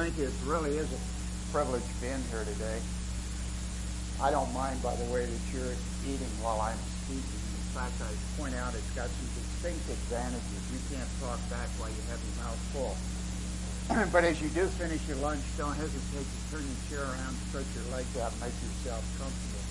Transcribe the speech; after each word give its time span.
Thank 0.00 0.16
you. 0.16 0.32
It 0.32 0.48
really 0.48 0.80
is 0.80 0.88
a 0.88 1.00
privilege 1.52 1.84
being 2.00 2.24
here 2.32 2.40
today. 2.48 2.80
I 4.16 4.32
don't 4.32 4.48
mind, 4.56 4.80
by 4.80 4.96
the 4.96 5.04
way, 5.12 5.28
that 5.28 5.44
you're 5.52 5.76
eating 6.08 6.32
while 6.40 6.56
I'm 6.56 6.80
speaking. 7.04 7.20
In 7.20 7.68
fact, 7.76 8.00
I 8.00 8.08
point 8.40 8.56
out 8.56 8.72
it's 8.72 8.88
got 8.96 9.12
some 9.12 9.28
distinct 9.36 9.84
advantages. 9.92 10.64
You 10.72 10.80
can't 10.88 11.12
talk 11.20 11.36
back 11.52 11.68
while 11.76 11.92
you 11.92 12.00
have 12.08 12.16
your 12.16 12.36
mouth 12.40 12.60
full. 12.72 12.96
but 14.16 14.24
as 14.24 14.40
you 14.40 14.48
do 14.56 14.64
finish 14.80 15.04
your 15.04 15.20
lunch, 15.20 15.44
don't 15.60 15.76
hesitate 15.76 16.24
to 16.24 16.40
turn 16.48 16.64
your 16.64 16.80
chair 16.88 17.04
around, 17.04 17.36
stretch 17.52 17.68
your 17.76 17.84
legs 17.92 18.16
out, 18.24 18.32
make 18.40 18.56
yourself 18.56 19.04
comfortable. 19.20 19.64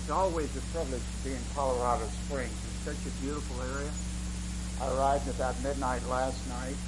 It's 0.00 0.08
always 0.08 0.48
a 0.56 0.64
privilege 0.72 1.04
to 1.04 1.18
be 1.28 1.36
in 1.36 1.44
Colorado 1.52 2.08
Springs. 2.24 2.56
It's 2.56 2.88
such 2.88 3.04
a 3.04 3.12
beautiful 3.20 3.60
area. 3.68 3.92
I 4.80 4.96
arrived 4.96 5.28
about 5.28 5.60
midnight 5.60 6.00
last 6.08 6.40
night. 6.48 6.80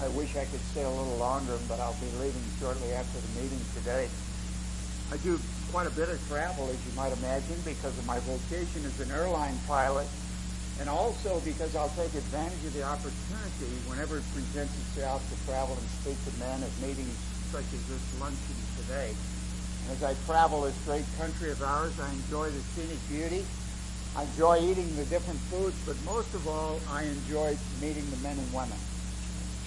I 0.00 0.08
wish 0.16 0.32
I 0.32 0.48
could 0.48 0.64
stay 0.72 0.80
a 0.80 0.88
little 0.88 1.20
longer, 1.20 1.60
but 1.68 1.76
I'll 1.76 1.96
be 2.00 2.08
leaving 2.24 2.40
shortly 2.56 2.88
after 2.96 3.20
the 3.20 3.32
meeting 3.36 3.60
today. 3.76 4.08
I 5.12 5.20
do 5.20 5.36
quite 5.72 5.86
a 5.86 5.92
bit 5.92 6.08
of 6.08 6.16
travel, 6.24 6.72
as 6.72 6.80
you 6.88 6.92
might 6.96 7.12
imagine, 7.20 7.60
because 7.68 7.92
of 8.00 8.06
my 8.08 8.16
vocation 8.24 8.80
as 8.88 8.96
an 9.04 9.12
airline 9.12 9.60
pilot, 9.68 10.08
and 10.80 10.88
also 10.88 11.36
because 11.44 11.76
I'll 11.76 11.92
take 12.00 12.16
advantage 12.16 12.64
of 12.64 12.72
the 12.72 12.82
opportunity 12.82 13.76
whenever 13.92 14.16
it 14.16 14.24
presents 14.32 14.72
itself 14.88 15.20
to 15.20 15.36
travel 15.44 15.76
and 15.76 15.88
speak 16.00 16.16
to 16.16 16.32
men 16.40 16.64
at 16.64 16.72
meetings 16.80 17.12
such 17.52 17.68
as 17.68 17.84
this 17.92 18.04
luncheon 18.16 18.56
today. 18.80 19.12
As 19.92 20.00
I 20.00 20.16
travel 20.24 20.62
this 20.64 20.80
great 20.88 21.04
country 21.20 21.50
of 21.52 21.60
ours, 21.60 21.92
I 22.00 22.08
enjoy 22.08 22.48
the 22.48 22.60
scenic 22.72 23.00
beauty. 23.12 23.44
I 24.16 24.24
enjoy 24.24 24.64
eating 24.64 24.88
the 24.96 25.04
different 25.12 25.40
foods, 25.52 25.76
but 25.84 26.00
most 26.08 26.32
of 26.32 26.48
all, 26.48 26.80
I 26.88 27.04
enjoy 27.04 27.52
meeting 27.84 28.08
the 28.08 28.16
men 28.24 28.38
and 28.40 28.48
women 28.54 28.80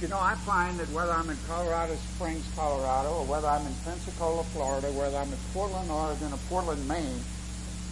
you 0.04 0.10
know, 0.10 0.20
I 0.20 0.36
find 0.36 0.78
that 0.80 0.90
whether 0.90 1.14
I'm 1.14 1.30
in 1.30 1.38
Colorado 1.48 1.96
Springs, 1.96 2.44
Colorado, 2.58 3.24
or 3.24 3.26
whether 3.26 3.48
I'm 3.48 3.66
in 3.66 3.74
Pensacola, 3.86 4.44
Florida, 4.52 4.92
whether 4.92 5.16
I'm 5.16 5.32
in 5.32 5.40
Portland, 5.54 5.90
Oregon, 5.90 6.34
or 6.34 6.40
Portland, 6.50 6.86
Maine, 6.90 7.24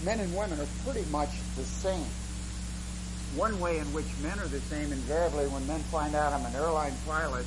men 0.03 0.19
and 0.19 0.35
women 0.35 0.59
are 0.59 0.67
pretty 0.83 1.09
much 1.09 1.29
the 1.55 1.63
same. 1.63 2.11
One 3.39 3.57
way 3.61 3.79
in 3.79 3.87
which 3.93 4.11
men 4.21 4.37
are 4.39 4.51
the 4.51 4.59
same 4.59 4.91
invariably 4.91 5.47
when 5.47 5.65
men 5.67 5.79
find 5.87 6.13
out 6.13 6.33
I'm 6.33 6.43
an 6.43 6.53
airline 6.53 6.91
pilot, 7.07 7.45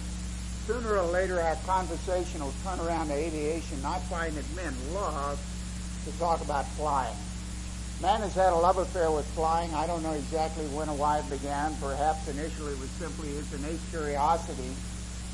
sooner 0.65 0.97
or 0.97 1.12
later 1.12 1.42
our 1.42 1.57
conversation 1.69 2.41
will 2.41 2.57
turn 2.65 2.81
around 2.81 3.09
to 3.09 3.15
aviation. 3.20 3.85
I 3.85 3.98
find 4.09 4.33
that 4.33 4.48
men 4.57 4.73
love 4.95 5.37
to 6.07 6.19
talk 6.19 6.41
about 6.41 6.65
flying. 6.81 7.20
Man 8.03 8.20
has 8.20 8.34
had 8.34 8.53
a 8.53 8.56
love 8.56 8.78
affair 8.78 9.11
with 9.11 9.27
flying. 9.34 9.73
I 9.75 9.87
don't 9.87 10.03
know 10.03 10.12
exactly 10.12 10.67
when 10.67 10.89
or 10.89 10.97
why 10.97 11.19
it 11.19 11.31
began. 11.31 11.75
Perhaps 11.81 12.28
initially 12.28 12.73
it 12.73 12.81
was 12.81 12.91
simply 12.91 13.28
his 13.28 13.53
innate 13.55 13.81
curiosity 13.91 14.75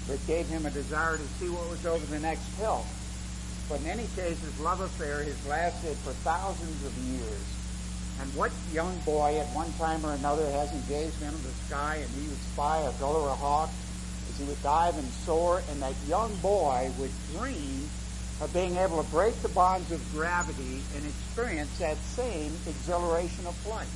that 0.09 0.25
gave 0.27 0.47
him 0.49 0.67
a 0.67 0.71
desire 0.71 1.17
to 1.17 1.27
see 1.41 1.49
what 1.49 1.69
was 1.71 1.85
over 1.87 2.05
the 2.07 2.21
next 2.21 2.47
hill. 2.59 2.85
But 3.69 3.81
in 3.81 3.87
any 3.87 4.07
case, 4.15 4.39
his 4.41 4.61
love 4.61 4.81
affair 4.81 5.23
has 5.23 5.47
lasted 5.47 5.97
for 5.99 6.13
thousands 6.23 6.85
of 6.85 6.97
years. 6.99 7.47
And 8.21 8.29
what 8.35 8.53
young 8.73 8.97
boy 9.07 9.39
at 9.39 9.47
one 9.55 9.73
time 9.75 10.05
or 10.05 10.13
another 10.13 10.49
hasn't 10.51 10.87
gazed 10.87 11.23
into 11.23 11.39
the 11.39 11.55
sky 11.67 11.97
and 11.97 12.11
he 12.11 12.29
would 12.29 12.43
spy 12.53 12.79
a 12.83 12.93
gull 13.01 13.17
or 13.17 13.31
a 13.31 13.35
hawk 13.35 13.71
as 14.29 14.39
he 14.39 14.45
would 14.45 14.63
dive 14.63 14.97
and 14.99 15.09
soar, 15.25 15.63
and 15.71 15.83
that 15.83 15.95
young 16.07 16.35
boy 16.37 16.91
would 16.99 17.11
dream 17.33 17.89
of 18.41 18.53
being 18.55 18.77
able 18.77 19.03
to 19.03 19.11
break 19.11 19.35
the 19.43 19.49
bonds 19.51 19.91
of 19.93 20.01
gravity 20.13 20.83
and 20.97 21.05
experience 21.05 21.79
that 21.79 21.97
same 21.99 22.53
exhilaration 22.67 23.47
of 23.47 23.55
flight. 23.57 23.89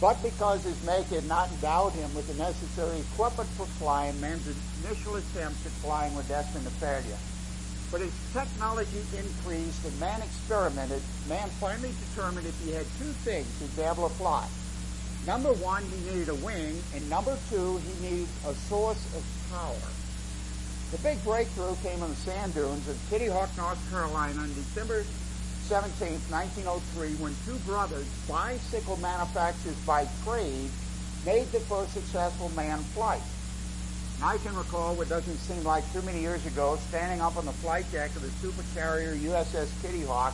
But 0.00 0.22
because 0.22 0.62
his 0.64 0.82
Maker 0.84 1.16
had 1.16 1.26
not 1.26 1.50
endowed 1.50 1.92
him 1.92 2.14
with 2.14 2.28
the 2.28 2.34
necessary 2.34 3.00
equipment 3.00 3.48
for 3.50 3.66
flying, 3.66 4.20
man's 4.20 4.46
initial 4.84 5.16
attempts 5.16 5.64
at 5.66 5.72
flying 5.82 6.14
were 6.14 6.22
destined 6.24 6.64
to 6.64 6.70
failure. 6.70 7.18
But 7.90 8.02
as 8.02 8.12
technology 8.32 9.02
increased 9.16 9.84
and 9.84 10.00
man 10.00 10.20
experimented, 10.22 11.00
man 11.28 11.48
finally 11.60 11.92
determined 12.10 12.46
if 12.46 12.58
he 12.64 12.72
had 12.72 12.86
two 12.98 13.12
things, 13.22 13.46
he'd 13.60 13.76
be 13.76 13.82
able 13.82 14.08
to 14.08 14.14
fly. 14.14 14.46
Number 15.26 15.52
one, 15.54 15.82
he 15.84 16.10
needed 16.10 16.28
a 16.28 16.34
wing, 16.34 16.82
and 16.94 17.08
number 17.08 17.38
two, 17.50 17.78
he 17.78 18.10
needed 18.10 18.28
a 18.46 18.54
source 18.54 19.02
of 19.14 19.24
power. 19.50 20.03
The 20.94 21.02
big 21.02 21.24
breakthrough 21.24 21.74
came 21.82 22.00
on 22.04 22.10
the 22.10 22.14
sand 22.14 22.54
dunes 22.54 22.86
of 22.86 22.96
Kitty 23.10 23.26
Hawk, 23.26 23.50
North 23.56 23.90
Carolina 23.90 24.38
on 24.38 24.54
December 24.54 25.04
17, 25.66 26.20
1903, 26.30 27.14
when 27.18 27.34
two 27.44 27.58
brothers, 27.66 28.06
bicycle 28.28 28.96
manufacturers 28.98 29.74
by 29.84 30.06
trade, 30.22 30.70
made 31.26 31.50
the 31.50 31.58
first 31.66 31.94
successful 31.94 32.48
manned 32.54 32.84
flight. 32.94 33.22
And 34.14 34.24
I 34.24 34.38
can 34.38 34.54
recall 34.54 34.94
what 34.94 35.08
doesn't 35.08 35.36
seem 35.38 35.64
like 35.64 35.82
too 35.92 36.00
many 36.02 36.20
years 36.20 36.46
ago, 36.46 36.78
standing 36.88 37.20
up 37.20 37.36
on 37.36 37.44
the 37.44 37.52
flight 37.54 37.90
deck 37.90 38.14
of 38.14 38.22
the 38.22 38.28
supercarrier 38.46 39.18
USS 39.18 39.66
Kitty 39.82 40.02
Hawk, 40.02 40.32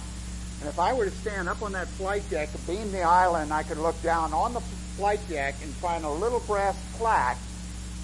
and 0.61 0.69
if 0.69 0.79
I 0.79 0.93
were 0.93 1.07
to 1.07 1.11
stand 1.11 1.49
up 1.49 1.63
on 1.63 1.73
that 1.73 1.89
flight 1.89 2.29
deck, 2.29 2.51
beam 2.67 2.93
the 2.93 3.01
island, 3.01 3.51
I 3.51 3.63
could 3.63 3.79
look 3.79 4.01
down 4.03 4.35
on 4.35 4.53
the 4.53 4.61
flight 4.61 5.27
deck 5.27 5.55
and 5.63 5.73
find 5.77 6.05
a 6.05 6.11
little 6.11 6.41
brass 6.41 6.77
plaque 6.99 7.39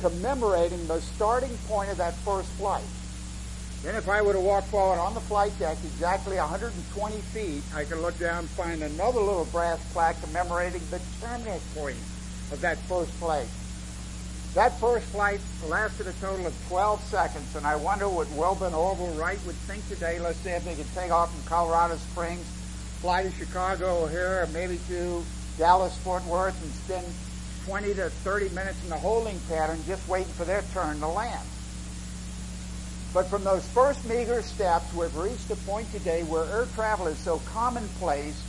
commemorating 0.01 0.87
the 0.87 1.01
starting 1.01 1.57
point 1.69 1.91
of 1.91 1.97
that 1.99 2.15
first 2.17 2.49
flight. 2.53 2.85
Then 3.83 3.95
if 3.95 4.09
I 4.09 4.23
were 4.23 4.33
to 4.33 4.41
walk 4.41 4.65
forward 4.65 4.99
on 4.99 5.15
the 5.15 5.21
flight 5.21 5.57
deck 5.59 5.79
exactly 5.85 6.37
120 6.37 7.17
feet, 7.33 7.63
I 7.75 7.85
could 7.85 7.99
look 7.99 8.19
down 8.19 8.41
and 8.41 8.49
find 8.49 8.83
another 8.83 9.21
little 9.21 9.45
brass 9.47 9.79
plaque 9.93 10.21
commemorating 10.23 10.83
the 10.91 11.01
terminal 11.21 11.61
point 11.75 11.97
of 12.53 12.61
that 12.63 12.79
first 12.89 13.13
flight. 13.13 13.47
That 14.55 14.81
first 14.81 15.05
flight 15.09 15.41
lasted 15.69 16.07
a 16.07 16.13
total 16.15 16.47
of 16.47 16.69
12 16.69 17.03
seconds, 17.03 17.55
and 17.57 17.67
I 17.67 17.77
wonder 17.77 18.09
what 18.09 18.31
Wilbur 18.31 18.67
and 18.67 18.75
Orville 18.75 19.13
Wright 19.15 19.39
would 19.45 19.55
think 19.55 19.87
today. 19.87 20.19
Let's 20.19 20.39
say 20.39 20.57
if 20.57 20.65
they 20.65 20.75
could 20.75 20.93
take 20.95 21.11
off 21.11 21.31
from 21.31 21.47
Colorado 21.47 21.97
Springs, 21.97 22.47
fly 23.01 23.23
to 23.23 23.31
Chicago 23.33 24.05
O'Hare, 24.05 24.45
or 24.45 24.47
maybe 24.49 24.81
to 24.89 25.23
Dallas 25.59 25.97
Fort 25.99 26.25
Worth, 26.25 26.61
and 26.63 26.73
spend 26.73 27.07
20 27.67 27.95
to 27.95 28.11
30 28.11 28.49
minutes 28.51 28.81
in 28.85 28.91
the 28.91 28.97
holding 28.97 29.39
pattern 29.49 29.79
just 29.87 30.07
waiting 30.09 30.33
for 30.35 30.45
their 30.45 30.63
turn 30.73 31.01
to 31.01 31.09
land. 31.09 31.47
But 33.13 33.27
from 33.27 33.43
those 33.43 33.67
first 33.69 34.09
meager 34.09 34.41
steps, 34.43 34.95
we've 34.95 35.15
reached 35.17 35.51
a 35.51 35.57
point 35.57 35.91
today 35.91 36.23
where 36.23 36.45
air 36.45 36.67
travel 36.75 37.09
is 37.09 37.19
so 37.19 37.39
commonplace 37.47 38.41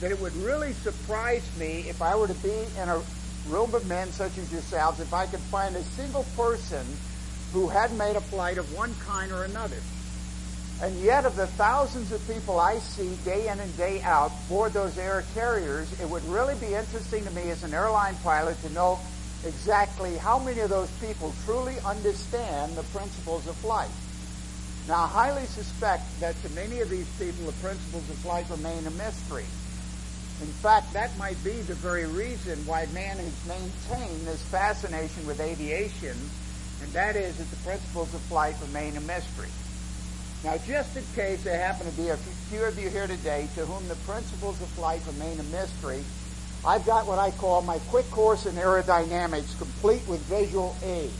that 0.00 0.12
it 0.12 0.20
would 0.20 0.34
really 0.36 0.72
surprise 0.72 1.42
me 1.58 1.84
if 1.88 2.00
I 2.00 2.14
were 2.14 2.28
to 2.28 2.34
be 2.34 2.64
in 2.80 2.88
a 2.88 3.02
room 3.48 3.74
of 3.74 3.86
men 3.88 4.12
such 4.12 4.38
as 4.38 4.52
yourselves, 4.52 5.00
if 5.00 5.12
I 5.12 5.26
could 5.26 5.40
find 5.40 5.74
a 5.74 5.82
single 5.82 6.24
person 6.36 6.86
who 7.52 7.68
had 7.68 7.92
made 7.98 8.14
a 8.14 8.20
flight 8.20 8.56
of 8.56 8.72
one 8.72 8.94
kind 9.06 9.32
or 9.32 9.44
another. 9.44 9.78
And 10.82 10.98
yet, 11.00 11.26
of 11.26 11.36
the 11.36 11.46
thousands 11.46 12.10
of 12.10 12.26
people 12.26 12.58
I 12.58 12.78
see 12.78 13.14
day 13.24 13.48
in 13.48 13.60
and 13.60 13.76
day 13.76 14.00
out 14.00 14.32
board 14.48 14.72
those 14.72 14.96
air 14.96 15.24
carriers, 15.34 15.92
it 16.00 16.08
would 16.08 16.24
really 16.24 16.54
be 16.54 16.74
interesting 16.74 17.22
to 17.24 17.30
me 17.32 17.50
as 17.50 17.62
an 17.64 17.74
airline 17.74 18.16
pilot 18.22 18.60
to 18.62 18.72
know 18.72 18.98
exactly 19.44 20.16
how 20.16 20.38
many 20.38 20.60
of 20.60 20.70
those 20.70 20.90
people 20.92 21.34
truly 21.44 21.76
understand 21.84 22.76
the 22.76 22.82
principles 22.94 23.46
of 23.46 23.56
flight. 23.56 23.90
Now, 24.88 25.04
I 25.04 25.06
highly 25.06 25.44
suspect 25.44 26.18
that 26.20 26.34
to 26.42 26.48
many 26.50 26.80
of 26.80 26.88
these 26.88 27.08
people, 27.18 27.44
the 27.44 27.52
principles 27.60 28.08
of 28.08 28.16
flight 28.16 28.46
remain 28.50 28.86
a 28.86 28.90
mystery. 28.92 29.44
In 30.40 30.46
fact, 30.46 30.94
that 30.94 31.16
might 31.18 31.42
be 31.44 31.60
the 31.60 31.74
very 31.74 32.06
reason 32.06 32.58
why 32.64 32.86
man 32.94 33.18
has 33.18 33.46
maintained 33.46 34.26
this 34.26 34.42
fascination 34.44 35.26
with 35.26 35.40
aviation, 35.40 36.16
and 36.82 36.92
that 36.94 37.16
is 37.16 37.36
that 37.36 37.50
the 37.50 37.62
principles 37.68 38.14
of 38.14 38.20
flight 38.22 38.56
remain 38.62 38.96
a 38.96 39.00
mystery. 39.02 39.50
Now, 40.42 40.56
just 40.66 40.96
in 40.96 41.04
case 41.14 41.44
there 41.44 41.58
happen 41.58 41.90
to 41.90 41.96
be 41.96 42.08
a 42.08 42.16
few 42.16 42.64
of 42.64 42.78
you 42.78 42.88
here 42.88 43.06
today 43.06 43.46
to 43.56 43.66
whom 43.66 43.86
the 43.88 43.94
principles 44.10 44.60
of 44.62 44.68
flight 44.68 45.02
remain 45.06 45.38
a 45.38 45.42
mystery, 45.44 46.02
I've 46.64 46.86
got 46.86 47.06
what 47.06 47.18
I 47.18 47.30
call 47.30 47.60
my 47.60 47.78
quick 47.90 48.10
course 48.10 48.46
in 48.46 48.54
aerodynamics, 48.54 49.58
complete 49.58 50.06
with 50.08 50.20
visual 50.22 50.74
aid. 50.82 51.10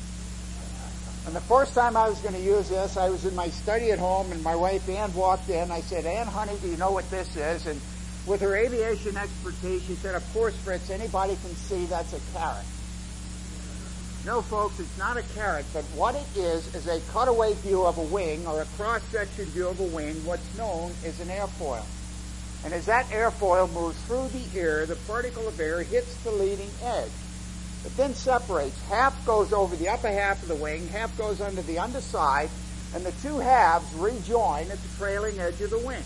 And 1.27 1.37
the 1.37 1.41
first 1.43 1.75
time 1.75 1.99
I 1.99 2.09
was 2.09 2.19
going 2.21 2.35
to 2.35 2.41
use 2.41 2.71
this, 2.71 2.97
I 2.97 3.11
was 3.11 3.27
in 3.27 3.35
my 3.35 3.49
study 3.49 3.91
at 3.91 3.99
home, 3.99 4.33
and 4.33 4.43
my 4.43 4.57
wife 4.57 4.89
Ann 4.89 5.13
walked 5.13 5.51
in. 5.51 5.71
I 5.71 5.83
said, 5.83 6.07
Ann, 6.07 6.27
honey, 6.27 6.57
do 6.63 6.69
you 6.69 6.79
know 6.79 6.91
what 6.91 7.09
this 7.11 7.37
is? 7.37 7.67
And 7.67 7.79
with 8.27 8.41
her 8.41 8.57
aviation 8.57 9.19
expertise, 9.19 9.83
she 9.85 9.97
said, 9.97 10.15
Of 10.15 10.33
course, 10.33 10.57
Fritz, 10.57 10.89
anybody 10.89 11.37
can 11.43 11.55
see 11.57 11.85
that's 11.87 12.15
a 12.15 12.21
carrot. 12.33 12.65
No, 14.27 14.43
folks, 14.43 14.79
it's 14.79 14.99
not 14.99 15.17
a 15.17 15.23
carrot, 15.35 15.65
but 15.73 15.83
what 15.97 16.15
it 16.15 16.27
is 16.37 16.75
is 16.75 16.87
a 16.87 17.01
cutaway 17.11 17.55
view 17.55 17.87
of 17.87 17.97
a 17.97 18.03
wing 18.03 18.47
or 18.47 18.61
a 18.61 18.67
cross-section 18.77 19.47
view 19.47 19.69
of 19.69 19.81
a 19.81 19.85
wing, 19.85 20.15
what's 20.27 20.59
known 20.59 20.93
as 21.07 21.21
an 21.21 21.29
airfoil. 21.29 21.85
And 22.63 22.75
as 22.75 22.85
that 22.85 23.07
airfoil 23.07 23.73
moves 23.73 23.99
through 24.03 24.29
the 24.29 24.61
air, 24.61 24.85
the 24.85 24.97
particle 24.97 25.49
of 25.49 25.59
air 25.59 25.83
hits 25.83 26.15
the 26.23 26.33
leading 26.33 26.69
edge. 26.83 27.11
It 27.87 27.97
then 27.97 28.15
separates. 28.15 28.79
Half 28.91 29.25
goes 29.25 29.55
over 29.55 29.75
the 29.75 29.89
upper 29.89 30.11
half 30.11 30.43
of 30.43 30.49
the 30.49 30.55
wing, 30.55 30.87
half 30.89 31.17
goes 31.17 31.41
under 31.41 31.63
the 31.63 31.79
underside, 31.79 32.51
and 32.95 33.07
the 33.07 33.13
two 33.23 33.39
halves 33.39 33.91
rejoin 33.95 34.71
at 34.71 34.83
the 34.83 34.97
trailing 34.99 35.39
edge 35.41 35.63
of 35.63 35.71
the 35.71 35.79
wing. 35.79 36.05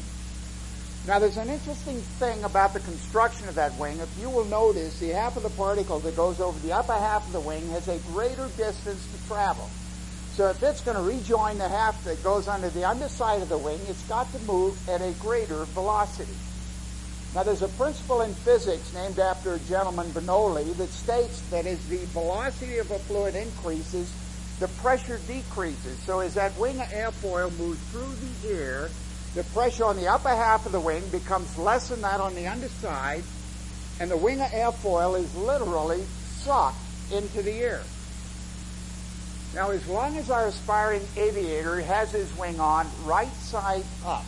Now 1.07 1.19
there's 1.19 1.37
an 1.37 1.51
interesting 1.51 1.99
thing 2.19 2.43
about 2.45 2.73
the 2.73 2.81
construction 2.81 3.47
of 3.47 3.57
that 3.57 3.79
wing. 3.79 3.99
If 3.99 4.19
you 4.19 4.31
will 4.31 4.47
notice, 4.47 4.99
the 5.01 5.11
half 5.11 5.37
of 5.37 5.43
the 5.43 5.51
particle 5.51 5.99
that 5.99 6.17
goes 6.17 6.41
over 6.41 6.59
the 6.61 6.73
upper 6.73 6.95
half 6.95 7.27
of 7.27 7.33
the 7.35 7.41
wing 7.41 7.69
has 7.71 7.89
a 7.89 7.99
greater 8.13 8.49
distance 8.57 9.07
to 9.13 9.29
travel. 9.29 9.69
So 10.33 10.49
if 10.49 10.63
it's 10.63 10.81
going 10.81 10.97
to 10.97 11.03
rejoin 11.03 11.59
the 11.59 11.69
half 11.69 12.03
that 12.05 12.25
goes 12.25 12.49
under 12.49 12.71
the 12.71 12.89
underside 12.89 13.43
of 13.43 13.51
the 13.51 13.59
wing, 13.59 13.81
it's 13.87 14.03
got 14.05 14.33
to 14.33 14.39
move 14.41 14.89
at 14.89 15.03
a 15.03 15.13
greater 15.21 15.67
velocity. 15.67 16.33
Now 17.35 17.43
there's 17.43 17.63
a 17.63 17.69
principle 17.69 18.23
in 18.23 18.33
physics 18.33 18.95
named 18.95 19.19
after 19.19 19.53
a 19.53 19.59
gentleman, 19.59 20.07
Bernoulli, 20.07 20.75
that 20.79 20.89
states 20.89 21.43
that 21.51 21.67
as 21.67 21.87
the 21.89 21.99
velocity 21.99 22.79
of 22.79 22.91
a 22.91 22.99
fluid 23.01 23.35
increases, 23.35 24.11
the 24.59 24.69
pressure 24.69 25.21
decreases. 25.27 25.99
So 26.07 26.21
as 26.21 26.33
that 26.35 26.57
wing 26.59 26.79
airfoil 26.79 27.57
moves 27.59 27.81
through 27.91 28.15
the 28.15 28.55
air, 28.55 28.89
the 29.35 29.45
pressure 29.45 29.85
on 29.85 29.97
the 29.97 30.07
upper 30.07 30.29
half 30.29 30.65
of 30.67 30.73
the 30.73 30.81
wing 30.81 31.03
becomes 31.11 31.59
less 31.59 31.89
than 31.89 32.01
that 32.03 32.21
on 32.21 32.35
the 32.35 32.47
underside, 32.47 33.23
and 34.01 34.11
the 34.11 34.17
wing 34.17 34.39
airfoil 34.39 35.19
is 35.19 35.35
literally 35.35 36.03
sucked 36.27 36.77
into 37.13 37.43
the 37.43 37.53
air. 37.53 37.83
Now, 39.55 39.71
as 39.71 39.87
long 39.89 40.17
as 40.17 40.31
our 40.31 40.47
aspiring 40.47 41.03
aviator 41.17 41.81
has 41.81 42.11
his 42.13 42.33
wing 42.39 42.59
on 42.59 42.87
right 43.05 43.33
side 43.35 43.85
up, 44.05 44.25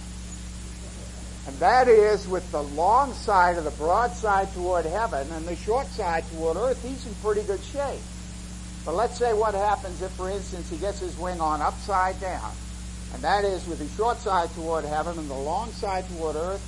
and 1.46 1.56
that 1.58 1.86
is 1.86 2.26
with 2.26 2.50
the 2.50 2.62
long 2.62 3.12
side 3.12 3.56
of 3.56 3.64
the 3.64 3.70
broad 3.72 4.12
side 4.12 4.52
toward 4.54 4.84
heaven 4.84 5.28
and 5.32 5.46
the 5.46 5.54
short 5.54 5.86
side 5.86 6.24
toward 6.32 6.56
earth, 6.56 6.82
he's 6.82 7.06
in 7.06 7.14
pretty 7.22 7.42
good 7.42 7.62
shape. 7.62 8.00
But 8.84 8.94
let's 8.94 9.16
say 9.16 9.32
what 9.32 9.54
happens 9.54 10.02
if, 10.02 10.10
for 10.12 10.28
instance, 10.28 10.68
he 10.70 10.76
gets 10.76 10.98
his 10.98 11.16
wing 11.18 11.40
on 11.40 11.60
upside 11.60 12.20
down. 12.20 12.52
And 13.14 13.22
that 13.22 13.44
is 13.44 13.66
with 13.66 13.78
the 13.78 13.88
short 13.96 14.18
side 14.18 14.50
toward 14.54 14.84
heaven 14.84 15.18
and 15.18 15.28
the 15.28 15.34
long 15.34 15.70
side 15.72 16.04
toward 16.10 16.36
earth. 16.36 16.62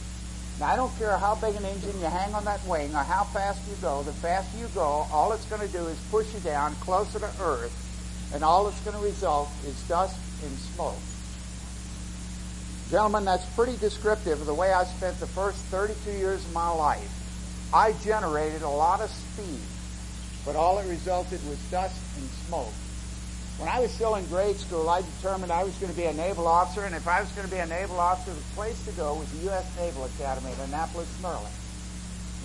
Now, 0.61 0.67
I 0.67 0.76
don't 0.76 0.96
care 0.99 1.17
how 1.17 1.35
big 1.37 1.55
an 1.55 1.64
engine 1.64 1.99
you 2.00 2.06
hang 2.06 2.35
on 2.35 2.44
that 2.44 2.64
wing 2.67 2.94
or 2.94 3.05
how 3.05 3.25
fast 3.25 3.61
you 3.69 3.76
go. 3.81 4.02
The 4.02 4.12
faster 4.12 4.58
you 4.58 4.67
go, 4.75 5.06
all 5.12 5.32
it's 5.32 5.44
going 5.46 5.67
to 5.67 5.73
do 5.73 5.87
is 5.87 5.99
push 6.11 6.32
you 6.35 6.40
down 6.40 6.75
closer 6.76 7.19
to 7.20 7.31
earth. 7.40 7.75
And 8.35 8.43
all 8.43 8.69
it's 8.69 8.81
going 8.81 8.96
to 8.96 9.02
result 9.02 9.49
is 9.67 9.81
dust 9.88 10.19
and 10.43 10.52
smoke. 10.75 10.99
Gentlemen, 12.91 13.25
that's 13.25 13.44
pretty 13.55 13.76
descriptive 13.76 14.41
of 14.41 14.46
the 14.46 14.55
way 14.55 14.73
I 14.73 14.84
spent 14.84 15.20
the 15.20 15.26
first 15.26 15.58
32 15.67 16.11
years 16.12 16.44
of 16.44 16.52
my 16.52 16.70
life. 16.70 17.11
I 17.73 17.93
generated 18.05 18.62
a 18.62 18.69
lot 18.69 19.00
of 19.00 19.11
speed 19.11 19.61
but 20.49 20.56
all 20.56 20.79
it 20.79 20.88
resulted 20.88 21.46
was 21.46 21.58
dust 21.70 22.00
and 22.17 22.26
smoke. 22.46 22.73
When 23.58 23.69
I 23.69 23.81
was 23.81 23.90
still 23.90 24.14
in 24.14 24.25
grade 24.26 24.55
school, 24.56 24.88
I 24.88 25.02
determined 25.02 25.50
I 25.50 25.64
was 25.64 25.75
going 25.82 25.90
to 25.90 25.99
be 25.99 26.05
a 26.05 26.14
naval 26.14 26.46
officer, 26.46 26.87
and 26.87 26.94
if 26.94 27.08
I 27.08 27.20
was 27.20 27.31
going 27.32 27.44
to 27.44 27.52
be 27.52 27.58
a 27.58 27.66
naval 27.66 27.99
officer, 27.99 28.31
the 28.31 28.55
place 28.55 28.78
to 28.87 28.93
go 28.93 29.14
was 29.14 29.28
the 29.32 29.50
U.S. 29.50 29.66
Naval 29.76 30.05
Academy 30.05 30.52
at 30.52 30.69
Annapolis, 30.69 31.10
Maryland. 31.20 31.55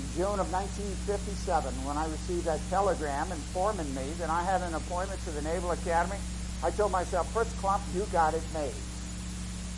In 0.02 0.10
June 0.18 0.42
of 0.42 0.50
1957, 0.50 1.70
when 1.86 1.98
I 1.98 2.10
received 2.10 2.46
that 2.46 2.58
telegram 2.72 3.32
informing 3.32 3.94
me 3.94 4.10
that 4.18 4.32
I 4.32 4.42
had 4.42 4.66
an 4.66 4.74
appointment 4.74 5.22
to 5.26 5.32
the 5.38 5.44
Naval 5.44 5.70
Academy, 5.70 6.18
I 6.64 6.72
told 6.72 6.92
myself, 6.92 7.32
Fritz 7.32 7.54
Klumpp, 7.62 7.82
you 7.94 8.10
got 8.12 8.34
it 8.34 8.42
made. 8.52 8.74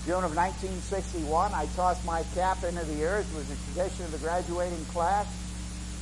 June 0.07 0.23
of 0.23 0.39
1961, 0.39 1.51
I 1.51 1.67
tossed 1.75 2.05
my 2.05 2.23
cap 2.33 2.63
into 2.63 2.85
the 2.85 3.03
air, 3.03 3.17
as 3.17 3.27
was 3.35 3.43
the 3.51 3.59
tradition 3.73 4.05
of 4.05 4.13
the 4.13 4.23
graduating 4.23 4.85
class 4.85 5.27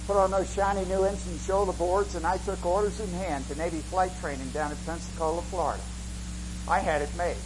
put 0.05 0.17
on 0.17 0.31
those 0.31 0.53
shiny 0.53 0.85
new 0.85 1.03
ensign 1.03 1.39
shoulder 1.39 1.71
boards, 1.73 2.15
and 2.15 2.25
I 2.25 2.37
took 2.37 2.65
orders 2.65 2.99
in 2.99 3.09
hand 3.09 3.47
to 3.47 3.55
Navy 3.55 3.79
flight 3.79 4.11
training 4.19 4.49
down 4.49 4.71
at 4.71 4.85
Pensacola, 4.85 5.41
Florida. 5.43 5.81
I 6.67 6.79
had 6.79 7.01
it 7.01 7.15
made. 7.17 7.37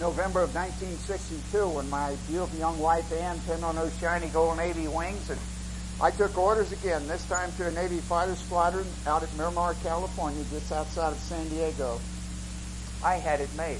November 0.00 0.42
of 0.42 0.54
1962, 0.54 1.68
when 1.68 1.88
my 1.88 2.16
beautiful 2.26 2.58
young 2.58 2.78
wife 2.80 3.12
Ann 3.12 3.38
pinned 3.46 3.64
on 3.64 3.76
those 3.76 3.96
shiny 4.00 4.26
gold 4.28 4.56
Navy 4.56 4.88
wings, 4.88 5.30
and 5.30 5.38
I 6.00 6.10
took 6.10 6.36
orders 6.36 6.72
again, 6.72 7.06
this 7.06 7.24
time 7.26 7.52
to 7.58 7.68
a 7.68 7.70
Navy 7.70 7.98
fighter 7.98 8.34
squadron 8.34 8.86
out 9.06 9.22
at 9.22 9.36
Miramar, 9.36 9.74
California, 9.84 10.42
just 10.50 10.72
outside 10.72 11.12
of 11.12 11.18
San 11.18 11.48
Diego. 11.48 12.00
I 13.04 13.14
had 13.14 13.40
it 13.40 13.54
made. 13.56 13.78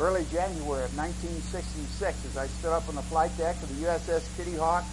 Early 0.00 0.24
January 0.32 0.84
of 0.84 0.96
1966, 0.96 2.26
as 2.26 2.36
I 2.36 2.46
stood 2.48 2.72
up 2.72 2.88
on 2.88 2.96
the 2.96 3.02
flight 3.02 3.36
deck 3.38 3.54
of 3.62 3.68
the 3.68 3.86
USS 3.86 4.36
Kitty 4.36 4.56
Hawk, 4.56 4.84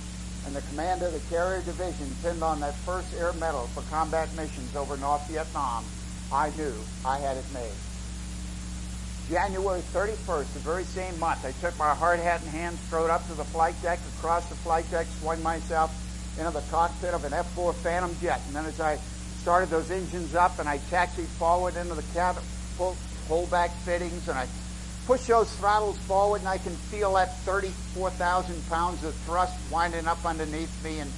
and 0.45 0.55
the 0.55 0.61
commander 0.69 1.07
of 1.07 1.13
the 1.13 1.35
carrier 1.35 1.61
division 1.61 2.07
pinned 2.21 2.43
on 2.43 2.59
that 2.59 2.75
first 2.85 3.13
air 3.19 3.33
medal 3.33 3.67
for 3.73 3.81
combat 3.89 4.29
missions 4.35 4.75
over 4.75 4.97
North 4.97 5.27
Vietnam, 5.27 5.83
I 6.31 6.51
knew 6.57 6.73
I 7.05 7.17
had 7.19 7.37
it 7.37 7.45
made. 7.53 7.73
January 9.29 9.81
31st, 9.81 10.53
the 10.53 10.59
very 10.59 10.83
same 10.83 11.19
month, 11.19 11.43
I 11.45 11.51
took 11.53 11.77
my 11.79 11.95
hard 11.95 12.19
hat 12.19 12.43
in 12.43 12.49
hand, 12.49 12.77
strode 12.87 13.09
up 13.09 13.25
to 13.27 13.33
the 13.33 13.43
flight 13.43 13.73
deck, 13.81 13.99
across 14.17 14.47
the 14.49 14.55
flight 14.55 14.89
deck, 14.91 15.07
swung 15.19 15.41
myself 15.41 15.91
into 16.37 16.51
the 16.51 16.61
cockpit 16.69 17.13
of 17.13 17.25
an 17.25 17.33
F-4 17.33 17.73
Phantom 17.75 18.15
jet. 18.21 18.39
And 18.47 18.55
then 18.55 18.65
as 18.65 18.79
I 18.79 18.99
started 19.41 19.69
those 19.69 19.89
engines 19.89 20.35
up 20.35 20.59
and 20.59 20.69
I 20.69 20.77
taxied 20.89 21.27
forward 21.27 21.75
into 21.75 21.95
the 21.95 22.03
cabin, 22.13 22.43
pulled, 22.77 22.97
pulled 23.27 23.49
back 23.49 23.71
fittings, 23.83 24.27
and 24.27 24.37
I 24.37 24.47
push 25.05 25.25
those 25.25 25.53
throttles 25.55 25.97
forward 25.99 26.41
and 26.41 26.47
I 26.47 26.57
can 26.57 26.73
feel 26.73 27.13
that 27.13 27.37
34,000 27.39 28.69
pounds 28.69 29.03
of 29.03 29.13
thrust 29.25 29.53
winding 29.71 30.07
up 30.07 30.25
underneath 30.25 30.83
me. 30.83 30.99
And 30.99 31.11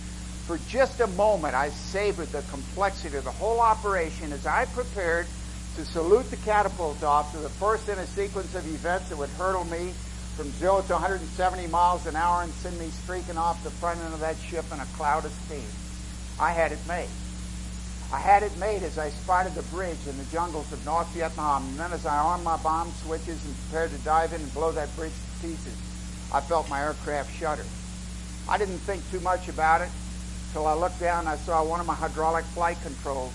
for 0.46 0.58
just 0.70 1.00
a 1.00 1.08
moment, 1.08 1.56
I 1.56 1.70
savored 1.70 2.28
the 2.30 2.42
complexity 2.44 3.18
of 3.18 3.24
the 3.24 3.32
whole 3.32 3.60
operation 3.60 4.32
as 4.34 4.46
I 4.46 4.66
prepared 4.66 5.28
to 5.76 5.86
salute 5.86 6.30
the 6.30 6.38
catapult 6.38 7.04
off 7.04 7.32
to 7.34 7.38
the 7.38 7.50
first 7.50 7.88
in 7.88 7.98
a 7.98 8.08
sequence 8.08 8.54
of 8.56 8.66
events 8.68 9.10
that 9.10 9.18
would 9.18 9.30
hurtle 9.32 9.66
me 9.66 9.94
from 10.36 10.52
zero 10.52 10.82
to 10.82 10.94
170 10.94 11.68
miles 11.68 12.06
an 12.08 12.16
hour 12.16 12.44
and 12.44 12.52
send 12.54 12.78
me 12.80 12.88
streaking 12.90 13.38
off 13.38 13.64
the 13.64 13.72
front 13.72 14.00
end 14.00 14.14
of 14.14 14.20
that 14.20 14.38
ship 14.38 14.66
in 14.74 14.80
a 14.80 14.86
cloud 14.98 15.26
of 15.26 15.32
steam. 15.46 15.64
I 16.40 16.52
had 16.52 16.72
it 16.72 16.80
made. 16.88 17.10
I 18.12 18.20
had 18.20 18.42
it 18.42 18.56
made 18.58 18.84
as 18.84 18.98
I 18.98 19.10
spotted 19.10 19.54
the 19.54 19.64
bridge 19.64 20.08
in 20.08 20.18
the 20.18 20.24
jungles 20.26 20.72
of 20.72 20.84
North 20.86 21.08
Vietnam, 21.10 21.66
and 21.66 21.80
then 21.80 21.92
as 21.92 22.06
I 22.06 22.18
armed 22.18 22.44
my 22.44 22.56
bomb 22.58 22.92
switches 23.04 23.44
and 23.46 23.56
prepared 23.64 23.92
to 23.92 23.98
dive 23.98 24.32
in 24.32 24.42
and 24.42 24.54
blow 24.54 24.72
that 24.72 24.96
bridge 24.96 25.12
to 25.12 25.48
pieces, 25.48 25.76
I 26.34 26.40
felt 26.40 26.70
my 26.70 26.82
aircraft 26.82 27.38
shudder. 27.38 27.66
I 28.48 28.58
didn't 28.58 28.80
think 28.80 29.04
too 29.12 29.20
much 29.20 29.50
about 29.50 29.82
it 29.82 29.90
till 30.54 30.68
I 30.68 30.74
looked 30.74 31.02
down 31.02 31.22
and 31.22 31.30
I 31.30 31.36
saw 31.36 31.64
one 31.66 31.82
of 31.82 31.86
my 31.86 31.96
hydraulic 31.96 32.46
flight 32.46 32.78
controls 32.82 33.34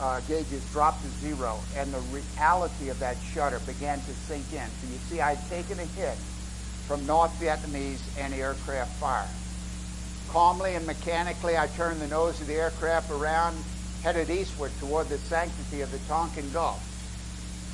uh, 0.00 0.20
gauges 0.20 0.64
dropped 0.72 1.02
to 1.02 1.08
zero, 1.20 1.58
and 1.76 1.92
the 1.92 2.00
reality 2.10 2.88
of 2.88 2.98
that 2.98 3.16
shudder 3.32 3.60
began 3.66 4.00
to 4.00 4.12
sink 4.26 4.52
in. 4.52 4.66
So 4.66 4.88
you 4.90 4.98
see, 5.10 5.20
I'd 5.20 5.38
taken 5.48 5.78
a 5.78 5.84
hit 5.84 6.16
from 6.86 7.06
North 7.06 7.32
Vietnamese 7.40 8.00
anti-aircraft 8.18 8.92
fire. 8.96 9.28
Calmly 10.34 10.74
and 10.74 10.84
mechanically, 10.84 11.56
I 11.56 11.68
turned 11.68 12.00
the 12.00 12.08
nose 12.08 12.40
of 12.40 12.48
the 12.48 12.54
aircraft 12.54 13.08
around, 13.12 13.56
headed 14.02 14.30
eastward 14.30 14.72
toward 14.80 15.08
the 15.08 15.18
sanctity 15.18 15.80
of 15.80 15.92
the 15.92 15.98
Tonkin 16.08 16.50
Gulf. 16.50 16.82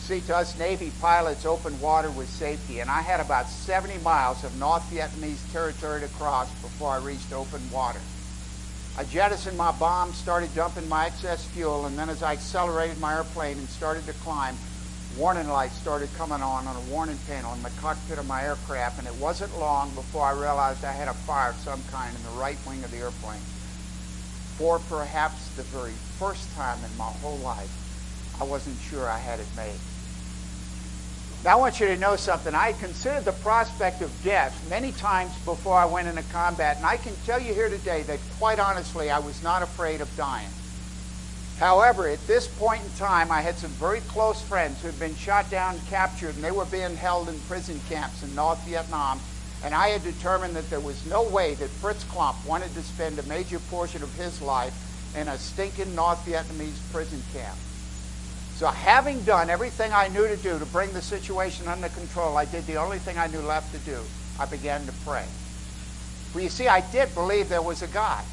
See, 0.00 0.20
to 0.20 0.36
us 0.36 0.58
Navy 0.58 0.92
pilots, 1.00 1.46
open 1.46 1.80
water 1.80 2.10
was 2.10 2.28
safety, 2.28 2.80
and 2.80 2.90
I 2.90 3.00
had 3.00 3.18
about 3.18 3.48
70 3.48 3.96
miles 4.04 4.44
of 4.44 4.54
North 4.58 4.82
Vietnamese 4.90 5.40
territory 5.54 6.02
to 6.02 6.08
cross 6.08 6.50
before 6.60 6.90
I 6.90 6.98
reached 6.98 7.32
open 7.32 7.62
water. 7.72 8.00
I 8.98 9.04
jettisoned 9.04 9.56
my 9.56 9.72
bomb, 9.72 10.12
started 10.12 10.54
dumping 10.54 10.86
my 10.86 11.06
excess 11.06 11.42
fuel, 11.46 11.86
and 11.86 11.98
then 11.98 12.10
as 12.10 12.22
I 12.22 12.32
accelerated 12.32 13.00
my 13.00 13.14
airplane 13.14 13.56
and 13.56 13.68
started 13.70 14.04
to 14.04 14.12
climb, 14.12 14.54
warning 15.16 15.48
lights 15.48 15.76
started 15.76 16.08
coming 16.14 16.42
on 16.42 16.66
on 16.66 16.76
a 16.76 16.90
warning 16.92 17.18
panel 17.26 17.52
in 17.54 17.62
the 17.62 17.70
cockpit 17.80 18.18
of 18.18 18.26
my 18.26 18.42
aircraft, 18.44 18.98
and 18.98 19.08
it 19.08 19.14
wasn't 19.14 19.58
long 19.58 19.90
before 19.94 20.24
I 20.24 20.32
realized 20.32 20.84
I 20.84 20.92
had 20.92 21.08
a 21.08 21.14
fire 21.14 21.50
of 21.50 21.56
some 21.56 21.82
kind 21.90 22.14
in 22.14 22.22
the 22.22 22.40
right 22.40 22.58
wing 22.66 22.82
of 22.84 22.90
the 22.90 22.98
airplane. 22.98 23.40
For 24.56 24.78
perhaps 24.78 25.48
the 25.56 25.62
very 25.64 25.92
first 26.18 26.54
time 26.54 26.78
in 26.84 26.96
my 26.96 27.10
whole 27.22 27.38
life, 27.38 27.70
I 28.40 28.44
wasn't 28.44 28.78
sure 28.78 29.08
I 29.08 29.18
had 29.18 29.40
it 29.40 29.46
made. 29.56 29.78
Now, 31.42 31.52
I 31.52 31.54
want 31.56 31.80
you 31.80 31.86
to 31.86 31.96
know 31.96 32.16
something. 32.16 32.54
I 32.54 32.72
considered 32.72 33.24
the 33.24 33.32
prospect 33.32 34.02
of 34.02 34.12
death 34.22 34.68
many 34.68 34.92
times 34.92 35.32
before 35.46 35.74
I 35.74 35.86
went 35.86 36.06
into 36.06 36.22
combat, 36.24 36.76
and 36.76 36.84
I 36.84 36.98
can 36.98 37.14
tell 37.24 37.40
you 37.40 37.54
here 37.54 37.70
today 37.70 38.02
that 38.02 38.20
quite 38.38 38.58
honestly, 38.58 39.10
I 39.10 39.18
was 39.18 39.42
not 39.42 39.62
afraid 39.62 40.02
of 40.02 40.16
dying. 40.16 40.50
However, 41.60 42.08
at 42.08 42.26
this 42.26 42.48
point 42.48 42.82
in 42.82 42.90
time, 42.92 43.30
I 43.30 43.42
had 43.42 43.58
some 43.58 43.68
very 43.72 44.00
close 44.00 44.40
friends 44.40 44.80
who 44.80 44.86
had 44.86 44.98
been 44.98 45.14
shot 45.14 45.50
down 45.50 45.74
and 45.74 45.86
captured, 45.88 46.34
and 46.34 46.42
they 46.42 46.50
were 46.50 46.64
being 46.64 46.96
held 46.96 47.28
in 47.28 47.38
prison 47.40 47.78
camps 47.86 48.22
in 48.22 48.34
North 48.34 48.64
Vietnam. 48.66 49.20
And 49.62 49.74
I 49.74 49.88
had 49.88 50.02
determined 50.02 50.56
that 50.56 50.70
there 50.70 50.80
was 50.80 51.04
no 51.04 51.22
way 51.22 51.52
that 51.56 51.68
Fritz 51.68 52.02
Klumpp 52.04 52.42
wanted 52.46 52.72
to 52.72 52.82
spend 52.82 53.18
a 53.18 53.22
major 53.24 53.58
portion 53.58 54.02
of 54.02 54.10
his 54.14 54.40
life 54.40 54.72
in 55.14 55.28
a 55.28 55.36
stinking 55.36 55.94
North 55.94 56.24
Vietnamese 56.24 56.80
prison 56.92 57.22
camp. 57.34 57.58
So, 58.54 58.68
having 58.68 59.22
done 59.24 59.50
everything 59.50 59.92
I 59.92 60.08
knew 60.08 60.26
to 60.26 60.36
do 60.36 60.58
to 60.58 60.64
bring 60.64 60.90
the 60.94 61.02
situation 61.02 61.68
under 61.68 61.90
control, 61.90 62.38
I 62.38 62.46
did 62.46 62.66
the 62.66 62.76
only 62.76 62.98
thing 62.98 63.18
I 63.18 63.26
knew 63.26 63.40
left 63.40 63.70
to 63.74 63.80
do. 63.80 63.98
I 64.38 64.46
began 64.46 64.86
to 64.86 64.92
pray. 65.04 65.26
Well, 66.32 66.42
you 66.42 66.48
see, 66.48 66.68
I 66.68 66.80
did 66.90 67.12
believe 67.14 67.50
there 67.50 67.60
was 67.60 67.82
a 67.82 67.88
God. 67.88 68.24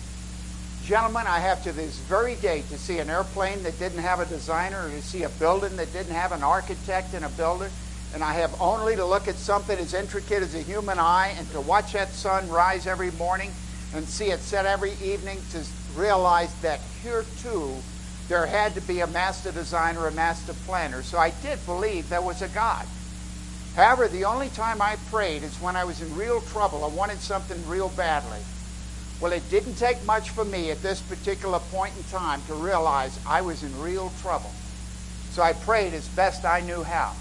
Gentlemen, 0.83 1.27
I 1.27 1.39
have 1.39 1.63
to 1.63 1.73
this 1.73 1.97
very 1.99 2.35
day 2.35 2.63
to 2.69 2.77
see 2.77 2.99
an 2.99 3.09
airplane 3.09 3.63
that 3.63 3.77
didn't 3.77 3.99
have 3.99 4.21
a 4.21 4.25
designer, 4.25 4.87
or 4.87 4.89
to 4.89 5.01
see 5.01 5.23
a 5.23 5.29
building 5.29 5.75
that 5.75 5.91
didn't 5.91 6.13
have 6.13 6.31
an 6.31 6.43
architect 6.43 7.13
and 7.13 7.25
a 7.25 7.29
builder, 7.29 7.69
and 8.13 8.23
I 8.23 8.33
have 8.33 8.55
only 8.61 8.95
to 8.95 9.03
look 9.03 9.27
at 9.27 9.35
something 9.35 9.77
as 9.77 9.93
intricate 9.93 10.43
as 10.43 10.55
a 10.55 10.61
human 10.61 10.97
eye 10.97 11.35
and 11.37 11.49
to 11.51 11.59
watch 11.59 11.91
that 11.91 12.13
sun 12.13 12.49
rise 12.49 12.87
every 12.87 13.11
morning 13.11 13.51
and 13.93 14.07
see 14.07 14.31
it 14.31 14.39
set 14.39 14.65
every 14.65 14.93
evening 15.03 15.39
to 15.51 15.63
realize 15.95 16.53
that 16.61 16.79
here 17.03 17.25
too 17.41 17.75
there 18.29 18.45
had 18.45 18.75
to 18.75 18.81
be 18.81 19.01
a 19.01 19.07
master 19.07 19.51
designer, 19.51 20.07
a 20.07 20.11
master 20.11 20.53
planner. 20.65 21.01
So 21.03 21.17
I 21.17 21.31
did 21.41 21.65
believe 21.65 22.09
there 22.09 22.21
was 22.21 22.41
a 22.41 22.47
God. 22.49 22.85
However, 23.75 24.07
the 24.07 24.25
only 24.25 24.49
time 24.49 24.81
I 24.81 24.95
prayed 25.11 25.43
is 25.43 25.55
when 25.61 25.75
I 25.75 25.83
was 25.83 26.01
in 26.01 26.15
real 26.15 26.41
trouble. 26.41 26.83
I 26.83 26.87
wanted 26.87 27.19
something 27.19 27.67
real 27.67 27.89
badly. 27.89 28.39
Well, 29.19 29.31
it 29.31 29.49
didn't 29.49 29.75
take 29.75 30.03
much 30.05 30.29
for 30.29 30.45
me 30.45 30.69
at 30.69 30.83
this 30.83 31.01
particular 31.01 31.57
point 31.71 31.95
in 31.97 32.03
time 32.03 32.39
to 32.47 32.53
realize 32.53 33.19
I 33.25 33.41
was 33.41 33.63
in 33.63 33.81
real 33.81 34.11
trouble. 34.21 34.51
So 35.31 35.41
I 35.41 35.53
prayed 35.53 35.93
as 35.93 36.07
best 36.09 36.45
I 36.45 36.61
knew 36.61 36.83
how. 36.83 37.13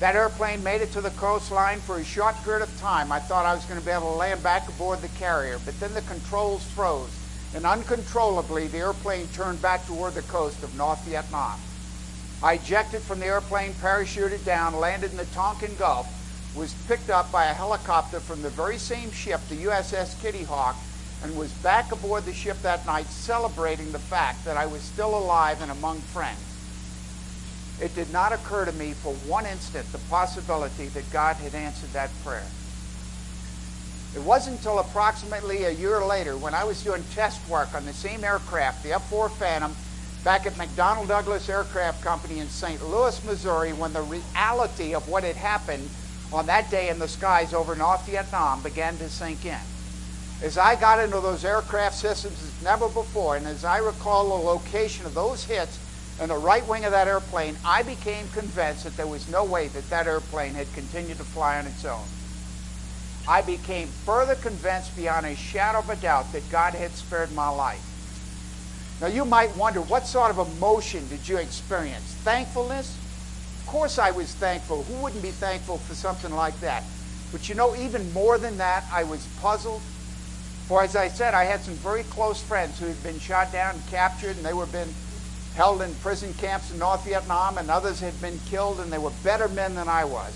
That 0.00 0.16
airplane 0.16 0.64
made 0.64 0.82
it 0.82 0.90
to 0.92 1.00
the 1.00 1.10
coastline 1.10 1.78
for 1.78 1.98
a 1.98 2.04
short 2.04 2.34
period 2.42 2.62
of 2.62 2.80
time. 2.80 3.12
I 3.12 3.20
thought 3.20 3.46
I 3.46 3.54
was 3.54 3.64
going 3.66 3.78
to 3.78 3.86
be 3.86 3.92
able 3.92 4.10
to 4.12 4.18
land 4.18 4.42
back 4.42 4.68
aboard 4.68 5.00
the 5.00 5.08
carrier, 5.16 5.58
but 5.64 5.78
then 5.78 5.94
the 5.94 6.02
controls 6.02 6.64
froze, 6.64 7.08
and 7.54 7.64
uncontrollably 7.64 8.66
the 8.66 8.78
airplane 8.78 9.28
turned 9.28 9.62
back 9.62 9.86
toward 9.86 10.14
the 10.14 10.22
coast 10.22 10.62
of 10.64 10.76
North 10.76 11.02
Vietnam. 11.04 11.58
I 12.42 12.54
ejected 12.54 13.00
from 13.00 13.20
the 13.20 13.26
airplane, 13.26 13.72
parachuted 13.74 14.44
down, 14.44 14.74
landed 14.74 15.12
in 15.12 15.16
the 15.16 15.24
Tonkin 15.26 15.74
Gulf, 15.76 16.06
was 16.54 16.74
picked 16.88 17.10
up 17.10 17.30
by 17.30 17.46
a 17.46 17.54
helicopter 17.54 18.20
from 18.20 18.42
the 18.42 18.50
very 18.50 18.76
same 18.76 19.10
ship, 19.12 19.40
the 19.48 19.64
USS 19.64 20.20
Kitty 20.20 20.44
Hawk, 20.44 20.76
and 21.22 21.36
was 21.36 21.52
back 21.52 21.92
aboard 21.92 22.24
the 22.24 22.32
ship 22.32 22.60
that 22.62 22.86
night 22.86 23.06
celebrating 23.06 23.92
the 23.92 23.98
fact 23.98 24.44
that 24.44 24.56
I 24.56 24.66
was 24.66 24.82
still 24.82 25.16
alive 25.16 25.60
and 25.62 25.70
among 25.70 25.98
friends. 25.98 26.40
It 27.80 27.94
did 27.94 28.10
not 28.10 28.32
occur 28.32 28.64
to 28.64 28.72
me 28.72 28.92
for 28.92 29.12
one 29.28 29.46
instant 29.46 29.90
the 29.92 29.98
possibility 30.10 30.86
that 30.88 31.10
God 31.10 31.36
had 31.36 31.54
answered 31.54 31.92
that 31.92 32.10
prayer. 32.24 32.46
It 34.14 34.22
wasn't 34.22 34.58
until 34.58 34.78
approximately 34.78 35.64
a 35.64 35.70
year 35.70 36.02
later 36.04 36.38
when 36.38 36.54
I 36.54 36.64
was 36.64 36.82
doing 36.82 37.04
test 37.14 37.46
work 37.50 37.74
on 37.74 37.84
the 37.84 37.92
same 37.92 38.24
aircraft, 38.24 38.82
the 38.82 38.94
F 38.94 39.08
4 39.10 39.28
Phantom, 39.28 39.76
back 40.24 40.46
at 40.46 40.54
McDonnell 40.54 41.06
Douglas 41.06 41.48
Aircraft 41.50 42.02
Company 42.02 42.38
in 42.38 42.48
St. 42.48 42.82
Louis, 42.82 43.22
Missouri, 43.24 43.72
when 43.74 43.92
the 43.92 44.02
reality 44.02 44.94
of 44.94 45.06
what 45.08 45.22
had 45.22 45.36
happened 45.36 45.88
on 46.32 46.46
that 46.46 46.70
day 46.70 46.88
in 46.88 46.98
the 46.98 47.08
skies 47.08 47.52
over 47.52 47.76
North 47.76 48.06
Vietnam 48.06 48.62
began 48.62 48.96
to 48.98 49.08
sink 49.10 49.44
in. 49.44 49.58
As 50.42 50.58
I 50.58 50.76
got 50.76 51.00
into 51.00 51.20
those 51.20 51.44
aircraft 51.44 51.94
systems 51.94 52.42
as 52.42 52.62
never 52.62 52.88
before, 52.88 53.36
and 53.36 53.46
as 53.46 53.64
I 53.64 53.78
recall 53.78 54.28
the 54.28 54.44
location 54.44 55.06
of 55.06 55.14
those 55.14 55.44
hits, 55.44 55.78
in 56.20 56.28
the 56.28 56.36
right 56.36 56.66
wing 56.66 56.84
of 56.84 56.92
that 56.92 57.08
airplane, 57.08 57.56
I 57.64 57.82
became 57.82 58.28
convinced 58.28 58.84
that 58.84 58.96
there 58.96 59.06
was 59.06 59.30
no 59.30 59.44
way 59.44 59.68
that 59.68 59.88
that 59.90 60.06
airplane 60.06 60.54
had 60.54 60.72
continued 60.72 61.18
to 61.18 61.24
fly 61.24 61.58
on 61.58 61.66
its 61.66 61.84
own. 61.84 62.04
I 63.28 63.42
became 63.42 63.88
further 63.88 64.34
convinced 64.34 64.96
beyond 64.96 65.26
a 65.26 65.34
shadow 65.34 65.80
of 65.80 65.90
a 65.90 65.96
doubt 65.96 66.32
that 66.32 66.48
God 66.50 66.74
had 66.74 66.92
spared 66.92 67.32
my 67.32 67.48
life. 67.48 67.82
Now, 69.00 69.08
you 69.08 69.24
might 69.24 69.54
wonder 69.56 69.80
what 69.80 70.06
sort 70.06 70.30
of 70.30 70.56
emotion 70.56 71.06
did 71.08 71.28
you 71.28 71.36
experience? 71.36 72.14
Thankfulness? 72.24 72.96
Of 73.60 73.66
course, 73.66 73.98
I 73.98 74.10
was 74.10 74.32
thankful. 74.34 74.84
Who 74.84 75.02
wouldn't 75.02 75.22
be 75.22 75.32
thankful 75.32 75.78
for 75.78 75.94
something 75.94 76.32
like 76.32 76.58
that? 76.60 76.82
But 77.32 77.48
you 77.48 77.54
know, 77.54 77.74
even 77.76 78.10
more 78.12 78.38
than 78.38 78.56
that, 78.58 78.84
I 78.92 79.04
was 79.04 79.26
puzzled. 79.40 79.82
For 80.66 80.82
as 80.82 80.96
I 80.96 81.08
said, 81.08 81.32
I 81.32 81.44
had 81.44 81.62
some 81.62 81.74
very 81.74 82.02
close 82.04 82.42
friends 82.42 82.80
who 82.80 82.86
had 82.86 83.00
been 83.02 83.20
shot 83.20 83.52
down 83.52 83.76
and 83.76 83.86
captured, 83.86 84.36
and 84.36 84.44
they 84.44 84.52
were 84.52 84.66
been 84.66 84.92
held 85.54 85.80
in 85.80 85.94
prison 85.96 86.34
camps 86.34 86.72
in 86.72 86.78
North 86.78 87.04
Vietnam, 87.04 87.56
and 87.56 87.70
others 87.70 88.00
had 88.00 88.20
been 88.20 88.38
killed, 88.46 88.80
and 88.80 88.92
they 88.92 88.98
were 88.98 89.12
better 89.22 89.48
men 89.48 89.76
than 89.76 89.88
I 89.88 90.04
was. 90.04 90.34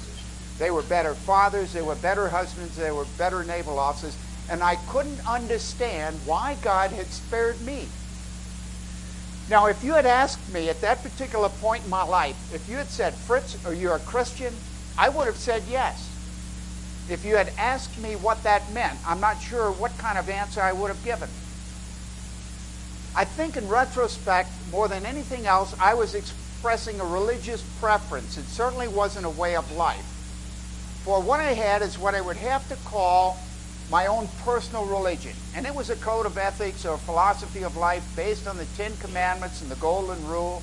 They 0.59 0.71
were 0.71 0.83
better 0.83 1.15
fathers, 1.15 1.73
they 1.73 1.83
were 1.83 1.97
better 1.97 2.29
husbands, 2.29 2.77
they 2.77 2.93
were 2.93 3.07
better 3.19 3.43
naval 3.43 3.79
officers, 3.79 4.17
and 4.49 4.63
I 4.63 4.77
couldn't 4.77 5.27
understand 5.27 6.21
why 6.25 6.57
God 6.63 6.91
had 6.93 7.07
spared 7.07 7.61
me. 7.63 7.89
Now, 9.49 9.67
if 9.67 9.83
you 9.83 9.95
had 9.95 10.07
asked 10.07 10.53
me 10.53 10.69
at 10.69 10.81
that 10.83 11.03
particular 11.03 11.49
point 11.49 11.85
in 11.85 11.91
my 11.91 12.05
life, 12.05 12.55
if 12.55 12.69
you 12.69 12.77
had 12.77 12.89
said, 12.89 13.15
Fritz, 13.15 13.65
are 13.67 13.75
you 13.75 13.91
a 13.91 13.99
Christian? 13.99 14.55
I 14.97 15.09
would 15.09 15.27
have 15.27 15.37
said 15.37 15.65
yes. 15.69 16.10
If 17.11 17.25
you 17.25 17.37
had 17.37 17.52
asked 17.59 17.99
me 17.99 18.14
what 18.14 18.43
that 18.45 18.71
meant, 18.73 18.99
I'm 19.07 19.21
not 19.21 19.40
sure 19.40 19.73
what 19.73 19.97
kind 19.99 20.17
of 20.17 20.29
answer 20.29 20.61
I 20.61 20.73
would 20.73 20.88
have 20.88 21.05
given. 21.05 21.29
I 23.17 23.25
think 23.25 23.57
in 23.57 23.69
retrospect, 23.69 24.50
more 24.71 24.87
than 24.87 25.05
anything 25.05 25.47
else, 25.47 25.75
I 25.81 25.95
was 25.95 26.14
expressing 26.14 27.00
a 27.00 27.05
religious 27.05 27.62
preference. 27.81 28.38
It 28.38 28.45
certainly 28.45 28.87
wasn't 28.87 29.26
a 29.26 29.31
way 29.31 29.57
of 29.57 29.71
life. 29.73 30.05
For 31.05 31.21
what 31.21 31.40
I 31.40 31.55
had 31.55 31.83
is 31.83 31.99
what 31.99 32.14
I 32.14 32.21
would 32.21 32.37
have 32.37 32.69
to 32.69 32.76
call 32.88 33.37
my 33.90 34.07
own 34.07 34.29
personal 34.45 34.85
religion. 34.85 35.33
And 35.57 35.67
it 35.67 35.75
was 35.75 35.90
a 35.90 35.97
code 35.97 36.26
of 36.26 36.38
ethics 36.38 36.87
or 36.87 36.97
philosophy 36.99 37.64
of 37.64 37.76
life 37.76 38.05
based 38.14 38.47
on 38.47 38.57
the 38.57 38.67
Ten 38.76 38.93
Commandments 38.99 39.62
and 39.62 39.71
the 39.71 39.76
Golden 39.76 40.25
Rule. 40.29 40.62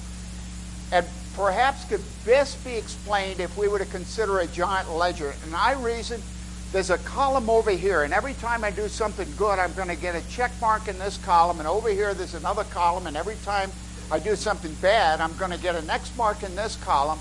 And 0.93 1.05
perhaps 1.35 1.83
could 1.83 2.01
best 2.25 2.63
be 2.63 2.75
explained 2.75 3.41
if 3.41 3.57
we 3.57 3.67
were 3.67 3.79
to 3.79 3.85
consider 3.85 4.39
a 4.39 4.47
giant 4.47 4.89
ledger. 4.89 5.33
And 5.43 5.53
I 5.53 5.73
reasoned 5.73 6.23
there's 6.71 6.89
a 6.89 6.97
column 6.99 7.49
over 7.49 7.71
here, 7.71 8.03
and 8.03 8.13
every 8.13 8.33
time 8.33 8.63
I 8.63 8.71
do 8.71 8.89
something 8.89 9.27
good, 9.37 9.57
I'm 9.57 9.73
going 9.73 9.87
to 9.87 9.95
get 9.95 10.15
a 10.15 10.29
check 10.29 10.51
mark 10.59 10.87
in 10.87 10.99
this 10.99 11.17
column, 11.17 11.59
and 11.59 11.67
over 11.67 11.89
here 11.89 12.13
there's 12.13 12.33
another 12.33 12.65
column, 12.65 13.07
and 13.07 13.15
every 13.15 13.37
time 13.45 13.71
I 14.11 14.19
do 14.19 14.35
something 14.35 14.73
bad, 14.81 15.21
I'm 15.21 15.35
going 15.37 15.51
to 15.51 15.57
get 15.57 15.75
an 15.75 15.89
X 15.89 16.15
mark 16.17 16.43
in 16.43 16.55
this 16.55 16.75
column. 16.77 17.19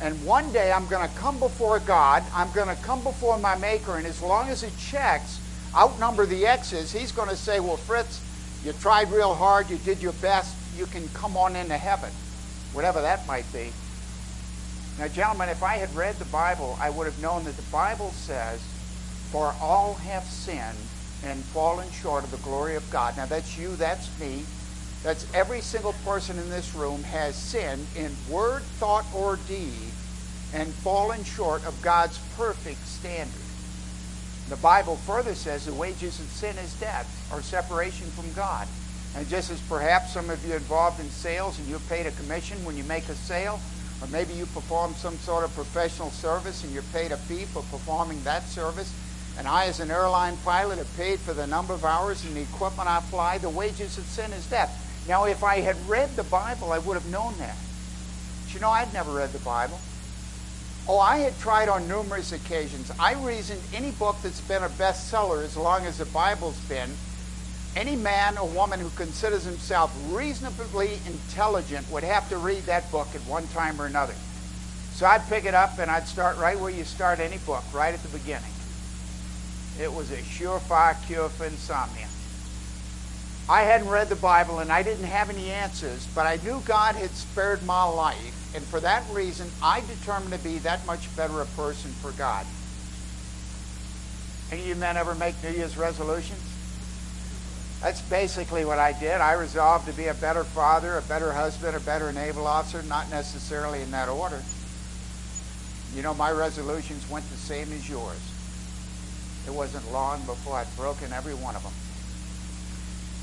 And 0.00 0.24
one 0.24 0.52
day 0.52 0.72
I'm 0.72 0.86
going 0.86 1.06
to 1.06 1.14
come 1.16 1.38
before 1.38 1.80
God, 1.80 2.22
I'm 2.34 2.50
going 2.52 2.74
to 2.74 2.82
come 2.82 3.02
before 3.02 3.36
my 3.38 3.56
Maker, 3.56 3.96
and 3.96 4.06
as 4.06 4.22
long 4.22 4.48
as 4.48 4.62
the 4.62 4.70
checks 4.78 5.40
outnumber 5.76 6.24
the 6.24 6.46
X's, 6.46 6.90
He's 6.90 7.12
going 7.12 7.28
to 7.28 7.36
say, 7.36 7.60
Well, 7.60 7.76
Fritz, 7.76 8.22
you 8.64 8.72
tried 8.74 9.10
real 9.10 9.34
hard, 9.34 9.68
you 9.68 9.76
did 9.78 10.00
your 10.00 10.12
best, 10.14 10.56
you 10.78 10.86
can 10.86 11.06
come 11.08 11.36
on 11.36 11.56
into 11.56 11.76
heaven, 11.76 12.10
whatever 12.72 13.02
that 13.02 13.26
might 13.26 13.50
be. 13.52 13.70
Now, 14.98 15.08
gentlemen, 15.08 15.48
if 15.48 15.62
I 15.62 15.76
had 15.76 15.94
read 15.94 16.16
the 16.16 16.24
Bible, 16.26 16.76
I 16.80 16.90
would 16.90 17.06
have 17.06 17.20
known 17.20 17.44
that 17.44 17.56
the 17.56 17.70
Bible 17.70 18.10
says 18.12 18.60
for 19.30 19.54
all 19.60 19.94
have 19.94 20.24
sinned 20.24 20.78
and 21.24 21.42
fallen 21.44 21.90
short 21.90 22.24
of 22.24 22.30
the 22.30 22.36
glory 22.38 22.76
of 22.76 22.90
God. 22.90 23.16
Now, 23.16 23.26
that's 23.26 23.58
you, 23.58 23.76
that's 23.76 24.08
me. 24.20 24.44
That's 25.02 25.26
every 25.34 25.60
single 25.60 25.94
person 26.04 26.38
in 26.38 26.50
this 26.50 26.74
room 26.74 27.02
has 27.04 27.34
sinned 27.36 27.86
in 27.96 28.10
word, 28.28 28.62
thought, 28.62 29.06
or 29.14 29.38
deed 29.48 29.92
and 30.54 30.72
fallen 30.72 31.22
short 31.24 31.64
of 31.66 31.80
God's 31.82 32.18
perfect 32.36 32.84
standard. 32.86 33.34
The 34.48 34.56
Bible 34.56 34.96
further 34.96 35.34
says 35.34 35.66
the 35.66 35.74
wages 35.74 36.18
of 36.20 36.26
sin 36.26 36.56
is 36.56 36.72
death 36.80 37.06
or 37.32 37.42
separation 37.42 38.06
from 38.08 38.32
God. 38.32 38.66
And 39.16 39.28
just 39.28 39.50
as 39.50 39.60
perhaps 39.62 40.12
some 40.12 40.30
of 40.30 40.44
you 40.46 40.54
are 40.54 40.56
involved 40.56 41.00
in 41.00 41.08
sales 41.10 41.58
and 41.58 41.68
you're 41.68 41.80
paid 41.80 42.06
a 42.06 42.12
commission 42.12 42.62
when 42.64 42.76
you 42.76 42.84
make 42.84 43.08
a 43.08 43.14
sale, 43.14 43.60
or 44.00 44.08
maybe 44.08 44.32
you 44.32 44.46
perform 44.46 44.94
some 44.94 45.16
sort 45.18 45.44
of 45.44 45.54
professional 45.54 46.10
service 46.10 46.64
and 46.64 46.72
you're 46.72 46.82
paid 46.94 47.12
a 47.12 47.16
fee 47.16 47.44
for 47.44 47.62
performing 47.70 48.22
that 48.22 48.44
service, 48.44 48.92
and 49.38 49.46
I, 49.46 49.66
as 49.66 49.78
an 49.78 49.90
airline 49.90 50.36
pilot, 50.44 50.78
have 50.78 50.96
paid 50.96 51.20
for 51.20 51.32
the 51.32 51.46
number 51.46 51.72
of 51.72 51.84
hours 51.84 52.24
and 52.24 52.34
the 52.34 52.42
equipment 52.42 52.88
I 52.88 53.00
fly. 53.00 53.38
The 53.38 53.48
wages 53.48 53.96
of 53.96 54.04
sin 54.04 54.32
is 54.32 54.44
death. 54.50 54.84
Now, 55.06 55.24
if 55.24 55.44
I 55.44 55.60
had 55.60 55.76
read 55.88 56.10
the 56.16 56.24
Bible, 56.24 56.72
I 56.72 56.78
would 56.78 56.94
have 56.94 57.08
known 57.10 57.34
that. 57.38 57.56
But 58.44 58.54
you 58.54 58.60
know, 58.60 58.70
I'd 58.70 58.92
never 58.92 59.12
read 59.12 59.30
the 59.30 59.38
Bible. 59.38 59.78
Oh, 60.88 60.98
I 60.98 61.18
had 61.18 61.38
tried 61.38 61.68
on 61.68 61.86
numerous 61.86 62.32
occasions. 62.32 62.90
I 62.98 63.14
reasoned 63.14 63.60
any 63.72 63.92
book 63.92 64.16
that's 64.22 64.40
been 64.40 64.64
a 64.64 64.68
bestseller 64.70 65.44
as 65.44 65.56
long 65.56 65.86
as 65.86 65.98
the 65.98 66.06
Bible's 66.06 66.58
been, 66.62 66.90
any 67.76 67.94
man 67.94 68.38
or 68.38 68.48
woman 68.48 68.80
who 68.80 68.90
considers 68.90 69.44
himself 69.44 69.94
reasonably 70.10 70.98
intelligent 71.06 71.88
would 71.92 72.02
have 72.02 72.28
to 72.30 72.38
read 72.38 72.64
that 72.64 72.90
book 72.90 73.06
at 73.14 73.20
one 73.20 73.46
time 73.48 73.80
or 73.80 73.86
another. 73.86 74.14
So 74.94 75.06
I'd 75.06 75.24
pick 75.28 75.44
it 75.44 75.54
up 75.54 75.78
and 75.78 75.88
I'd 75.90 76.08
start 76.08 76.38
right 76.38 76.58
where 76.58 76.70
you 76.70 76.82
start 76.82 77.20
any 77.20 77.38
book, 77.38 77.62
right 77.72 77.94
at 77.94 78.02
the 78.02 78.18
beginning. 78.18 78.50
It 79.80 79.92
was 79.92 80.10
a 80.10 80.16
surefire 80.16 80.96
cure 81.06 81.28
for 81.28 81.46
insomnia. 81.46 82.08
I 83.48 83.62
hadn't 83.62 83.88
read 83.88 84.08
the 84.08 84.16
Bible 84.16 84.58
and 84.58 84.70
I 84.70 84.82
didn't 84.82 85.06
have 85.06 85.30
any 85.30 85.50
answers, 85.50 86.06
but 86.14 86.26
I 86.26 86.36
knew 86.44 86.60
God 86.66 86.96
had 86.96 87.10
spared 87.10 87.64
my 87.64 87.84
life, 87.84 88.54
and 88.54 88.62
for 88.64 88.80
that 88.80 89.04
reason, 89.10 89.48
I 89.62 89.80
determined 89.80 90.32
to 90.32 90.38
be 90.40 90.58
that 90.58 90.84
much 90.84 91.14
better 91.16 91.40
a 91.40 91.46
person 91.46 91.90
for 92.02 92.12
God. 92.12 92.44
Any 94.50 94.62
of 94.62 94.66
you 94.66 94.74
men 94.74 94.96
ever 94.96 95.14
make 95.14 95.42
New 95.42 95.50
Year's 95.50 95.78
resolutions? 95.78 96.42
That's 97.80 98.00
basically 98.02 98.64
what 98.64 98.78
I 98.78 98.92
did. 98.92 99.20
I 99.20 99.32
resolved 99.34 99.86
to 99.86 99.92
be 99.92 100.08
a 100.08 100.14
better 100.14 100.42
father, 100.42 100.98
a 100.98 101.02
better 101.02 101.32
husband, 101.32 101.76
a 101.76 101.80
better 101.80 102.12
naval 102.12 102.46
officer, 102.46 102.82
not 102.82 103.08
necessarily 103.10 103.82
in 103.82 103.90
that 103.92 104.08
order. 104.08 104.42
You 105.94 106.02
know, 106.02 106.12
my 106.14 106.32
resolutions 106.32 107.08
went 107.08 107.28
the 107.30 107.36
same 107.36 107.72
as 107.72 107.88
yours. 107.88 108.20
It 109.46 109.52
wasn't 109.54 109.90
long 109.92 110.20
before 110.22 110.56
I'd 110.56 110.76
broken 110.76 111.12
every 111.12 111.34
one 111.34 111.56
of 111.56 111.62
them. 111.62 111.72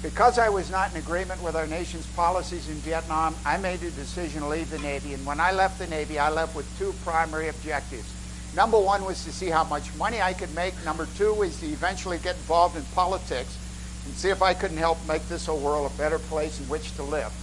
Because 0.02 0.38
I 0.38 0.50
was 0.50 0.70
not 0.70 0.92
in 0.92 0.98
agreement 0.98 1.42
with 1.42 1.56
our 1.56 1.68
nation's 1.68 2.06
policies 2.08 2.70
in 2.70 2.76
Vietnam, 2.76 3.36
I 3.46 3.58
made 3.58 3.82
a 3.82 3.92
decision 3.92 4.42
to 4.42 4.48
leave 4.48 4.70
the 4.70 4.80
Navy. 4.80 5.14
And 5.14 5.26
when 5.26 5.40
I 5.40 5.52
left 5.52 5.80
the 5.80 5.88
Navy, 5.88 6.20
I 6.20 6.30
left 6.30 6.56
with 6.56 6.68
two 6.78 6.94
primary 7.04 7.48
objectives. 7.48 8.12
Number 8.56 8.80
one 8.80 9.04
was 9.04 9.24
to 9.26 9.32
see 9.32 9.50
how 9.50 9.64
much 9.64 9.94
money 9.96 10.22
I 10.22 10.34
could 10.34 10.54
make. 10.54 10.74
Number 10.86 11.08
two 11.18 11.34
was 11.34 11.60
to 11.60 11.66
eventually 11.66 12.20
get 12.20 12.36
involved 12.36 12.78
in 12.78 12.84
politics 12.94 13.58
and 14.06 14.14
see 14.14 14.30
if 14.30 14.42
I 14.42 14.54
couldn't 14.54 14.78
help 14.78 14.98
make 15.08 15.28
this 15.28 15.48
whole 15.48 15.60
world 15.60 15.92
a 15.92 15.98
better 15.98 16.20
place 16.20 16.60
in 16.60 16.70
which 16.70 16.96
to 16.96 17.04
live. 17.04 17.34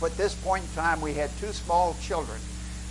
But 0.00 0.12
At 0.12 0.18
this 0.18 0.34
point 0.34 0.62
in 0.62 0.70
time, 0.76 1.00
we 1.00 1.14
had 1.14 1.30
two 1.38 1.52
small 1.52 1.96
children. 2.00 2.38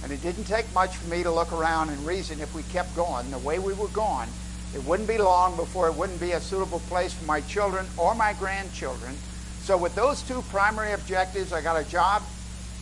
And 0.03 0.11
it 0.11 0.21
didn't 0.21 0.43
take 0.43 0.65
much 0.73 0.97
for 0.97 1.09
me 1.09 1.23
to 1.23 1.31
look 1.31 1.53
around 1.53 1.89
and 1.89 2.05
reason 2.05 2.41
if 2.41 2.53
we 2.53 2.63
kept 2.63 2.93
going 2.95 3.31
the 3.31 3.37
way 3.37 3.59
we 3.59 3.73
were 3.73 3.87
going, 3.87 4.27
it 4.73 4.83
wouldn't 4.85 5.07
be 5.07 5.17
long 5.17 5.55
before 5.55 5.87
it 5.87 5.95
wouldn't 5.95 6.19
be 6.19 6.31
a 6.31 6.41
suitable 6.41 6.79
place 6.81 7.13
for 7.13 7.25
my 7.25 7.41
children 7.41 7.85
or 7.97 8.15
my 8.15 8.33
grandchildren. 8.33 9.15
So, 9.61 9.77
with 9.77 9.95
those 9.95 10.21
two 10.23 10.41
primary 10.49 10.91
objectives, 10.93 11.53
I 11.53 11.61
got 11.61 11.79
a 11.79 11.87
job 11.89 12.23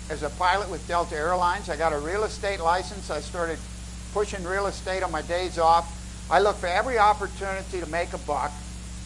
as 0.10 0.24
a 0.24 0.30
pilot 0.32 0.70
with 0.70 0.88
Delta 0.88 1.16
Airlines. 1.16 1.70
I 1.70 1.76
got 1.76 1.94
a 1.94 2.00
real 2.00 2.24
estate 2.24 2.60
license. 2.60 3.10
I 3.10 3.20
started 3.20 3.60
pushing 4.14 4.44
real 4.44 4.68
estate 4.68 5.04
on 5.04 5.12
my 5.12 5.22
days 5.22 5.60
off. 5.60 5.98
I 6.30 6.40
looked 6.40 6.60
for 6.60 6.68
every 6.68 6.98
opportunity 6.98 7.80
to 7.80 7.86
make 7.88 8.14
a 8.14 8.18
buck. 8.20 8.52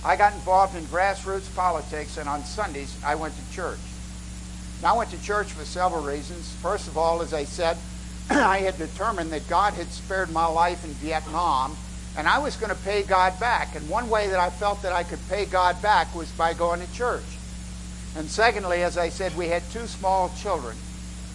I 0.03 0.15
got 0.15 0.33
involved 0.33 0.75
in 0.75 0.83
grassroots 0.85 1.53
politics, 1.55 2.17
and 2.17 2.29
on 2.29 2.43
Sundays, 2.43 2.95
I 3.03 3.15
went 3.15 3.33
to 3.35 3.55
church. 3.55 3.79
Now, 4.81 4.93
I 4.93 4.97
went 4.97 5.09
to 5.09 5.21
church 5.23 5.51
for 5.51 5.65
several 5.65 6.03
reasons. 6.03 6.53
First 6.61 6.87
of 6.87 6.97
all, 6.97 7.21
as 7.21 7.33
I 7.33 7.43
said, 7.43 7.77
I 8.29 8.59
had 8.59 8.77
determined 8.77 9.31
that 9.31 9.47
God 9.49 9.73
had 9.73 9.87
spared 9.87 10.31
my 10.31 10.45
life 10.45 10.85
in 10.85 10.91
Vietnam, 10.91 11.75
and 12.17 12.27
I 12.27 12.39
was 12.39 12.55
going 12.55 12.69
to 12.69 12.81
pay 12.83 13.03
God 13.03 13.39
back. 13.39 13.75
And 13.75 13.89
one 13.89 14.09
way 14.09 14.29
that 14.29 14.39
I 14.39 14.49
felt 14.49 14.81
that 14.83 14.93
I 14.93 15.03
could 15.03 15.19
pay 15.27 15.45
God 15.45 15.81
back 15.81 16.13
was 16.15 16.31
by 16.31 16.53
going 16.53 16.79
to 16.79 16.93
church. 16.93 17.23
And 18.15 18.29
secondly, 18.29 18.83
as 18.83 18.97
I 18.97 19.09
said, 19.09 19.35
we 19.35 19.49
had 19.49 19.63
two 19.71 19.87
small 19.87 20.29
children. 20.37 20.77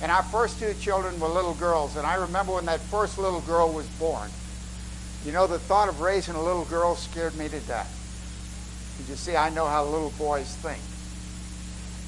And 0.02 0.10
our 0.10 0.22
first 0.22 0.58
two 0.58 0.72
children 0.80 1.20
were 1.20 1.28
little 1.28 1.54
girls. 1.54 1.96
And 1.96 2.06
I 2.06 2.14
remember 2.14 2.54
when 2.54 2.64
that 2.66 2.80
first 2.80 3.18
little 3.18 3.42
girl 3.42 3.70
was 3.70 3.86
born. 3.98 4.30
You 5.26 5.32
know, 5.32 5.46
the 5.46 5.58
thought 5.58 5.90
of 5.90 6.00
raising 6.00 6.34
a 6.34 6.42
little 6.42 6.64
girl 6.64 6.96
scared 6.96 7.36
me 7.36 7.48
to 7.48 7.60
death. 7.60 7.96
You 9.08 9.16
see, 9.16 9.36
I 9.36 9.50
know 9.50 9.66
how 9.66 9.84
little 9.84 10.12
boys 10.18 10.54
think. 10.56 10.80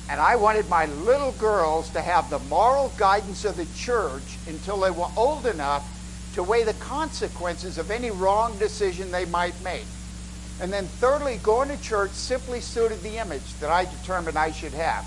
And 0.09 0.21
I 0.21 0.37
wanted 0.37 0.69
my 0.69 0.87
little 0.87 1.33
girls 1.33 1.91
to 1.91 2.01
have 2.01 2.29
the 2.31 2.39
moral 2.41 2.93
guidance 2.97 3.45
of 3.45 3.57
the 3.57 3.67
church 3.77 4.37
until 4.47 4.81
they 4.81 4.91
were 4.91 5.09
old 5.17 5.47
enough 5.47 5.87
to 6.35 6.43
weigh 6.43 6.65
the 6.65 6.75
consequences 6.75 7.79
of 7.79 7.91
any 7.91 8.11
wrong 8.11 8.57
decision 8.59 9.11
they 9.11 9.25
might 9.27 9.61
make. 9.63 9.85
And 10.61 10.73
then, 10.73 10.87
thirdly, 10.87 11.39
going 11.43 11.69
to 11.69 11.81
church 11.83 12.11
simply 12.13 12.61
suited 12.61 13.01
the 13.01 13.19
image 13.19 13.55
that 13.61 13.71
I 13.71 13.85
determined 13.85 14.39
I 14.39 14.53
should 14.53 14.73
have. 14.75 15.07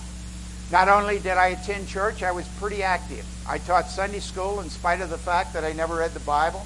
Not 0.72 0.90
only 0.90 1.20
did 1.20 1.38
I 1.38 1.48
attend 1.48 1.88
church, 1.88 2.24
I 2.24 2.32
was 2.32 2.48
pretty 2.60 2.84
active. 2.84 3.26
I 3.48 3.60
taught 3.60 3.88
Sunday 3.88 4.20
school 4.20 4.62
in 4.62 4.70
spite 4.70 5.02
of 5.02 5.10
the 5.10 5.18
fact 5.18 5.54
that 5.54 5.64
I 5.64 5.74
never 5.74 5.96
read 5.98 6.12
the 6.12 6.20
Bible. 6.22 6.66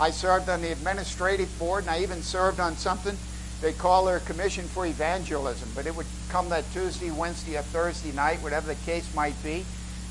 I 0.00 0.10
served 0.10 0.48
on 0.48 0.62
the 0.62 0.70
administrative 0.70 1.56
board, 1.58 1.84
and 1.84 1.90
I 1.90 2.02
even 2.02 2.22
served 2.22 2.60
on 2.60 2.76
something 2.76 3.16
they 3.60 3.72
call 3.72 4.04
their 4.04 4.20
commission 4.20 4.64
for 4.64 4.86
evangelism, 4.86 5.68
but 5.74 5.86
it 5.86 5.96
would 5.96 6.06
come 6.28 6.48
that 6.50 6.70
Tuesday, 6.72 7.10
Wednesday, 7.10 7.56
or 7.56 7.62
Thursday 7.62 8.12
night, 8.12 8.40
whatever 8.40 8.68
the 8.68 8.80
case 8.86 9.12
might 9.14 9.40
be, 9.42 9.64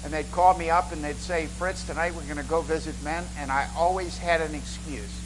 and 0.03 0.13
they'd 0.13 0.31
call 0.31 0.57
me 0.57 0.69
up 0.69 0.91
and 0.91 1.03
they'd 1.03 1.15
say, 1.15 1.47
Fritz, 1.47 1.85
tonight 1.85 2.13
we're 2.15 2.23
going 2.23 2.37
to 2.37 2.49
go 2.49 2.61
visit 2.61 2.95
men, 3.03 3.23
and 3.39 3.51
I 3.51 3.67
always 3.75 4.17
had 4.17 4.41
an 4.41 4.55
excuse. 4.55 5.21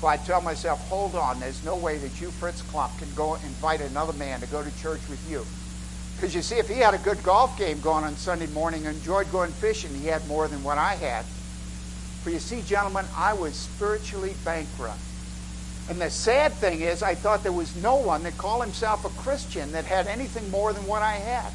So 0.00 0.06
I'd 0.06 0.24
tell 0.24 0.40
myself, 0.40 0.86
hold 0.88 1.14
on, 1.14 1.40
there's 1.40 1.64
no 1.64 1.76
way 1.76 1.98
that 1.98 2.20
you, 2.20 2.30
Fritz 2.30 2.62
Klumpp, 2.62 2.96
can 2.98 3.12
go 3.14 3.34
invite 3.34 3.80
another 3.80 4.12
man 4.14 4.40
to 4.40 4.46
go 4.46 4.62
to 4.62 4.78
church 4.80 5.00
with 5.08 5.24
you. 5.30 5.44
Because 6.16 6.34
you 6.34 6.42
see, 6.42 6.56
if 6.56 6.68
he 6.68 6.76
had 6.76 6.94
a 6.94 6.98
good 6.98 7.22
golf 7.22 7.56
game 7.58 7.80
going 7.80 8.04
on 8.04 8.16
Sunday 8.16 8.46
morning 8.48 8.86
and 8.86 8.96
enjoyed 8.96 9.30
going 9.30 9.50
fishing, 9.50 9.94
he 9.94 10.06
had 10.06 10.26
more 10.26 10.48
than 10.48 10.64
what 10.64 10.78
I 10.78 10.94
had. 10.94 11.24
For 12.22 12.30
you 12.30 12.38
see, 12.38 12.62
gentlemen, 12.62 13.04
I 13.16 13.34
was 13.34 13.54
spiritually 13.54 14.34
bankrupt. 14.44 14.98
And 15.88 16.00
the 16.00 16.10
sad 16.10 16.52
thing 16.52 16.80
is, 16.80 17.02
I 17.02 17.14
thought 17.14 17.42
there 17.42 17.52
was 17.52 17.74
no 17.76 17.96
one 17.96 18.22
that 18.24 18.36
called 18.36 18.62
himself 18.62 19.04
a 19.04 19.20
Christian 19.22 19.72
that 19.72 19.84
had 19.84 20.06
anything 20.06 20.50
more 20.50 20.72
than 20.72 20.86
what 20.86 21.02
I 21.02 21.14
had. 21.14 21.52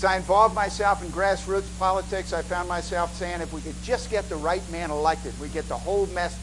As 0.00 0.04
I 0.06 0.16
involved 0.16 0.54
myself 0.54 1.04
in 1.04 1.10
grassroots 1.10 1.68
politics, 1.78 2.32
I 2.32 2.40
found 2.40 2.70
myself 2.70 3.14
saying 3.16 3.42
if 3.42 3.52
we 3.52 3.60
could 3.60 3.74
just 3.82 4.10
get 4.10 4.26
the 4.30 4.36
right 4.36 4.62
man 4.70 4.90
elected, 4.90 5.38
we'd 5.38 5.52
get 5.52 5.68
the 5.68 5.76
whole 5.76 6.06
mess 6.06 6.34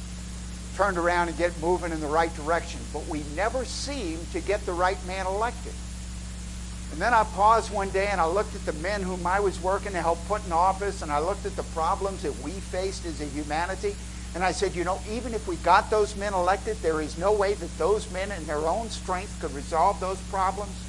turned 0.76 0.96
around 0.96 1.30
and 1.30 1.38
get 1.40 1.60
moving 1.60 1.92
in 1.92 2.00
the 2.00 2.06
right 2.06 2.32
direction. 2.36 2.80
But 2.94 3.08
we 3.08 3.24
never 3.36 3.66
seem 3.66 4.20
to 4.34 4.42
get 4.42 4.64
the 4.68 4.74
right 4.74 5.04
man 5.08 5.26
elected. 5.26 5.74
And 6.92 7.02
then 7.02 7.16
I 7.16 7.24
paused 7.24 7.74
one 7.74 7.90
day 7.90 8.10
and 8.12 8.22
I 8.22 8.28
looked 8.28 8.54
at 8.54 8.64
the 8.64 8.74
men 8.74 9.02
whom 9.02 9.26
I 9.26 9.40
was 9.40 9.60
working 9.64 9.94
to 9.94 10.02
help 10.04 10.24
put 10.28 10.46
in 10.46 10.52
office, 10.52 11.02
and 11.02 11.12
I 11.12 11.18
looked 11.18 11.48
at 11.48 11.56
the 11.56 11.64
problems 11.64 12.22
that 12.22 12.40
we 12.44 12.52
faced 12.52 13.08
as 13.08 13.22
a 13.22 13.26
humanity, 13.26 13.96
and 14.36 14.44
I 14.44 14.52
said, 14.52 14.76
you 14.76 14.84
know, 14.84 15.00
even 15.10 15.34
if 15.34 15.48
we 15.48 15.56
got 15.56 15.90
those 15.90 16.16
men 16.16 16.36
elected, 16.36 16.78
there 16.84 17.02
is 17.02 17.18
no 17.18 17.34
way 17.34 17.56
that 17.56 17.78
those 17.80 18.12
men 18.12 18.32
in 18.32 18.46
their 18.46 18.68
own 18.68 18.92
strength 18.92 19.36
could 19.42 19.56
resolve 19.56 20.00
those 20.00 20.22
problems. 20.30 20.87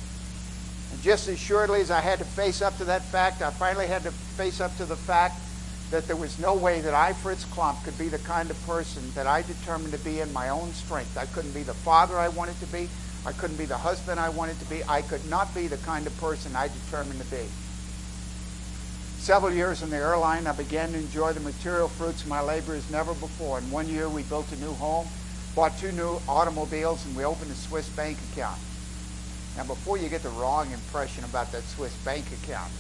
And 0.99 1.05
just 1.05 1.29
as 1.29 1.35
assuredly 1.35 1.81
as 1.81 1.93
I 1.93 2.01
had 2.01 2.19
to 2.19 2.25
face 2.25 2.61
up 2.61 2.77
to 2.79 2.85
that 2.87 3.05
fact, 3.05 3.41
I 3.41 3.51
finally 3.51 3.87
had 3.87 4.03
to 4.03 4.11
face 4.11 4.61
up 4.61 4.77
to 4.79 4.85
the 4.85 4.97
fact 4.97 5.39
that 5.93 6.09
there 6.09 6.17
was 6.17 6.41
no 6.41 6.55
way 6.55 6.81
that 6.81 6.93
I, 6.93 7.13
Fritz 7.13 7.45
Klumpp, 7.45 7.85
could 7.85 7.97
be 7.97 8.09
the 8.09 8.19
kind 8.19 8.51
of 8.51 8.67
person 8.67 9.03
that 9.15 9.29
I 9.29 9.43
determined 9.43 9.93
to 9.93 9.99
be 10.01 10.19
in 10.19 10.33
my 10.33 10.49
own 10.49 10.73
strength. 10.73 11.17
I 11.17 11.27
couldn't 11.27 11.55
be 11.55 11.63
the 11.63 11.73
father 11.73 12.19
I 12.19 12.27
wanted 12.27 12.59
to 12.59 12.67
be. 12.67 12.89
I 13.25 13.31
couldn't 13.31 13.59
be 13.59 13.65
the 13.65 13.79
husband 13.79 14.19
I 14.19 14.31
wanted 14.31 14.59
to 14.59 14.65
be. 14.67 14.83
I 14.89 15.03
could 15.03 15.25
not 15.31 15.55
be 15.55 15.69
the 15.69 15.77
kind 15.77 16.05
of 16.05 16.19
person 16.19 16.57
I 16.57 16.67
determined 16.67 17.21
to 17.21 17.31
be 17.31 17.47
several 19.29 19.53
years 19.53 19.83
in 19.83 19.91
the 19.91 19.97
airline, 19.97 20.47
I 20.47 20.53
began 20.53 20.91
to 20.93 20.97
enjoy 20.97 21.35
the 21.35 21.41
material 21.41 21.87
fruits 21.87 22.23
of 22.23 22.29
my 22.29 22.41
labor 22.41 22.75
as 22.75 22.91
never 22.91 23.13
before. 23.13 23.59
In 23.59 23.71
one 23.71 23.87
year, 23.87 24.09
we 24.09 24.23
built 24.23 24.51
a 24.53 24.57
new 24.57 24.73
home, 24.73 25.07
bought 25.55 25.77
two 25.77 25.93
new 25.93 26.19
automobiles, 26.27 27.05
and 27.05 27.15
we 27.15 27.25
opened 27.25 27.51
a 27.51 27.55
Swiss 27.55 27.91
bank 27.91 28.17
account. 28.33 28.59
Now, 29.59 29.65
before 29.65 29.99
you 29.99 30.09
get 30.09 30.23
the 30.23 30.29
wrong 30.31 30.71
impression 30.71 31.25
about 31.25 31.51
that 31.51 31.65
Swiss 31.65 31.93
bank 32.05 32.25
account, 32.45 32.71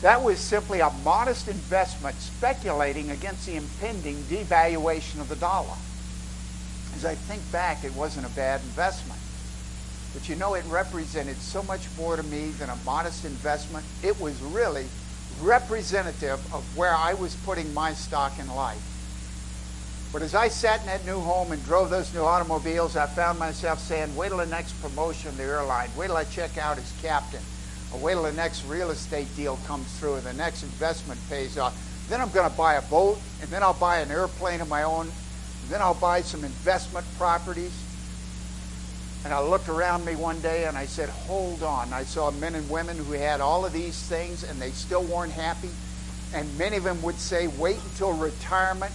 that 0.00 0.20
was 0.20 0.40
simply 0.40 0.80
a 0.80 0.90
modest 1.04 1.46
investment 1.46 2.16
speculating 2.16 3.08
against 3.12 3.46
the 3.46 3.54
impending 3.54 4.16
devaluation 4.24 5.20
of 5.20 5.28
the 5.28 5.36
dollar. 5.36 5.76
As 6.96 7.04
I 7.04 7.14
think 7.14 7.40
back, 7.52 7.84
it 7.84 7.94
wasn't 7.94 8.26
a 8.26 8.30
bad 8.30 8.62
investment. 8.62 9.20
But 10.12 10.28
you 10.28 10.34
know, 10.34 10.54
it 10.54 10.64
represented 10.64 11.36
so 11.36 11.62
much 11.62 11.86
more 11.96 12.16
to 12.16 12.22
me 12.24 12.50
than 12.50 12.68
a 12.68 12.76
modest 12.84 13.24
investment. 13.24 13.86
It 14.02 14.20
was 14.20 14.42
really 14.42 14.86
representative 15.40 16.52
of 16.52 16.64
where 16.76 16.96
I 16.96 17.14
was 17.14 17.36
putting 17.36 17.72
my 17.72 17.92
stock 17.92 18.40
in 18.40 18.48
life. 18.48 18.91
But 20.12 20.20
as 20.20 20.34
I 20.34 20.48
sat 20.48 20.80
in 20.80 20.86
that 20.86 21.06
new 21.06 21.20
home 21.20 21.52
and 21.52 21.64
drove 21.64 21.88
those 21.88 22.12
new 22.12 22.20
automobiles, 22.20 22.96
I 22.96 23.06
found 23.06 23.38
myself 23.38 23.78
saying, 23.78 24.14
wait 24.14 24.28
till 24.28 24.36
the 24.36 24.46
next 24.46 24.72
promotion 24.82 25.30
of 25.30 25.38
the 25.38 25.44
airline, 25.44 25.88
wait 25.96 26.08
till 26.08 26.16
I 26.16 26.24
check 26.24 26.58
out 26.58 26.76
as 26.76 26.92
captain, 27.00 27.40
or 27.92 28.00
wait 28.00 28.12
till 28.12 28.24
the 28.24 28.32
next 28.32 28.66
real 28.66 28.90
estate 28.90 29.34
deal 29.36 29.58
comes 29.66 29.90
through, 29.98 30.16
and 30.16 30.24
the 30.24 30.34
next 30.34 30.64
investment 30.64 31.18
pays 31.30 31.56
off. 31.56 31.74
Then 32.10 32.20
I'm 32.20 32.30
going 32.30 32.50
to 32.50 32.56
buy 32.56 32.74
a 32.74 32.82
boat, 32.82 33.18
and 33.40 33.48
then 33.48 33.62
I'll 33.62 33.72
buy 33.72 34.00
an 34.00 34.10
airplane 34.10 34.60
of 34.60 34.68
my 34.68 34.82
own, 34.82 35.06
and 35.06 35.70
then 35.70 35.80
I'll 35.80 35.94
buy 35.94 36.20
some 36.20 36.44
investment 36.44 37.06
properties. 37.16 37.72
And 39.24 39.32
I 39.32 39.40
looked 39.40 39.68
around 39.68 40.04
me 40.04 40.16
one 40.16 40.40
day 40.40 40.64
and 40.64 40.76
I 40.76 40.86
said, 40.86 41.08
Hold 41.08 41.62
on. 41.62 41.92
I 41.92 42.02
saw 42.02 42.32
men 42.32 42.56
and 42.56 42.68
women 42.68 42.96
who 42.96 43.12
had 43.12 43.40
all 43.40 43.64
of 43.64 43.72
these 43.72 43.96
things 44.08 44.42
and 44.42 44.60
they 44.60 44.70
still 44.70 45.04
weren't 45.04 45.30
happy. 45.30 45.70
And 46.34 46.58
many 46.58 46.76
of 46.76 46.82
them 46.82 47.00
would 47.02 47.14
say, 47.20 47.46
Wait 47.46 47.76
until 47.84 48.14
retirement. 48.14 48.92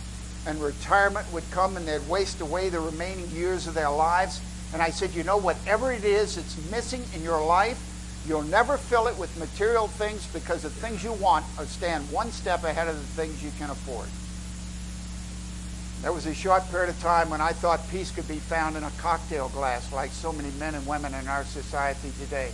And 0.47 0.61
retirement 0.61 1.31
would 1.33 1.43
come 1.51 1.75
and 1.75 1.85
they'd 1.85 2.07
waste 2.07 2.39
away 2.39 2.69
the 2.69 2.79
remaining 2.79 3.29
years 3.31 3.67
of 3.67 3.73
their 3.73 3.91
lives. 3.91 4.41
And 4.73 4.81
I 4.81 4.89
said, 4.89 5.13
You 5.13 5.23
know, 5.23 5.37
whatever 5.37 5.91
it 5.91 6.05
is 6.05 6.37
that's 6.37 6.71
missing 6.71 7.03
in 7.13 7.21
your 7.21 7.45
life, 7.45 7.79
you'll 8.25 8.43
never 8.43 8.77
fill 8.77 9.07
it 9.07 9.17
with 9.17 9.37
material 9.37 9.87
things 9.87 10.25
because 10.27 10.61
the 10.61 10.69
things 10.69 11.03
you 11.03 11.11
want 11.13 11.45
are 11.59 11.65
stand 11.65 12.09
one 12.11 12.31
step 12.31 12.63
ahead 12.63 12.87
of 12.87 12.95
the 12.95 13.21
things 13.21 13.43
you 13.43 13.51
can 13.59 13.69
afford. 13.69 14.07
There 16.01 16.13
was 16.13 16.25
a 16.25 16.33
short 16.33 16.69
period 16.69 16.89
of 16.89 16.99
time 17.01 17.29
when 17.29 17.41
I 17.41 17.51
thought 17.51 17.81
peace 17.89 18.11
could 18.11 18.27
be 18.27 18.37
found 18.37 18.77
in 18.77 18.83
a 18.83 18.91
cocktail 18.99 19.49
glass, 19.49 19.91
like 19.91 20.11
so 20.11 20.31
many 20.31 20.51
men 20.59 20.75
and 20.75 20.85
women 20.87 21.13
in 21.13 21.27
our 21.27 21.43
society 21.43 22.11
today. 22.19 22.51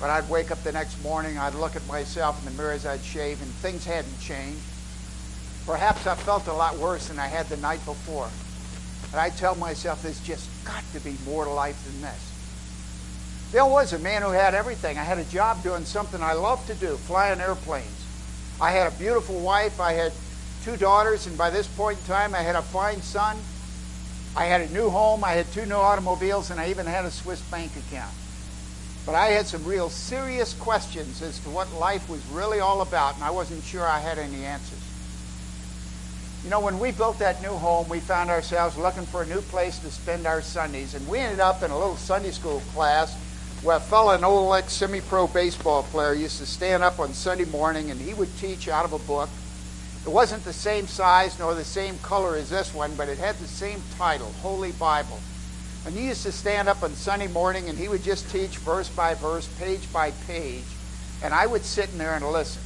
But 0.00 0.10
I'd 0.10 0.28
wake 0.30 0.50
up 0.50 0.62
the 0.62 0.72
next 0.72 1.02
morning, 1.02 1.38
I'd 1.38 1.54
look 1.54 1.74
at 1.74 1.86
myself 1.88 2.38
in 2.38 2.52
the 2.54 2.62
mirror 2.62 2.72
as 2.72 2.86
I'd 2.86 3.02
shave, 3.02 3.42
and 3.42 3.50
things 3.50 3.84
hadn't 3.84 4.20
changed. 4.20 4.60
Perhaps 5.66 6.06
I 6.06 6.14
felt 6.14 6.46
a 6.46 6.52
lot 6.52 6.76
worse 6.78 7.08
than 7.08 7.18
I 7.18 7.26
had 7.26 7.46
the 7.46 7.56
night 7.56 7.84
before. 7.84 8.30
And 9.10 9.20
I 9.20 9.30
tell 9.30 9.56
myself, 9.56 10.02
there's 10.02 10.20
just 10.20 10.48
got 10.64 10.84
to 10.92 11.00
be 11.00 11.16
more 11.26 11.44
to 11.44 11.50
life 11.50 11.84
than 11.84 12.02
this. 12.02 12.32
There 13.52 13.66
was 13.66 13.92
a 13.92 13.98
man 13.98 14.22
who 14.22 14.30
had 14.30 14.54
everything. 14.54 14.98
I 14.98 15.02
had 15.02 15.18
a 15.18 15.24
job 15.24 15.62
doing 15.62 15.84
something 15.84 16.22
I 16.22 16.34
loved 16.34 16.68
to 16.68 16.74
do, 16.74 16.96
flying 16.96 17.40
airplanes. 17.40 18.06
I 18.60 18.70
had 18.70 18.92
a 18.92 18.96
beautiful 18.96 19.40
wife. 19.40 19.80
I 19.80 19.92
had 19.92 20.12
two 20.64 20.76
daughters, 20.76 21.26
and 21.26 21.36
by 21.36 21.50
this 21.50 21.66
point 21.66 21.98
in 21.98 22.04
time, 22.06 22.34
I 22.34 22.42
had 22.42 22.56
a 22.56 22.62
fine 22.62 23.02
son. 23.02 23.36
I 24.36 24.44
had 24.44 24.60
a 24.60 24.72
new 24.72 24.90
home, 24.90 25.24
I 25.24 25.32
had 25.32 25.50
two 25.52 25.64
new 25.64 25.76
automobiles, 25.76 26.50
and 26.50 26.60
I 26.60 26.68
even 26.68 26.84
had 26.84 27.06
a 27.06 27.10
Swiss 27.10 27.40
bank 27.42 27.72
account. 27.76 28.12
But 29.06 29.14
I 29.14 29.28
had 29.28 29.46
some 29.46 29.64
real 29.64 29.88
serious 29.88 30.52
questions 30.52 31.22
as 31.22 31.38
to 31.40 31.50
what 31.50 31.72
life 31.72 32.10
was 32.10 32.20
really 32.26 32.60
all 32.60 32.82
about, 32.82 33.14
and 33.14 33.24
I 33.24 33.30
wasn't 33.30 33.64
sure 33.64 33.86
I 33.86 34.00
had 34.00 34.18
any 34.18 34.44
answers. 34.44 34.82
You 36.46 36.50
know, 36.50 36.60
when 36.60 36.78
we 36.78 36.92
built 36.92 37.18
that 37.18 37.42
new 37.42 37.54
home, 37.54 37.88
we 37.88 37.98
found 37.98 38.30
ourselves 38.30 38.78
looking 38.78 39.04
for 39.04 39.22
a 39.22 39.26
new 39.26 39.40
place 39.40 39.80
to 39.80 39.90
spend 39.90 40.28
our 40.28 40.40
Sundays, 40.40 40.94
and 40.94 41.04
we 41.08 41.18
ended 41.18 41.40
up 41.40 41.64
in 41.64 41.72
a 41.72 41.76
little 41.76 41.96
Sunday 41.96 42.30
school 42.30 42.60
class 42.72 43.16
where 43.64 43.78
a 43.78 43.80
fellow, 43.80 44.12
an 44.12 44.22
old 44.22 44.54
ex 44.54 44.72
semi 44.74 45.00
pro 45.00 45.26
baseball 45.26 45.82
player, 45.82 46.14
used 46.14 46.38
to 46.38 46.46
stand 46.46 46.84
up 46.84 47.00
on 47.00 47.12
Sunday 47.14 47.46
morning 47.46 47.90
and 47.90 48.00
he 48.00 48.14
would 48.14 48.28
teach 48.38 48.68
out 48.68 48.84
of 48.84 48.92
a 48.92 49.00
book. 49.00 49.28
It 50.06 50.08
wasn't 50.08 50.44
the 50.44 50.52
same 50.52 50.86
size 50.86 51.36
nor 51.40 51.52
the 51.56 51.64
same 51.64 51.98
color 51.98 52.36
as 52.36 52.48
this 52.48 52.72
one, 52.72 52.94
but 52.94 53.08
it 53.08 53.18
had 53.18 53.34
the 53.38 53.48
same 53.48 53.82
title 53.98 54.32
Holy 54.40 54.70
Bible. 54.70 55.18
And 55.84 55.96
he 55.96 56.06
used 56.06 56.22
to 56.22 56.30
stand 56.30 56.68
up 56.68 56.84
on 56.84 56.92
Sunday 56.94 57.26
morning 57.26 57.68
and 57.68 57.76
he 57.76 57.88
would 57.88 58.04
just 58.04 58.30
teach 58.30 58.58
verse 58.58 58.88
by 58.88 59.14
verse, 59.14 59.48
page 59.58 59.92
by 59.92 60.12
page. 60.28 60.62
And 61.24 61.34
I 61.34 61.46
would 61.48 61.64
sit 61.64 61.90
in 61.90 61.98
there 61.98 62.14
and 62.14 62.24
listen. 62.24 62.62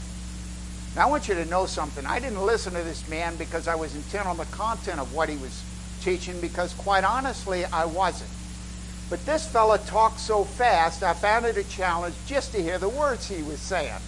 Now, 0.97 1.07
I 1.07 1.11
want 1.11 1.29
you 1.29 1.35
to 1.35 1.45
know 1.45 1.67
something. 1.67 2.05
I 2.05 2.19
didn't 2.19 2.45
listen 2.45 2.73
to 2.75 2.83
this 2.83 3.09
man 3.09 3.37
because 3.37 3.69
I 3.69 3.77
was 3.77 3.95
intent 3.95 4.27
on 4.27 4.37
the 4.37 4.45
content 4.47 4.99
of 4.99 5.15
what 5.15 5.29
he 5.29 5.37
was 5.37 5.63
teaching, 6.03 6.41
because 6.41 6.75
quite 6.75 7.05
honestly, 7.05 7.65
I 7.67 7.85
wasn't. 7.85 8.31
But 9.09 9.25
this 9.27 9.47
fella 9.47 9.79
talked 9.79 10.21
so 10.21 10.45
fast, 10.45 11.03
I 11.03 11.15
found 11.15 11.45
it 11.45 11.57
a 11.57 11.69
challenge 11.69 12.15
just 12.27 12.53
to 12.53 12.63
hear 12.63 12.79
the 12.79 12.89
words 12.89 13.29
he 13.29 13.43
was 13.43 13.61
saying. 13.61 14.01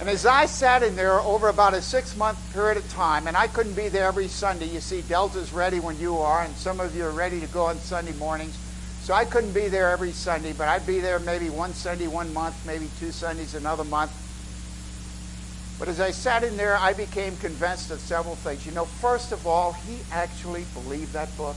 And 0.00 0.08
as 0.08 0.26
I 0.26 0.46
sat 0.46 0.84
in 0.84 0.94
there 0.94 1.20
over 1.20 1.48
about 1.48 1.74
a 1.74 1.82
six 1.82 2.16
month 2.16 2.38
period 2.52 2.76
of 2.76 2.88
time, 2.92 3.26
and 3.26 3.36
I 3.36 3.48
couldn't 3.48 3.74
be 3.74 3.88
there 3.88 4.06
every 4.06 4.28
Sunday, 4.28 4.66
you 4.66 4.80
see, 4.80 5.02
Delta's 5.02 5.52
ready 5.52 5.80
when 5.80 5.98
you 5.98 6.18
are, 6.18 6.42
and 6.42 6.54
some 6.54 6.78
of 6.78 6.94
you 6.94 7.04
are 7.04 7.10
ready 7.10 7.40
to 7.40 7.46
go 7.48 7.64
on 7.64 7.78
Sunday 7.78 8.12
mornings. 8.12 8.56
So 9.02 9.14
I 9.14 9.24
couldn't 9.24 9.52
be 9.52 9.68
there 9.68 9.90
every 9.90 10.12
Sunday, 10.12 10.52
but 10.52 10.68
I'd 10.68 10.86
be 10.86 11.00
there 11.00 11.18
maybe 11.18 11.50
one 11.50 11.72
Sunday 11.72 12.06
one 12.06 12.32
month, 12.32 12.64
maybe 12.64 12.88
two 13.00 13.10
Sundays 13.10 13.54
another 13.54 13.84
month. 13.84 14.12
But 15.78 15.88
as 15.88 16.00
I 16.00 16.10
sat 16.10 16.42
in 16.42 16.56
there, 16.56 16.76
I 16.76 16.92
became 16.92 17.36
convinced 17.36 17.90
of 17.90 18.00
several 18.00 18.34
things. 18.34 18.66
You 18.66 18.72
know, 18.72 18.84
first 18.84 19.30
of 19.30 19.46
all, 19.46 19.72
he 19.72 20.00
actually 20.10 20.64
believed 20.74 21.12
that 21.12 21.34
book. 21.36 21.56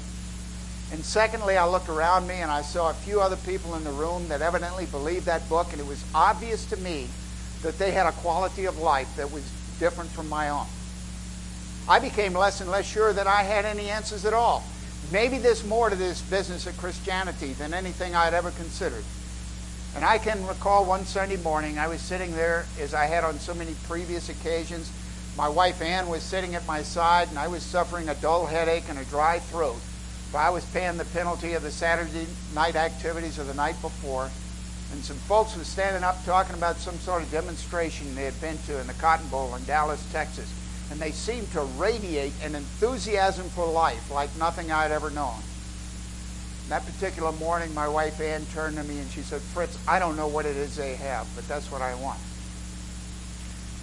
And 0.92 1.04
secondly, 1.04 1.58
I 1.58 1.66
looked 1.66 1.90
around 1.90 2.28
me 2.28 2.36
and 2.36 2.52
I 2.52 2.62
saw 2.62 2.90
a 2.90 2.94
few 2.94 3.22
other 3.22 3.38
people 3.38 3.76
in 3.76 3.84
the 3.84 3.92
room 3.92 4.28
that 4.28 4.42
evidently 4.42 4.86
believed 4.86 5.26
that 5.26 5.48
book, 5.48 5.72
and 5.72 5.80
it 5.80 5.88
was 5.88 6.04
obvious 6.14 6.66
to 6.66 6.78
me 6.78 7.08
that 7.64 7.80
they 7.80 7.92
had 7.92 8.06
a 8.06 8.12
quality 8.12 8.66
of 8.66 8.78
life 8.78 9.16
that 9.16 9.32
was 9.32 9.50
different 9.80 10.10
from 10.12 10.28
my 10.30 10.50
own. 10.50 10.68
I 11.88 12.00
became 12.00 12.34
less 12.34 12.62
and 12.62 12.70
less 12.70 12.86
sure 12.86 13.14
that 13.14 13.26
I 13.26 13.44
had 13.44 13.66
any 13.66 13.90
answers 13.90 14.26
at 14.26 14.34
all. 14.34 14.64
Maybe 15.12 15.40
there's 15.40 15.66
more 15.66 15.90
to 15.90 15.96
this 15.96 16.22
business 16.22 16.68
of 16.68 16.78
Christianity 16.78 17.54
than 17.54 17.74
anything 17.74 18.14
I'd 18.16 18.34
ever 18.34 18.52
considered. 18.52 19.04
And 19.96 20.06
I 20.06 20.18
can 20.18 20.46
recall 20.48 20.86
one 20.86 21.06
Sunday 21.06 21.38
morning, 21.38 21.78
I 21.78 21.88
was 21.88 22.02
sitting 22.02 22.34
there 22.36 22.66
as 22.80 22.94
I 22.94 23.06
had 23.06 23.24
on 23.24 23.40
so 23.40 23.54
many 23.54 23.76
previous 23.88 24.30
occasions. 24.30 24.92
My 25.38 25.50
wife 25.50 25.82
Ann 25.82 26.08
was 26.08 26.24
sitting 26.24 26.56
at 26.56 26.66
my 26.66 26.82
side, 26.82 27.30
and 27.30 27.38
I 27.38 27.48
was 27.48 27.64
suffering 27.64 28.10
a 28.10 28.16
dull 28.16 28.46
headache 28.46 28.90
and 28.90 29.00
a 29.00 29.06
dry 29.06 29.40
throat. 29.40 29.80
For 30.32 30.38
I 30.38 30.50
was 30.50 30.66
paying 30.66 30.98
the 30.98 31.06
penalty 31.06 31.54
of 31.54 31.64
the 31.64 31.72
Saturday 31.72 32.28
night 32.56 32.76
activities 32.76 33.38
of 33.38 33.48
the 33.48 33.54
night 33.54 33.82
before 33.82 34.30
and 34.92 35.04
some 35.04 35.18
folks 35.18 35.56
were 35.56 35.64
standing 35.64 36.04
up 36.04 36.24
talking 36.26 36.56
about 36.56 36.78
some 36.78 36.98
sort 37.00 37.24
of 37.24 37.32
demonstration 37.32 38.14
they 38.14 38.26
had 38.26 38.40
been 38.42 38.58
to 38.68 38.80
in 38.80 38.88
the 38.88 38.94
Cotton 38.94 39.28
Bowl 39.30 39.56
in 39.56 39.64
Dallas, 39.64 40.06
Texas. 40.12 40.52
And 40.92 41.00
they 41.00 41.12
seemed 41.12 41.50
to 41.52 41.62
radiate 41.62 42.34
an 42.44 42.56
enthusiasm 42.56 43.48
for 43.50 43.66
life 43.66 44.12
like 44.12 44.36
nothing 44.38 44.72
I'd 44.72 44.92
ever 44.92 45.10
known. 45.10 45.40
That 46.72 46.86
particular 46.86 47.34
morning, 47.34 47.74
my 47.74 47.90
wife 47.90 48.22
Ann 48.22 48.46
turned 48.54 48.78
to 48.78 48.84
me 48.86 48.98
and 48.98 49.12
she 49.12 49.20
said, 49.20 49.42
Fritz, 49.42 49.78
I 49.90 50.00
don't 50.00 50.16
know 50.16 50.30
what 50.30 50.46
it 50.46 50.56
is 50.56 50.78
they 50.78 50.96
have, 50.96 51.28
but 51.36 51.46
that's 51.46 51.70
what 51.70 51.82
I 51.82 51.94
want. 51.96 52.22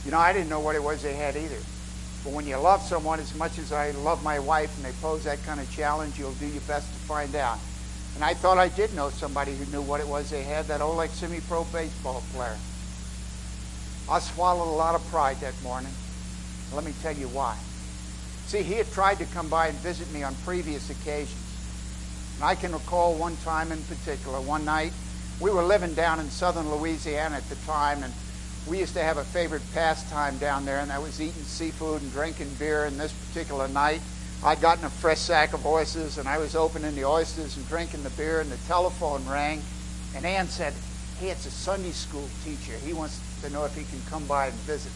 You 0.06 0.10
know, 0.10 0.16
I 0.16 0.32
didn't 0.32 0.48
know 0.48 0.60
what 0.60 0.74
it 0.74 0.82
was 0.82 1.02
they 1.02 1.12
had 1.12 1.36
either. 1.36 1.60
But 2.24 2.32
when 2.32 2.46
you 2.46 2.56
love 2.56 2.80
someone 2.80 3.20
as 3.20 3.34
much 3.34 3.58
as 3.58 3.72
I 3.72 3.90
love 3.90 4.24
my 4.24 4.38
wife 4.38 4.74
and 4.76 4.86
they 4.86 4.98
pose 5.02 5.24
that 5.24 5.44
kind 5.44 5.60
of 5.60 5.70
challenge, 5.70 6.18
you'll 6.18 6.32
do 6.32 6.46
your 6.46 6.62
best 6.62 6.90
to 6.90 6.98
find 7.00 7.36
out. 7.36 7.58
And 8.14 8.24
I 8.24 8.32
thought 8.32 8.56
I 8.56 8.68
did 8.68 8.94
know 8.94 9.10
somebody 9.10 9.54
who 9.54 9.70
knew 9.70 9.82
what 9.82 10.00
it 10.00 10.08
was 10.08 10.30
they 10.30 10.42
had, 10.42 10.64
that 10.68 10.82
like 10.82 11.10
semi-pro 11.10 11.64
baseball 11.64 12.22
player. 12.32 12.56
I 14.10 14.18
swallowed 14.18 14.72
a 14.72 14.78
lot 14.78 14.94
of 14.94 15.06
pride 15.08 15.36
that 15.40 15.62
morning. 15.62 15.92
Let 16.72 16.84
me 16.84 16.94
tell 17.02 17.12
you 17.12 17.28
why. 17.28 17.54
See, 18.46 18.62
he 18.62 18.72
had 18.76 18.90
tried 18.92 19.18
to 19.18 19.26
come 19.26 19.50
by 19.50 19.66
and 19.66 19.76
visit 19.76 20.10
me 20.10 20.22
on 20.22 20.34
previous 20.36 20.88
occasions. 20.88 21.47
And 22.38 22.44
I 22.44 22.54
can 22.54 22.72
recall 22.72 23.14
one 23.14 23.36
time 23.38 23.72
in 23.72 23.82
particular, 23.82 24.40
one 24.40 24.64
night, 24.64 24.92
we 25.40 25.50
were 25.50 25.64
living 25.64 25.94
down 25.94 26.20
in 26.20 26.30
southern 26.30 26.70
Louisiana 26.70 27.34
at 27.34 27.48
the 27.48 27.56
time, 27.66 28.04
and 28.04 28.14
we 28.68 28.78
used 28.78 28.94
to 28.94 29.02
have 29.02 29.16
a 29.16 29.24
favorite 29.24 29.62
pastime 29.74 30.38
down 30.38 30.64
there, 30.64 30.78
and 30.78 30.88
that 30.90 31.02
was 31.02 31.20
eating 31.20 31.42
seafood 31.42 32.00
and 32.00 32.12
drinking 32.12 32.50
beer. 32.56 32.84
And 32.84 32.98
this 32.98 33.12
particular 33.12 33.66
night, 33.66 34.00
I'd 34.44 34.60
gotten 34.60 34.84
a 34.84 34.90
fresh 34.90 35.18
sack 35.18 35.52
of 35.52 35.66
oysters, 35.66 36.16
and 36.16 36.28
I 36.28 36.38
was 36.38 36.54
opening 36.54 36.94
the 36.94 37.04
oysters 37.04 37.56
and 37.56 37.66
drinking 37.66 38.04
the 38.04 38.10
beer, 38.10 38.40
and 38.40 38.50
the 38.52 38.56
telephone 38.68 39.26
rang, 39.26 39.60
and 40.14 40.24
Ann 40.24 40.46
said, 40.46 40.74
Hey, 41.18 41.30
it's 41.30 41.44
a 41.44 41.50
Sunday 41.50 41.90
school 41.90 42.28
teacher. 42.44 42.74
He 42.86 42.92
wants 42.92 43.20
to 43.42 43.50
know 43.50 43.64
if 43.64 43.74
he 43.74 43.82
can 43.82 44.00
come 44.08 44.24
by 44.26 44.46
and 44.46 44.54
visit. 44.58 44.92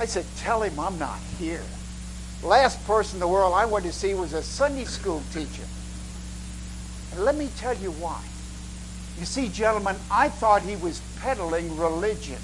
I 0.00 0.06
said, 0.06 0.26
Tell 0.38 0.62
him 0.62 0.80
I'm 0.80 0.98
not 0.98 1.20
here. 1.38 1.62
Last 2.42 2.84
person 2.86 3.16
in 3.16 3.20
the 3.20 3.28
world 3.28 3.52
I 3.54 3.64
wanted 3.64 3.88
to 3.88 3.92
see 3.92 4.14
was 4.14 4.32
a 4.32 4.42
Sunday 4.42 4.84
school 4.84 5.22
teacher. 5.32 5.64
And 7.12 7.24
let 7.24 7.36
me 7.36 7.48
tell 7.56 7.74
you 7.74 7.90
why. 7.92 8.22
You 9.18 9.26
see, 9.26 9.48
gentlemen, 9.48 9.96
I 10.10 10.28
thought 10.28 10.62
he 10.62 10.76
was 10.76 11.00
peddling 11.20 11.76
religion. 11.76 12.38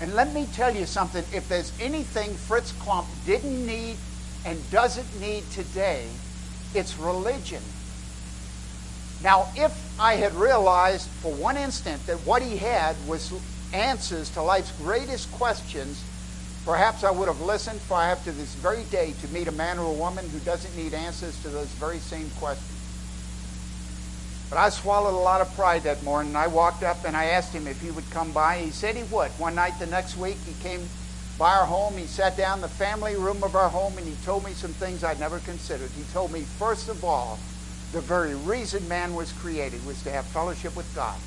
And 0.00 0.14
let 0.14 0.34
me 0.34 0.46
tell 0.52 0.74
you 0.74 0.84
something 0.84 1.24
if 1.32 1.48
there's 1.48 1.72
anything 1.80 2.34
Fritz 2.34 2.72
Klumpp 2.72 3.06
didn't 3.24 3.66
need 3.66 3.96
and 4.44 4.70
doesn't 4.70 5.20
need 5.20 5.50
today, 5.50 6.06
it's 6.74 6.98
religion. 6.98 7.62
Now, 9.22 9.48
if 9.56 9.72
I 9.98 10.16
had 10.16 10.34
realized 10.34 11.08
for 11.08 11.32
one 11.32 11.56
instant 11.56 12.06
that 12.06 12.18
what 12.26 12.42
he 12.42 12.58
had 12.58 12.94
was 13.08 13.32
answers 13.72 14.28
to 14.30 14.42
life's 14.42 14.72
greatest 14.72 15.32
questions, 15.32 16.04
perhaps 16.66 17.04
I 17.04 17.12
would 17.12 17.28
have 17.28 17.40
listened, 17.40 17.80
for 17.80 17.94
I 17.94 18.08
have 18.08 18.22
to 18.24 18.32
this 18.32 18.54
very 18.56 18.82
day 18.84 19.14
to 19.22 19.28
meet 19.28 19.46
a 19.46 19.52
man 19.52 19.78
or 19.78 19.84
a 19.84 19.94
woman 19.94 20.28
who 20.28 20.40
doesn't 20.40 20.76
need 20.76 20.92
answers 20.92 21.40
to 21.42 21.48
those 21.48 21.68
very 21.68 21.98
same 21.98 22.28
questions. 22.40 22.72
But 24.50 24.58
I 24.58 24.68
swallowed 24.70 25.14
a 25.14 25.22
lot 25.22 25.40
of 25.40 25.54
pride 25.54 25.84
that 25.84 26.02
morning. 26.02 26.34
I 26.34 26.48
walked 26.48 26.82
up 26.82 27.04
and 27.04 27.16
I 27.16 27.26
asked 27.26 27.52
him 27.52 27.68
if 27.68 27.80
he 27.80 27.92
would 27.92 28.08
come 28.10 28.32
by. 28.32 28.58
He 28.58 28.70
said 28.70 28.96
he 28.96 29.04
would. 29.04 29.30
One 29.38 29.54
night 29.54 29.78
the 29.78 29.86
next 29.86 30.16
week, 30.16 30.36
he 30.44 30.60
came 30.60 30.80
by 31.38 31.52
our 31.54 31.66
home. 31.66 31.96
He 31.96 32.06
sat 32.06 32.36
down 32.36 32.58
in 32.58 32.62
the 32.62 32.68
family 32.68 33.14
room 33.14 33.44
of 33.44 33.54
our 33.54 33.68
home 33.68 33.96
and 33.96 34.06
he 34.06 34.14
told 34.24 34.44
me 34.44 34.52
some 34.52 34.72
things 34.72 35.04
I'd 35.04 35.20
never 35.20 35.38
considered. 35.40 35.90
He 35.96 36.02
told 36.12 36.32
me, 36.32 36.42
first 36.42 36.88
of 36.88 37.04
all, 37.04 37.38
the 37.92 38.00
very 38.00 38.34
reason 38.34 38.86
man 38.88 39.14
was 39.14 39.32
created 39.32 39.84
was 39.86 40.02
to 40.02 40.10
have 40.10 40.24
fellowship 40.26 40.76
with 40.76 40.92
God. 40.94 41.18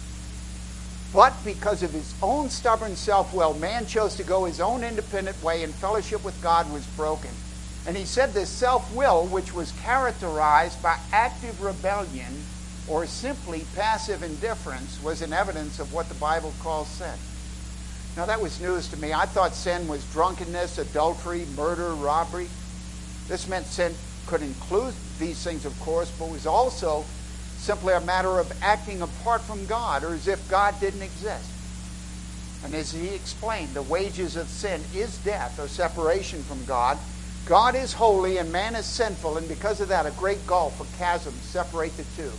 But 1.14 1.34
because 1.44 1.82
of 1.82 1.92
his 1.92 2.14
own 2.22 2.50
stubborn 2.50 2.96
self 2.96 3.34
will, 3.34 3.54
man 3.56 3.88
chose 3.88 4.16
to 4.16 4.24
go 4.24 4.46
his 4.46 4.62
own 4.62 4.84
independent 4.84 5.42
way, 5.42 5.64
and 5.64 5.74
fellowship 5.74 6.24
with 6.24 6.40
God 6.42 6.72
was 6.72 6.86
broken. 6.96 7.32
And 7.88 7.98
he 7.98 8.06
said 8.06 8.34
this 8.34 8.50
self 8.50 8.94
will, 8.94 9.26
which 9.26 9.54
was 9.54 9.72
characterized 9.82 10.82
by 10.84 10.98
active 11.12 11.62
rebellion 11.62 12.44
or 12.88 13.06
simply 13.06 13.66
passive 13.76 14.22
indifference, 14.22 15.02
was 15.02 15.22
an 15.22 15.34
evidence 15.34 15.80
of 15.80 15.94
what 15.94 16.10
the 16.10 16.16
Bible 16.16 16.54
calls 16.62 16.88
sin. 16.88 17.18
Now, 18.18 18.26
that 18.26 18.42
was 18.42 18.60
news 18.60 18.88
to 18.90 18.98
me. 18.98 19.14
I 19.14 19.26
thought 19.26 19.56
sin 19.56 19.88
was 19.88 20.04
drunkenness, 20.12 20.78
adultery, 20.78 21.46
murder, 21.56 21.94
robbery. 21.94 22.50
This 23.28 23.48
meant 23.48 23.68
sin 23.68 23.94
could 24.26 24.42
include 24.42 24.94
these 25.20 25.42
things, 25.44 25.66
of 25.66 25.80
course, 25.80 26.12
but 26.18 26.30
was 26.30 26.46
also 26.46 27.06
simply 27.60 27.94
a 27.94 28.02
matter 28.02 28.40
of 28.40 28.52
acting 28.62 29.02
apart 29.02 29.42
from 29.42 29.66
God 29.66 30.04
or 30.04 30.14
as 30.14 30.28
if 30.28 30.50
God 30.50 30.80
didn't 30.80 31.02
exist. 31.02 31.52
And 32.64 32.74
as 32.74 32.92
he 32.92 33.10
explained, 33.10 33.74
the 33.74 33.84
wages 33.84 34.36
of 34.36 34.48
sin 34.48 34.82
is 34.96 35.18
death 35.20 35.60
or 35.60 35.68
separation 35.68 36.42
from 36.44 36.64
God. 36.66 36.98
God 37.46 37.76
is 37.76 37.94
holy 37.94 38.38
and 38.38 38.52
man 38.52 38.76
is 38.76 38.86
sinful, 38.86 39.38
and 39.38 39.48
because 39.48 39.82
of 39.82 39.88
that, 39.90 40.06
a 40.06 40.12
great 40.12 40.46
gulf, 40.46 40.80
a 40.80 40.98
chasm, 40.98 41.34
separate 41.42 41.96
the 41.98 42.04
two. 42.16 42.32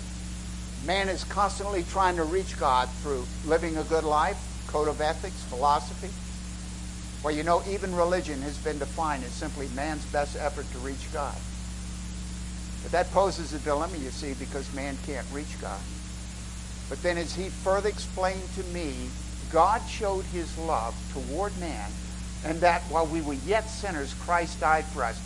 Man 0.86 1.08
is 1.08 1.24
constantly 1.24 1.82
trying 1.84 2.16
to 2.16 2.24
reach 2.24 2.58
God 2.58 2.88
through 3.02 3.24
living 3.46 3.76
a 3.76 3.82
good 3.84 4.04
life, 4.04 4.38
code 4.68 4.88
of 4.88 5.00
ethics, 5.00 5.42
philosophy? 5.44 6.10
Well, 7.22 7.34
you 7.34 7.42
know, 7.42 7.62
even 7.68 7.94
religion 7.94 8.40
has 8.42 8.56
been 8.58 8.78
defined 8.78 9.24
as 9.24 9.30
simply 9.30 9.68
man's 9.74 10.04
best 10.06 10.36
effort 10.36 10.70
to 10.72 10.78
reach 10.78 11.12
God. 11.12 11.36
But 12.82 12.92
that 12.92 13.10
poses 13.12 13.52
a 13.52 13.58
dilemma, 13.58 13.96
you 13.98 14.10
see, 14.10 14.34
because 14.34 14.72
man 14.74 14.96
can't 15.06 15.26
reach 15.32 15.60
God. 15.60 15.80
But 16.88 17.02
then, 17.02 17.18
as 17.18 17.34
he 17.34 17.48
further 17.48 17.88
explained 17.88 18.48
to 18.56 18.64
me, 18.64 18.94
God 19.52 19.82
showed 19.88 20.24
his 20.26 20.56
love 20.58 20.94
toward 21.12 21.56
man, 21.58 21.90
and 22.44 22.60
that 22.60 22.82
while 22.82 23.06
we 23.06 23.20
were 23.20 23.34
yet 23.46 23.68
sinners, 23.68 24.14
Christ 24.14 24.60
died 24.60 24.84
for 24.86 25.04
us. 25.04 25.20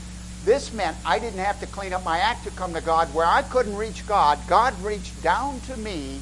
This 0.44 0.72
meant 0.74 0.96
I 1.06 1.18
didn't 1.18 1.38
have 1.38 1.60
to 1.60 1.66
clean 1.66 1.94
up 1.94 2.04
my 2.04 2.18
act 2.18 2.44
to 2.44 2.50
come 2.50 2.74
to 2.74 2.82
God. 2.82 3.12
Where 3.14 3.26
I 3.26 3.42
couldn't 3.42 3.76
reach 3.76 4.06
God, 4.06 4.38
God 4.46 4.74
reached 4.82 5.22
down 5.22 5.60
to 5.60 5.76
me 5.78 6.20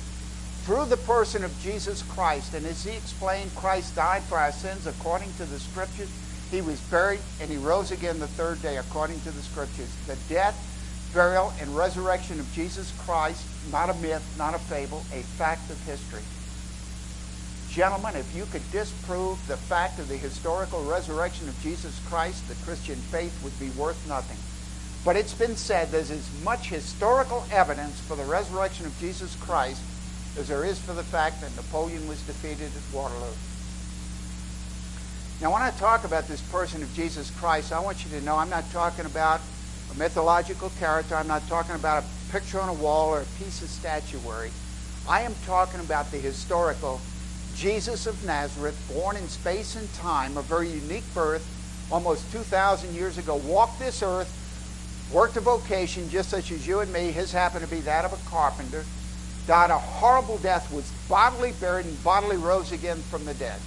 through 0.63 0.85
the 0.87 0.97
person 0.97 1.43
of 1.43 1.61
Jesus 1.61 2.03
Christ. 2.03 2.55
And 2.55 2.65
as 2.65 2.85
he 2.85 2.97
explained, 2.97 3.55
Christ 3.57 3.97
died 3.97 4.23
for 4.23 4.39
our 4.39 4.53
sins 4.53 4.87
according 4.87 5.33
to 5.35 5.45
the 5.45 5.59
Scriptures. 5.59 6.11
He 6.53 6.61
was 6.61 6.79
buried 6.83 7.21
and 7.41 7.51
he 7.51 7.57
rose 7.57 7.91
again 7.91 8.21
the 8.21 8.29
third 8.29 8.63
day 8.63 8.77
according 8.77 9.21
to 9.23 9.33
the 9.33 9.43
Scriptures. 9.43 9.93
The 10.07 10.17
death, 10.29 10.57
burial, 11.13 11.53
and 11.61 11.77
resurrection 11.77 12.41
of 12.41 12.53
Jesus 12.53 12.93
Christ, 13.01 13.45
not 13.71 13.91
a 13.91 13.95
myth, 13.95 14.25
not 14.39 14.55
a 14.55 14.59
fable, 14.59 15.05
a 15.13 15.23
fact 15.23 15.71
of 15.71 15.81
history. 15.85 16.23
Gentlemen, 17.71 18.17
if 18.17 18.37
you 18.37 18.45
could 18.47 18.71
disprove 18.71 19.39
the 19.49 19.57
fact 19.57 19.99
of 19.99 20.09
the 20.09 20.17
historical 20.17 20.85
resurrection 20.85 21.49
of 21.49 21.61
Jesus 21.63 21.99
Christ, 22.07 22.47
the 22.49 22.55
Christian 22.67 22.97
faith 22.97 23.43
would 23.43 23.59
be 23.59 23.71
worth 23.81 24.07
nothing. 24.09 24.37
But 25.05 25.17
it's 25.17 25.35
been 25.35 25.57
said 25.57 25.91
there's 25.91 26.11
as 26.11 26.29
much 26.45 26.69
historical 26.69 27.45
evidence 27.51 27.99
for 28.01 28.15
the 28.15 28.25
resurrection 28.25 28.87
of 28.87 28.99
Jesus 29.01 29.35
Christ 29.37 29.81
as 30.39 30.49
there 30.49 30.65
is 30.65 30.79
for 30.79 30.93
the 30.93 31.03
fact 31.03 31.41
that 31.41 31.55
Napoleon 31.57 32.07
was 32.09 32.21
defeated 32.23 32.71
at 32.77 32.95
Waterloo. 32.95 33.35
Now, 35.41 35.53
when 35.53 35.63
I 35.63 35.71
talk 35.73 36.05
about 36.05 36.29
this 36.29 36.41
person 36.41 36.83
of 36.83 36.95
Jesus 36.95 37.31
Christ, 37.33 37.73
I 37.73 37.81
want 37.81 38.05
you 38.05 38.11
to 38.19 38.25
know 38.25 38.37
I'm 38.37 38.49
not 38.49 38.71
talking 38.71 39.07
about 39.07 39.41
a 39.93 39.99
mythological 39.99 40.71
character. 40.79 41.15
I'm 41.17 41.29
not 41.29 41.47
talking 41.49 41.75
about 41.75 42.03
a 42.03 42.33
picture 42.33 42.61
on 42.61 42.69
a 42.69 42.75
wall 42.75 43.11
or 43.11 43.21
a 43.21 43.27
piece 43.39 43.63
of 43.63 43.69
statuary. 43.69 44.51
I 45.09 45.23
am 45.23 45.35
talking 45.45 45.81
about 45.81 46.11
the 46.11 46.19
historical 46.19 47.01
Jesus 47.55 48.07
of 48.07 48.25
Nazareth, 48.25 48.81
born 48.95 49.17
in 49.17 49.29
space 49.29 49.77
and 49.77 49.93
time, 49.95 50.37
a 50.37 50.43
very 50.43 50.69
unique 50.69 51.05
birth, 51.15 51.47
almost 51.91 52.31
2,000 52.33 52.95
years 52.95 53.19
ago, 53.19 53.37
walked 53.37 53.79
this 53.79 54.03
earth, 54.03 54.31
worked 55.13 55.37
a 55.37 55.41
vocation 55.41 56.09
just 56.09 56.31
such 56.31 56.51
as 56.51 56.67
you 56.67 56.81
and 56.81 56.91
me. 56.93 57.13
His 57.13 57.33
happened 57.33 57.65
to 57.65 57.71
be 57.71 57.81
that 57.81 58.05
of 58.05 58.13
a 58.13 58.31
carpenter, 58.31 58.85
died 59.47 59.71
a 59.71 59.79
horrible 59.79 60.39
death, 60.39 60.73
was 60.73 60.91
bodily 61.09 61.53
buried, 61.61 61.85
and 61.85 62.05
bodily 62.05 62.37
rose 62.39 62.73
again 62.73 62.99
from 63.11 63.25
the 63.27 63.35
dead 63.35 63.61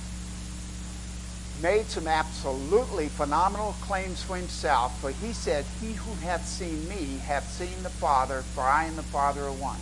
made 1.61 1.85
some 1.85 2.07
absolutely 2.07 3.07
phenomenal 3.07 3.75
claims 3.81 4.21
for 4.21 4.35
himself, 4.35 4.99
for 4.99 5.11
he 5.11 5.33
said, 5.33 5.65
He 5.81 5.93
who 5.93 6.13
hath 6.15 6.45
seen 6.45 6.87
me 6.89 7.19
hath 7.25 7.49
seen 7.51 7.83
the 7.83 7.89
Father, 7.89 8.41
for 8.41 8.61
I 8.61 8.85
and 8.85 8.97
the 8.97 9.03
Father 9.03 9.43
are 9.43 9.51
one. 9.51 9.79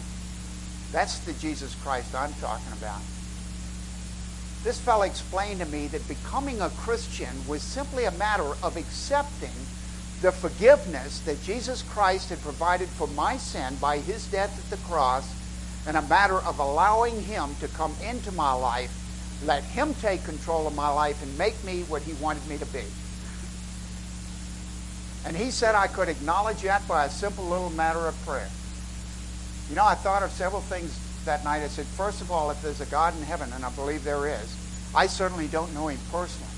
That's 0.92 1.20
the 1.20 1.34
Jesus 1.34 1.76
Christ 1.76 2.14
I'm 2.14 2.34
talking 2.34 2.72
about. 2.74 3.02
This 4.64 4.80
fellow 4.80 5.04
explained 5.04 5.60
to 5.60 5.66
me 5.66 5.88
that 5.88 6.08
becoming 6.08 6.62
a 6.62 6.70
Christian 6.70 7.48
was 7.48 7.62
simply 7.62 8.06
a 8.06 8.12
matter 8.12 8.54
of 8.62 8.78
accepting 8.78 9.52
the 10.22 10.32
forgiveness 10.32 11.20
that 11.22 11.44
Jesus 11.44 11.82
Christ 11.82 12.30
had 12.30 12.42
provided 12.42 12.88
for 12.88 13.08
my 13.08 13.36
sin 13.36 13.76
by 13.82 13.98
his 13.98 14.26
death 14.28 14.58
at 14.58 14.70
the 14.70 14.86
cross, 14.86 15.28
and 15.86 15.98
a 15.98 16.02
matter 16.04 16.38
of 16.38 16.60
allowing 16.60 17.24
him 17.24 17.56
to 17.60 17.68
come 17.68 17.94
into 18.02 18.32
my 18.32 18.54
life 18.54 19.03
let 19.46 19.64
Him 19.64 19.94
take 19.96 20.24
control 20.24 20.68
of 20.68 20.76
my 20.76 20.90
life 20.90 21.22
and 21.22 21.38
make 21.38 21.62
me 21.64 21.84
what 21.84 22.02
He 22.02 22.14
wanted 22.14 22.48
me 22.48 22.58
to 22.58 22.66
be. 22.68 22.84
And 25.26 25.36
He 25.36 25.52
said 25.52 25.76
I 25.76 25.88
could 25.88 26.10
acknowledge 26.10 26.62
that 26.62 26.88
by 26.88 27.06
a 27.06 27.10
simple 27.10 27.46
little 27.46 27.70
matter 27.72 28.08
of 28.08 28.26
prayer. 28.26 28.50
You 29.70 29.76
know, 29.76 29.86
I 29.86 29.96
thought 29.96 30.24
of 30.24 30.32
several 30.32 30.62
things 30.62 31.00
that 31.26 31.44
night. 31.44 31.64
I 31.64 31.68
said, 31.68 31.86
first 31.86 32.22
of 32.22 32.32
all, 32.32 32.52
if 32.52 32.62
there's 32.62 32.82
a 32.82 32.86
God 32.86 33.16
in 33.18 33.24
heaven, 33.24 33.52
and 33.54 33.64
I 33.64 33.70
believe 33.72 34.04
there 34.04 34.28
is, 34.28 34.56
I 34.96 35.08
certainly 35.08 35.48
don't 35.48 35.74
know 35.74 35.88
Him 35.88 36.00
personally. 36.12 36.52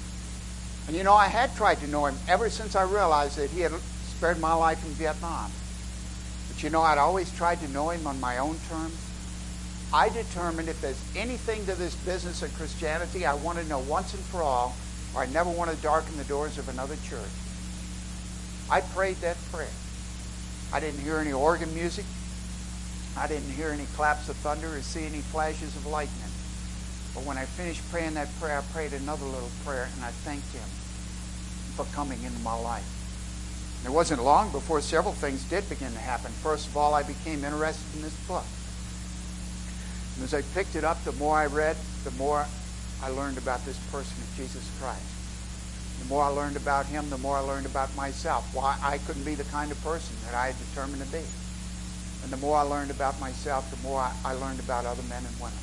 And 0.88 0.96
you 0.96 1.04
know, 1.04 1.14
I 1.14 1.28
had 1.28 1.56
tried 1.56 1.80
to 1.80 1.88
know 1.88 2.06
Him 2.06 2.16
ever 2.28 2.50
since 2.50 2.76
I 2.76 2.84
realized 2.84 3.38
that 3.38 3.50
He 3.52 3.62
had 3.62 3.72
spared 3.72 4.40
my 4.40 4.54
life 4.54 4.84
in 4.86 4.92
Vietnam. 4.92 5.52
But 6.48 6.64
you 6.64 6.70
know, 6.70 6.82
I'd 6.82 6.98
always 6.98 7.32
tried 7.36 7.60
to 7.62 7.68
know 7.70 7.90
Him 7.90 8.06
on 8.08 8.20
my 8.20 8.38
own 8.38 8.58
terms. 8.70 9.05
I 9.96 10.10
determined 10.10 10.68
if 10.68 10.82
there's 10.82 11.02
anything 11.16 11.66
to 11.68 11.74
this 11.74 11.96
business 11.96 12.44
of 12.44 12.54
Christianity 12.58 13.26
I 13.26 13.34
want 13.36 13.60
to 13.60 13.66
know 13.70 13.80
once 13.80 14.14
and 14.14 14.22
for 14.26 14.44
all, 14.44 14.76
or 15.16 15.22
I 15.22 15.26
never 15.28 15.50
want 15.50 15.72
to 15.72 15.78
darken 15.78 16.18
the 16.18 16.26
doors 16.26 16.58
of 16.58 16.68
another 16.68 16.98
church. 17.08 17.32
I 18.70 18.82
prayed 18.82 19.16
that 19.24 19.38
prayer. 19.54 19.72
I 20.74 20.82
didn't 20.82 21.00
hear 21.00 21.20
any 21.20 21.32
organ 21.32 21.74
music. 21.74 22.04
I 23.16 23.28
didn't 23.28 23.50
hear 23.52 23.70
any 23.70 23.86
claps 23.96 24.28
of 24.28 24.36
thunder 24.36 24.76
or 24.76 24.82
see 24.82 25.06
any 25.06 25.20
flashes 25.20 25.74
of 25.78 25.86
lightning. 25.86 26.34
But 27.14 27.24
when 27.24 27.38
I 27.38 27.46
finished 27.46 27.90
praying 27.90 28.16
that 28.16 28.28
prayer, 28.42 28.60
I 28.60 28.74
prayed 28.74 28.92
another 28.92 29.24
little 29.24 29.52
prayer 29.64 29.88
and 29.96 30.04
I 30.04 30.10
thanked 30.10 30.52
Him 30.52 30.68
for 31.78 31.86
coming 31.96 32.22
into 32.22 32.40
my 32.40 32.60
life. 32.60 32.84
And 33.80 33.94
it 33.94 33.96
wasn't 33.96 34.22
long 34.22 34.52
before 34.52 34.82
several 34.82 35.14
things 35.14 35.46
did 35.46 35.70
begin 35.70 35.94
to 35.94 36.00
happen. 36.00 36.34
First 36.44 36.68
of 36.68 36.76
all, 36.76 36.94
I 36.94 37.04
became 37.04 37.46
interested 37.46 37.96
in 37.96 38.02
this 38.02 38.16
book. 38.28 38.44
And 40.16 40.24
as 40.24 40.34
I 40.34 40.42
picked 40.54 40.76
it 40.76 40.84
up, 40.84 41.04
the 41.04 41.12
more 41.14 41.38
I 41.38 41.46
read, 41.48 41.76
the 42.04 42.12
more 42.12 42.46
I 43.04 43.10
learned 43.10 43.38
about 43.38 43.66
this 43.66 43.78
person 43.92 44.18
of 44.24 44.34
Jesus 44.38 44.70
Christ. 44.80 45.02
The 46.02 46.06
more 46.08 46.24
I 46.24 46.28
learned 46.30 46.58
about 46.58 46.86
him, 46.86 47.10
the 47.10 47.18
more 47.18 47.38
I 47.38 47.42
learned 47.42 47.66
about 47.66 47.94
myself, 47.96 48.54
why 48.54 48.78
I 48.82 48.98
couldn't 49.00 49.24
be 49.24 49.36
the 49.36 49.44
kind 49.46 49.72
of 49.72 49.82
person 49.84 50.16
that 50.26 50.34
I 50.34 50.48
had 50.48 50.56
determined 50.70 51.02
to 51.02 51.12
be. 51.12 51.24
And 52.24 52.32
the 52.32 52.38
more 52.38 52.58
I 52.58 52.64
learned 52.64 52.92
about 52.92 53.20
myself, 53.20 53.70
the 53.70 53.88
more 53.88 54.00
I, 54.00 54.14
I 54.24 54.34
learned 54.34 54.60
about 54.60 54.86
other 54.86 55.04
men 55.04 55.24
and 55.26 55.36
women. 55.40 55.60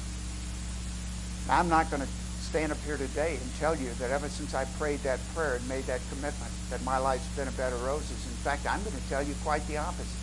Now, 1.48 1.58
I'm 1.58 1.68
not 1.68 1.90
going 1.90 2.02
to 2.02 2.08
stand 2.40 2.70
up 2.70 2.78
here 2.84 2.96
today 2.96 3.38
and 3.40 3.54
tell 3.58 3.74
you 3.74 3.90
that 3.98 4.10
ever 4.10 4.28
since 4.28 4.54
I 4.54 4.64
prayed 4.78 5.00
that 5.00 5.18
prayer 5.34 5.56
and 5.56 5.68
made 5.68 5.84
that 5.84 6.00
commitment, 6.10 6.52
that 6.70 6.84
my 6.84 6.98
life's 6.98 7.26
been 7.34 7.48
a 7.48 7.52
bed 7.52 7.72
of 7.72 7.82
roses. 7.84 8.10
In 8.10 8.38
fact, 8.44 8.66
I'm 8.66 8.82
going 8.84 8.96
to 8.96 9.08
tell 9.08 9.22
you 9.22 9.34
quite 9.42 9.66
the 9.66 9.78
opposite. 9.78 10.21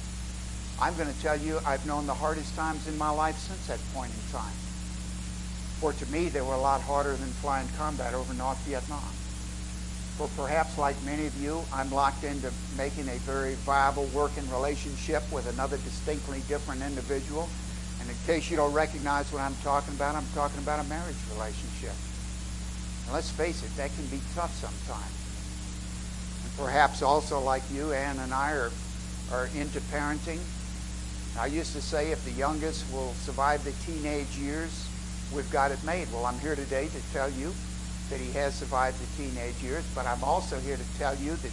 I'm 0.81 0.95
going 0.95 1.11
to 1.11 1.21
tell 1.21 1.37
you 1.37 1.59
I've 1.65 1.85
known 1.85 2.07
the 2.07 2.13
hardest 2.13 2.55
times 2.55 2.87
in 2.87 2.97
my 2.97 3.09
life 3.09 3.37
since 3.37 3.67
that 3.67 3.79
point 3.93 4.11
in 4.13 4.31
time. 4.31 4.53
For 5.79 5.91
to 5.91 6.05
me, 6.11 6.29
they 6.29 6.39
were 6.39 6.53
a 6.53 6.59
lot 6.59 6.81
harder 6.81 7.15
than 7.15 7.27
flying 7.43 7.67
combat 7.77 8.13
over 8.13 8.33
North 8.33 8.59
Vietnam. 8.65 9.11
For 10.15 10.27
perhaps 10.41 10.77
like 10.77 10.95
many 11.03 11.27
of 11.27 11.41
you, 11.41 11.61
I'm 11.73 11.91
locked 11.91 12.23
into 12.23 12.51
making 12.77 13.07
a 13.09 13.15
very 13.27 13.55
viable 13.67 14.05
working 14.13 14.49
relationship 14.51 15.23
with 15.31 15.51
another 15.51 15.77
distinctly 15.77 16.41
different 16.47 16.81
individual. 16.81 17.49
And 17.99 18.09
in 18.09 18.15
case 18.25 18.49
you 18.49 18.55
don't 18.55 18.73
recognize 18.73 19.31
what 19.33 19.41
I'm 19.41 19.55
talking 19.63 19.93
about, 19.95 20.15
I'm 20.15 20.27
talking 20.33 20.59
about 20.59 20.83
a 20.85 20.87
marriage 20.87 21.19
relationship. 21.35 21.95
And 23.05 23.13
let's 23.13 23.29
face 23.29 23.63
it, 23.63 23.75
that 23.75 23.91
can 23.95 24.05
be 24.07 24.19
tough 24.33 24.55
sometimes. 24.55 25.15
And 26.43 26.57
perhaps 26.57 27.01
also 27.01 27.39
like 27.39 27.63
you, 27.71 27.91
Ann 27.91 28.17
and 28.19 28.33
I 28.33 28.53
are, 28.53 28.71
are 29.31 29.49
into 29.55 29.79
parenting 29.91 30.39
I 31.39 31.45
used 31.45 31.71
to 31.71 31.81
say 31.81 32.11
if 32.11 32.25
the 32.25 32.31
youngest 32.31 32.91
will 32.91 33.13
survive 33.13 33.63
the 33.63 33.71
teenage 33.89 34.35
years, 34.37 34.89
we've 35.33 35.49
got 35.51 35.71
it 35.71 35.81
made. 35.85 36.11
Well, 36.11 36.25
I'm 36.25 36.37
here 36.39 36.53
today 36.53 36.87
to 36.87 37.13
tell 37.13 37.29
you 37.29 37.53
that 38.09 38.19
he 38.19 38.29
has 38.33 38.55
survived 38.55 38.99
the 38.99 39.23
teenage 39.23 39.55
years, 39.63 39.85
but 39.95 40.05
I'm 40.05 40.21
also 40.21 40.59
here 40.59 40.75
to 40.75 40.97
tell 40.97 41.15
you 41.15 41.35
that 41.35 41.51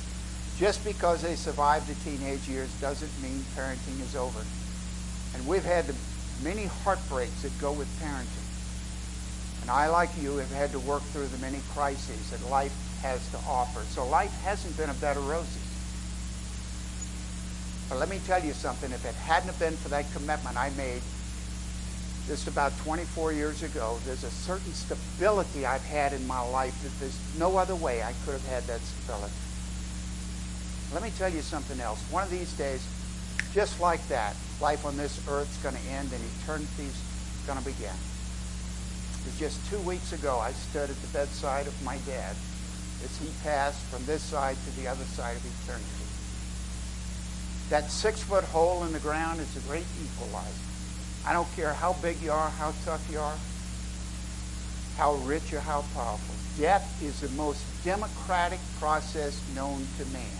just 0.58 0.84
because 0.84 1.22
they 1.22 1.36
survived 1.36 1.86
the 1.86 1.94
teenage 2.02 2.48
years 2.48 2.68
doesn't 2.80 3.12
mean 3.22 3.44
parenting 3.54 4.00
is 4.02 4.16
over. 4.16 4.40
And 5.36 5.46
we've 5.46 5.64
had 5.64 5.86
the 5.86 5.94
many 6.42 6.64
heartbreaks 6.64 7.42
that 7.42 7.56
go 7.60 7.70
with 7.70 7.86
parenting. 8.00 8.42
And 9.62 9.70
I, 9.70 9.86
like 9.86 10.10
you, 10.20 10.38
have 10.38 10.50
had 10.50 10.72
to 10.72 10.80
work 10.80 11.02
through 11.02 11.28
the 11.28 11.38
many 11.38 11.60
crises 11.70 12.30
that 12.30 12.50
life 12.50 12.74
has 13.02 13.30
to 13.30 13.38
offer. 13.46 13.82
So 13.90 14.04
life 14.08 14.32
hasn't 14.42 14.76
been 14.76 14.90
a 14.90 14.94
bed 14.94 15.16
of 15.16 15.28
roses. 15.28 15.65
But 17.88 17.98
let 17.98 18.08
me 18.08 18.20
tell 18.26 18.42
you 18.42 18.52
something. 18.52 18.90
If 18.90 19.04
it 19.04 19.14
hadn't 19.14 19.58
been 19.58 19.76
for 19.76 19.88
that 19.90 20.10
commitment 20.12 20.56
I 20.56 20.70
made 20.70 21.02
just 22.26 22.48
about 22.48 22.76
24 22.78 23.32
years 23.32 23.62
ago, 23.62 23.98
there's 24.04 24.24
a 24.24 24.30
certain 24.30 24.72
stability 24.72 25.64
I've 25.64 25.84
had 25.84 26.12
in 26.12 26.26
my 26.26 26.40
life 26.40 26.74
that 26.82 26.98
there's 26.98 27.18
no 27.38 27.56
other 27.56 27.76
way 27.76 28.02
I 28.02 28.12
could 28.24 28.32
have 28.32 28.46
had 28.48 28.64
that 28.64 28.80
stability. 28.80 29.32
Let 30.92 31.02
me 31.02 31.12
tell 31.16 31.32
you 31.32 31.42
something 31.42 31.80
else. 31.80 32.00
One 32.10 32.24
of 32.24 32.30
these 32.30 32.52
days, 32.54 32.84
just 33.54 33.80
like 33.80 34.06
that, 34.08 34.34
life 34.60 34.84
on 34.84 34.96
this 34.96 35.20
earth 35.28 35.50
is 35.50 35.62
going 35.62 35.76
to 35.76 35.90
end 35.90 36.10
and 36.12 36.22
eternity's 36.42 36.98
going 37.46 37.58
to 37.58 37.64
begin. 37.64 37.94
Just 39.38 39.58
two 39.68 39.78
weeks 39.80 40.12
ago 40.12 40.38
I 40.38 40.52
stood 40.52 40.88
at 40.88 40.96
the 41.02 41.08
bedside 41.08 41.66
of 41.66 41.82
my 41.84 41.98
dad 42.06 42.34
as 43.04 43.18
he 43.18 43.28
passed 43.42 43.80
from 43.86 44.04
this 44.06 44.22
side 44.22 44.56
to 44.64 44.80
the 44.80 44.88
other 44.88 45.04
side 45.04 45.36
of 45.36 45.44
eternity. 45.62 46.06
That 47.70 47.90
six 47.90 48.22
foot 48.22 48.44
hole 48.44 48.84
in 48.84 48.92
the 48.92 49.00
ground 49.00 49.40
is 49.40 49.56
a 49.56 49.68
great 49.68 49.86
equalizer. 50.02 50.52
I 51.26 51.32
don't 51.32 51.50
care 51.56 51.72
how 51.72 51.94
big 51.94 52.20
you 52.22 52.30
are, 52.30 52.50
how 52.50 52.72
tough 52.84 53.04
you 53.10 53.18
are, 53.18 53.36
how 54.96 55.14
rich 55.26 55.52
or 55.52 55.60
how 55.60 55.84
powerful. 55.94 56.34
Death 56.60 57.02
is 57.02 57.20
the 57.20 57.28
most 57.30 57.60
democratic 57.84 58.60
process 58.78 59.42
known 59.54 59.84
to 59.98 60.06
man. 60.06 60.38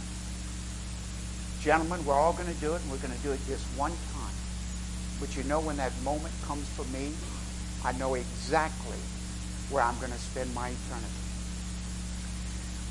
Gentlemen, 1.60 2.04
we're 2.06 2.14
all 2.14 2.32
going 2.32 2.46
to 2.46 2.60
do 2.60 2.74
it, 2.74 2.82
and 2.82 2.90
we're 2.90 2.98
going 2.98 3.12
to 3.12 3.22
do 3.22 3.32
it 3.32 3.40
just 3.48 3.66
one 3.76 3.92
time. 4.14 4.34
But 5.18 5.36
you 5.36 5.42
know, 5.44 5.60
when 5.60 5.76
that 5.78 5.92
moment 6.04 6.32
comes 6.44 6.68
for 6.68 6.84
me, 6.96 7.12
I 7.84 7.92
know 7.98 8.14
exactly 8.14 8.98
where 9.70 9.82
I'm 9.82 9.98
going 9.98 10.12
to 10.12 10.18
spend 10.18 10.54
my 10.54 10.68
eternity. 10.68 11.15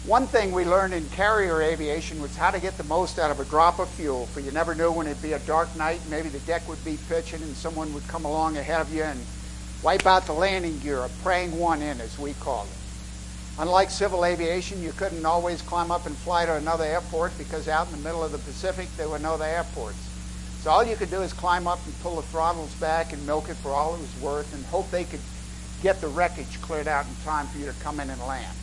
One 0.08 0.28
thing 0.28 0.52
we 0.52 0.66
learned 0.66 0.94
in 0.94 1.10
carrier 1.10 1.64
aviation 1.64 2.22
was 2.22 2.38
how 2.38 2.52
to 2.52 2.60
get 2.60 2.78
the 2.78 2.84
most 2.84 3.18
out 3.18 3.32
of 3.32 3.40
a 3.40 3.46
drop 3.46 3.80
of 3.80 3.90
fuel. 3.90 4.28
For 4.28 4.40
you 4.40 4.52
never 4.52 4.76
knew 4.76 4.92
when 4.92 5.08
it'd 5.08 5.24
be 5.24 5.34
a 5.34 5.40
dark 5.40 5.76
night, 5.76 6.00
maybe 6.12 6.30
the 6.30 6.38
deck 6.42 6.62
would 6.70 6.84
be 6.86 7.00
pitching 7.10 7.42
and 7.42 7.56
someone 7.56 7.92
would 7.96 8.08
come 8.08 8.24
along 8.24 8.56
ahead 8.56 8.82
of 8.82 8.94
you 8.94 9.02
and 9.02 9.20
wipe 9.82 10.06
out 10.06 10.28
the 10.28 10.34
landing 10.34 10.78
gear, 10.78 11.00
a 11.00 11.10
praying 11.24 11.58
one 11.58 11.82
in, 11.82 12.00
as 12.00 12.20
we 12.20 12.34
call 12.34 12.66
it. 12.66 13.58
Unlike 13.58 13.90
civil 13.90 14.26
aviation, 14.26 14.80
you 14.84 14.92
couldn't 14.92 15.26
always 15.26 15.64
climb 15.64 15.90
up 15.90 16.06
and 16.06 16.16
fly 16.16 16.46
to 16.46 16.54
another 16.54 16.84
airport 16.84 17.36
because 17.40 17.68
out 17.68 17.88
in 17.88 17.94
the 17.94 18.04
middle 18.04 18.24
of 18.24 18.32
the 18.32 18.38
Pacific, 18.38 18.88
there 18.98 19.10
were 19.10 19.18
no 19.18 19.34
other 19.34 19.46
airports. 19.46 19.98
So 20.62 20.70
all 20.70 20.84
you 20.84 20.98
could 20.98 21.10
do 21.10 21.24
is 21.24 21.34
climb 21.34 21.66
up 21.66 21.84
and 21.84 22.00
pull 22.02 22.18
the 22.18 22.22
throttles 22.22 22.76
back 22.76 23.12
and 23.12 23.26
milk 23.26 23.50
it 23.50 23.56
for 23.56 23.72
all 23.72 23.96
it 23.96 24.02
was 24.02 24.22
worth 24.22 24.54
and 24.54 24.64
hope 24.66 24.92
they 24.92 25.06
could 25.06 25.22
get 25.82 26.00
the 26.00 26.10
wreckage 26.10 26.62
cleared 26.62 26.88
out 26.88 27.08
in 27.08 27.16
time 27.24 27.48
for 27.48 27.58
you 27.58 27.66
to 27.66 27.74
come 27.80 28.00
in 28.00 28.12
and 28.12 28.22
land. 28.22 28.56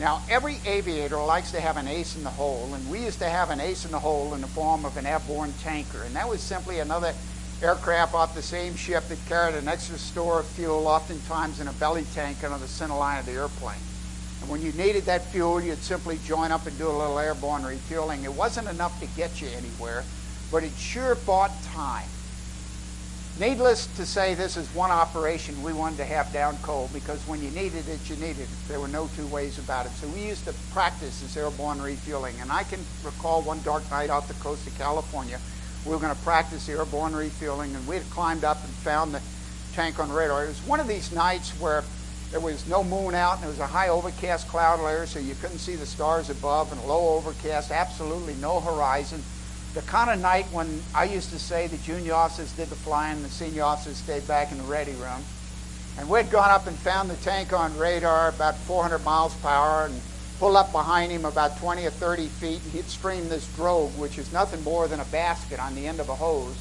Now, 0.00 0.22
every 0.30 0.56
aviator 0.64 1.18
likes 1.18 1.50
to 1.50 1.60
have 1.60 1.76
an 1.76 1.86
ace 1.86 2.16
in 2.16 2.24
the 2.24 2.30
hole, 2.30 2.72
and 2.72 2.90
we 2.90 3.04
used 3.04 3.18
to 3.18 3.28
have 3.28 3.50
an 3.50 3.60
ace 3.60 3.84
in 3.84 3.90
the 3.90 3.98
hole 3.98 4.32
in 4.32 4.40
the 4.40 4.46
form 4.46 4.86
of 4.86 4.96
an 4.96 5.04
airborne 5.04 5.52
tanker, 5.62 6.02
and 6.04 6.16
that 6.16 6.26
was 6.26 6.40
simply 6.40 6.78
another 6.78 7.12
aircraft 7.62 8.14
off 8.14 8.34
the 8.34 8.40
same 8.40 8.74
ship 8.74 9.06
that 9.08 9.18
carried 9.26 9.56
an 9.56 9.68
extra 9.68 9.98
store 9.98 10.40
of 10.40 10.46
fuel, 10.46 10.88
oftentimes 10.88 11.60
in 11.60 11.68
a 11.68 11.72
belly 11.74 12.06
tank 12.14 12.42
under 12.42 12.56
the 12.56 12.66
center 12.66 12.96
line 12.96 13.18
of 13.18 13.26
the 13.26 13.32
airplane. 13.32 13.76
And 14.40 14.48
when 14.48 14.62
you 14.62 14.72
needed 14.72 15.04
that 15.04 15.26
fuel, 15.26 15.60
you'd 15.60 15.82
simply 15.82 16.18
join 16.24 16.50
up 16.50 16.66
and 16.66 16.78
do 16.78 16.88
a 16.88 16.96
little 16.96 17.18
airborne 17.18 17.62
refueling. 17.62 18.24
It 18.24 18.32
wasn't 18.32 18.68
enough 18.68 18.98
to 19.00 19.06
get 19.18 19.42
you 19.42 19.48
anywhere, 19.48 20.02
but 20.50 20.64
it 20.64 20.72
sure 20.78 21.14
bought 21.14 21.52
time. 21.74 22.08
Needless 23.40 23.86
to 23.96 24.04
say, 24.04 24.34
this 24.34 24.58
is 24.58 24.68
one 24.74 24.90
operation 24.90 25.62
we 25.62 25.72
wanted 25.72 25.96
to 25.96 26.04
have 26.04 26.30
down 26.30 26.58
cold 26.58 26.92
because 26.92 27.26
when 27.26 27.42
you 27.42 27.50
needed 27.52 27.88
it, 27.88 27.98
you 28.10 28.16
needed 28.16 28.40
it. 28.40 28.48
There 28.68 28.78
were 28.78 28.86
no 28.86 29.08
two 29.16 29.26
ways 29.28 29.58
about 29.58 29.86
it. 29.86 29.92
So 29.92 30.08
we 30.08 30.26
used 30.26 30.44
to 30.44 30.52
practice 30.72 31.22
this 31.22 31.38
airborne 31.38 31.80
refueling. 31.80 32.34
And 32.42 32.52
I 32.52 32.64
can 32.64 32.80
recall 33.02 33.40
one 33.40 33.62
dark 33.62 33.90
night 33.90 34.10
off 34.10 34.28
the 34.28 34.34
coast 34.34 34.66
of 34.66 34.76
California, 34.76 35.40
we 35.86 35.92
were 35.92 35.98
going 35.98 36.14
to 36.14 36.22
practice 36.22 36.66
the 36.66 36.72
airborne 36.72 37.16
refueling, 37.16 37.74
and 37.74 37.86
we 37.88 37.96
had 37.96 38.04
climbed 38.10 38.44
up 38.44 38.62
and 38.62 38.74
found 38.74 39.14
the 39.14 39.22
tank 39.72 39.98
on 39.98 40.12
radar. 40.12 40.44
It 40.44 40.48
was 40.48 40.60
one 40.66 40.78
of 40.78 40.86
these 40.86 41.10
nights 41.10 41.58
where 41.58 41.82
there 42.32 42.40
was 42.40 42.68
no 42.68 42.84
moon 42.84 43.14
out, 43.14 43.36
and 43.36 43.44
there 43.44 43.48
was 43.48 43.58
a 43.58 43.66
high 43.66 43.88
overcast 43.88 44.48
cloud 44.48 44.80
layer, 44.80 45.06
so 45.06 45.18
you 45.18 45.34
couldn't 45.36 45.60
see 45.60 45.76
the 45.76 45.86
stars 45.86 46.28
above, 46.28 46.70
and 46.72 46.84
low 46.84 47.16
overcast, 47.16 47.70
absolutely 47.70 48.34
no 48.34 48.60
horizon 48.60 49.22
the 49.74 49.82
kind 49.82 50.10
of 50.10 50.20
night 50.20 50.46
when 50.52 50.82
I 50.94 51.04
used 51.04 51.30
to 51.30 51.38
say 51.38 51.68
the 51.68 51.76
junior 51.78 52.14
officers 52.14 52.52
did 52.52 52.68
the 52.68 52.74
flying 52.74 53.16
and 53.16 53.24
the 53.24 53.30
senior 53.30 53.62
officers 53.62 53.98
stayed 53.98 54.26
back 54.26 54.50
in 54.50 54.58
the 54.58 54.64
ready 54.64 54.92
room. 54.92 55.22
And 55.98 56.08
we'd 56.08 56.30
gone 56.30 56.50
up 56.50 56.66
and 56.66 56.76
found 56.76 57.10
the 57.10 57.16
tank 57.16 57.52
on 57.52 57.76
radar 57.78 58.30
about 58.30 58.56
400 58.56 59.04
miles 59.04 59.34
per 59.36 59.48
hour 59.48 59.86
and 59.86 60.00
pulled 60.38 60.56
up 60.56 60.72
behind 60.72 61.12
him 61.12 61.24
about 61.24 61.58
20 61.58 61.86
or 61.86 61.90
30 61.90 62.26
feet 62.26 62.60
and 62.64 62.72
he'd 62.72 62.88
stream 62.88 63.28
this 63.28 63.46
drogue, 63.54 63.96
which 63.98 64.18
is 64.18 64.32
nothing 64.32 64.62
more 64.64 64.88
than 64.88 64.98
a 64.98 65.04
basket 65.06 65.60
on 65.60 65.74
the 65.74 65.86
end 65.86 66.00
of 66.00 66.08
a 66.08 66.14
hose. 66.14 66.56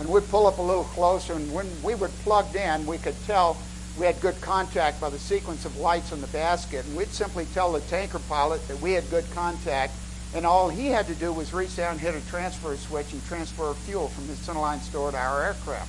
And 0.00 0.08
we'd 0.08 0.28
pull 0.28 0.46
up 0.46 0.58
a 0.58 0.62
little 0.62 0.84
closer 0.84 1.34
and 1.34 1.52
when 1.52 1.68
we 1.82 1.94
were 1.94 2.08
plugged 2.22 2.56
in, 2.56 2.86
we 2.86 2.98
could 2.98 3.16
tell 3.26 3.58
we 3.98 4.06
had 4.06 4.20
good 4.20 4.40
contact 4.40 5.00
by 5.00 5.10
the 5.10 5.18
sequence 5.18 5.64
of 5.64 5.76
lights 5.76 6.12
on 6.12 6.20
the 6.20 6.26
basket. 6.28 6.84
And 6.86 6.96
we'd 6.96 7.08
simply 7.08 7.46
tell 7.52 7.72
the 7.72 7.80
tanker 7.80 8.20
pilot 8.20 8.66
that 8.68 8.80
we 8.80 8.92
had 8.92 9.08
good 9.10 9.30
contact 9.32 9.92
and 10.34 10.44
all 10.44 10.68
he 10.68 10.88
had 10.88 11.06
to 11.06 11.14
do 11.14 11.32
was 11.32 11.54
reach 11.54 11.76
down, 11.76 11.98
hit 11.98 12.14
a 12.14 12.26
transfer 12.28 12.76
switch, 12.76 13.12
and 13.12 13.24
transfer 13.26 13.72
fuel 13.72 14.08
from 14.08 14.26
his 14.26 14.38
centerline 14.38 14.80
store 14.80 15.12
to 15.12 15.16
our 15.16 15.44
aircraft. 15.44 15.88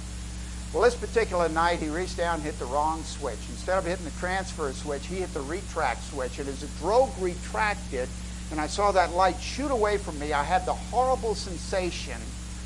Well, 0.71 0.83
this 0.83 0.95
particular 0.95 1.49
night, 1.49 1.79
he 1.79 1.89
reached 1.89 2.17
down 2.17 2.35
and 2.35 2.43
hit 2.43 2.59
the 2.59 2.65
wrong 2.65 3.01
switch. 3.03 3.39
Instead 3.49 3.77
of 3.77 3.85
hitting 3.85 4.05
the 4.05 4.11
transfer 4.11 4.71
switch, 4.73 5.07
he 5.07 5.15
hit 5.15 5.33
the 5.33 5.41
retract 5.41 6.03
switch. 6.03 6.37
And 6.37 6.47
as 6.47 6.61
the 6.61 6.67
drogue 6.79 7.11
retracted, 7.19 8.07
and 8.51 8.59
I 8.59 8.67
saw 8.67 8.91
that 8.91 9.13
light 9.13 9.39
shoot 9.39 9.71
away 9.71 9.97
from 9.97 10.19
me, 10.19 10.33
I 10.33 10.43
had 10.43 10.65
the 10.65 10.73
horrible 10.73 11.33
sensation 11.33 12.19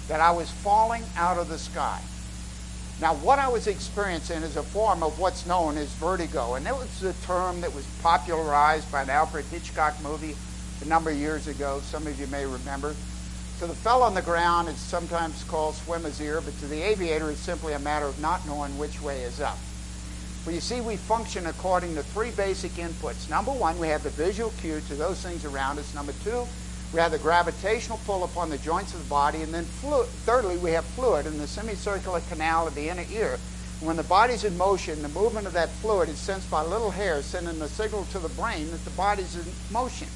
that 0.08 0.20
I 0.20 0.32
was 0.32 0.50
falling 0.50 1.04
out 1.16 1.38
of 1.38 1.50
the 1.50 1.60
sky. 1.60 2.02
Now, 3.00 3.14
what 3.16 3.40
I 3.40 3.48
was 3.48 3.68
experiencing 3.68 4.44
is 4.44 4.58
a 4.58 4.64
form 4.64 5.04
of 5.04 5.20
what's 5.20 5.46
known 5.46 5.78
as 5.78 5.88
vertigo, 5.94 6.56
and 6.56 6.66
that 6.66 6.76
was 6.76 7.04
a 7.04 7.14
term 7.26 7.62
that 7.62 7.74
was 7.74 7.86
popularized 8.02 8.92
by 8.92 9.04
an 9.04 9.10
Alfred 9.10 9.46
Hitchcock 9.46 10.02
movie 10.04 10.36
a 10.82 10.86
number 10.86 11.10
of 11.10 11.18
years 11.18 11.48
ago. 11.48 11.82
Some 11.84 12.08
of 12.08 12.20
you 12.20 12.28
may 12.28 12.46
remember. 12.46 12.96
To 13.60 13.68
the 13.68 13.76
fellow 13.76 14.06
on 14.06 14.14
the 14.14 14.22
ground, 14.22 14.70
it's 14.70 14.80
sometimes 14.80 15.44
called 15.44 15.76
swimmer's 15.76 16.22
ear, 16.22 16.40
but 16.40 16.58
to 16.60 16.68
the 16.68 16.82
aviator, 16.82 17.30
it's 17.30 17.42
simply 17.42 17.74
a 17.74 17.80
matter 17.80 18.06
of 18.06 18.20
not 18.22 18.48
knowing 18.48 18.78
which 18.78 19.02
way 19.02 19.24
is 19.24 19.42
up. 19.42 19.58
Well, 20.46 20.56
you 20.56 20.62
see, 20.62 20.80
we 20.80 20.96
function 20.96 21.46
according 21.46 21.96
to 21.96 22.04
three 22.04 22.32
basic 22.32 22.72
inputs. 22.74 23.30
Number 23.30 23.52
one, 23.52 23.78
we 23.78 23.90
have 23.90 24.04
the 24.04 24.12
visual 24.12 24.54
cue 24.62 24.80
to 24.88 24.96
those 24.96 25.22
things 25.22 25.44
around 25.44 25.78
us. 25.78 25.94
Number 25.94 26.14
two, 26.24 26.48
we 26.94 27.02
have 27.02 27.12
the 27.12 27.18
gravitational 27.18 28.00
pull 28.06 28.24
upon 28.24 28.50
the 28.50 28.58
joints 28.60 28.94
of 28.94 29.04
the 29.04 29.10
body. 29.10 29.42
And 29.42 29.54
then, 29.54 29.66
fluid, 29.66 30.08
thirdly, 30.08 30.56
we 30.56 30.72
have 30.72 30.86
fluid 30.86 31.26
in 31.26 31.38
the 31.38 31.46
semicircular 31.46 32.22
canal 32.30 32.66
of 32.66 32.76
the 32.76 32.88
inner 32.88 33.06
ear. 33.12 33.38
When 33.82 33.98
the 33.98 34.04
body's 34.04 34.46
in 34.46 34.58
motion, 34.58 35.02
the 35.02 35.10
movement 35.10 35.48
of 35.48 35.54
that 35.54 35.70
fluid 35.70 36.08
is 36.08 36.18
sensed 36.18 36.50
by 36.50 36.62
little 36.62 36.92
hairs, 36.92 37.26
sending 37.26 37.60
the 37.60 37.68
signal 37.68 38.06
to 38.12 38.20
the 38.20 38.30
brain 38.30 38.72
that 38.72 38.86
the 38.86 38.92
body's 38.92 39.36
in 39.36 39.46
motion 39.74 40.08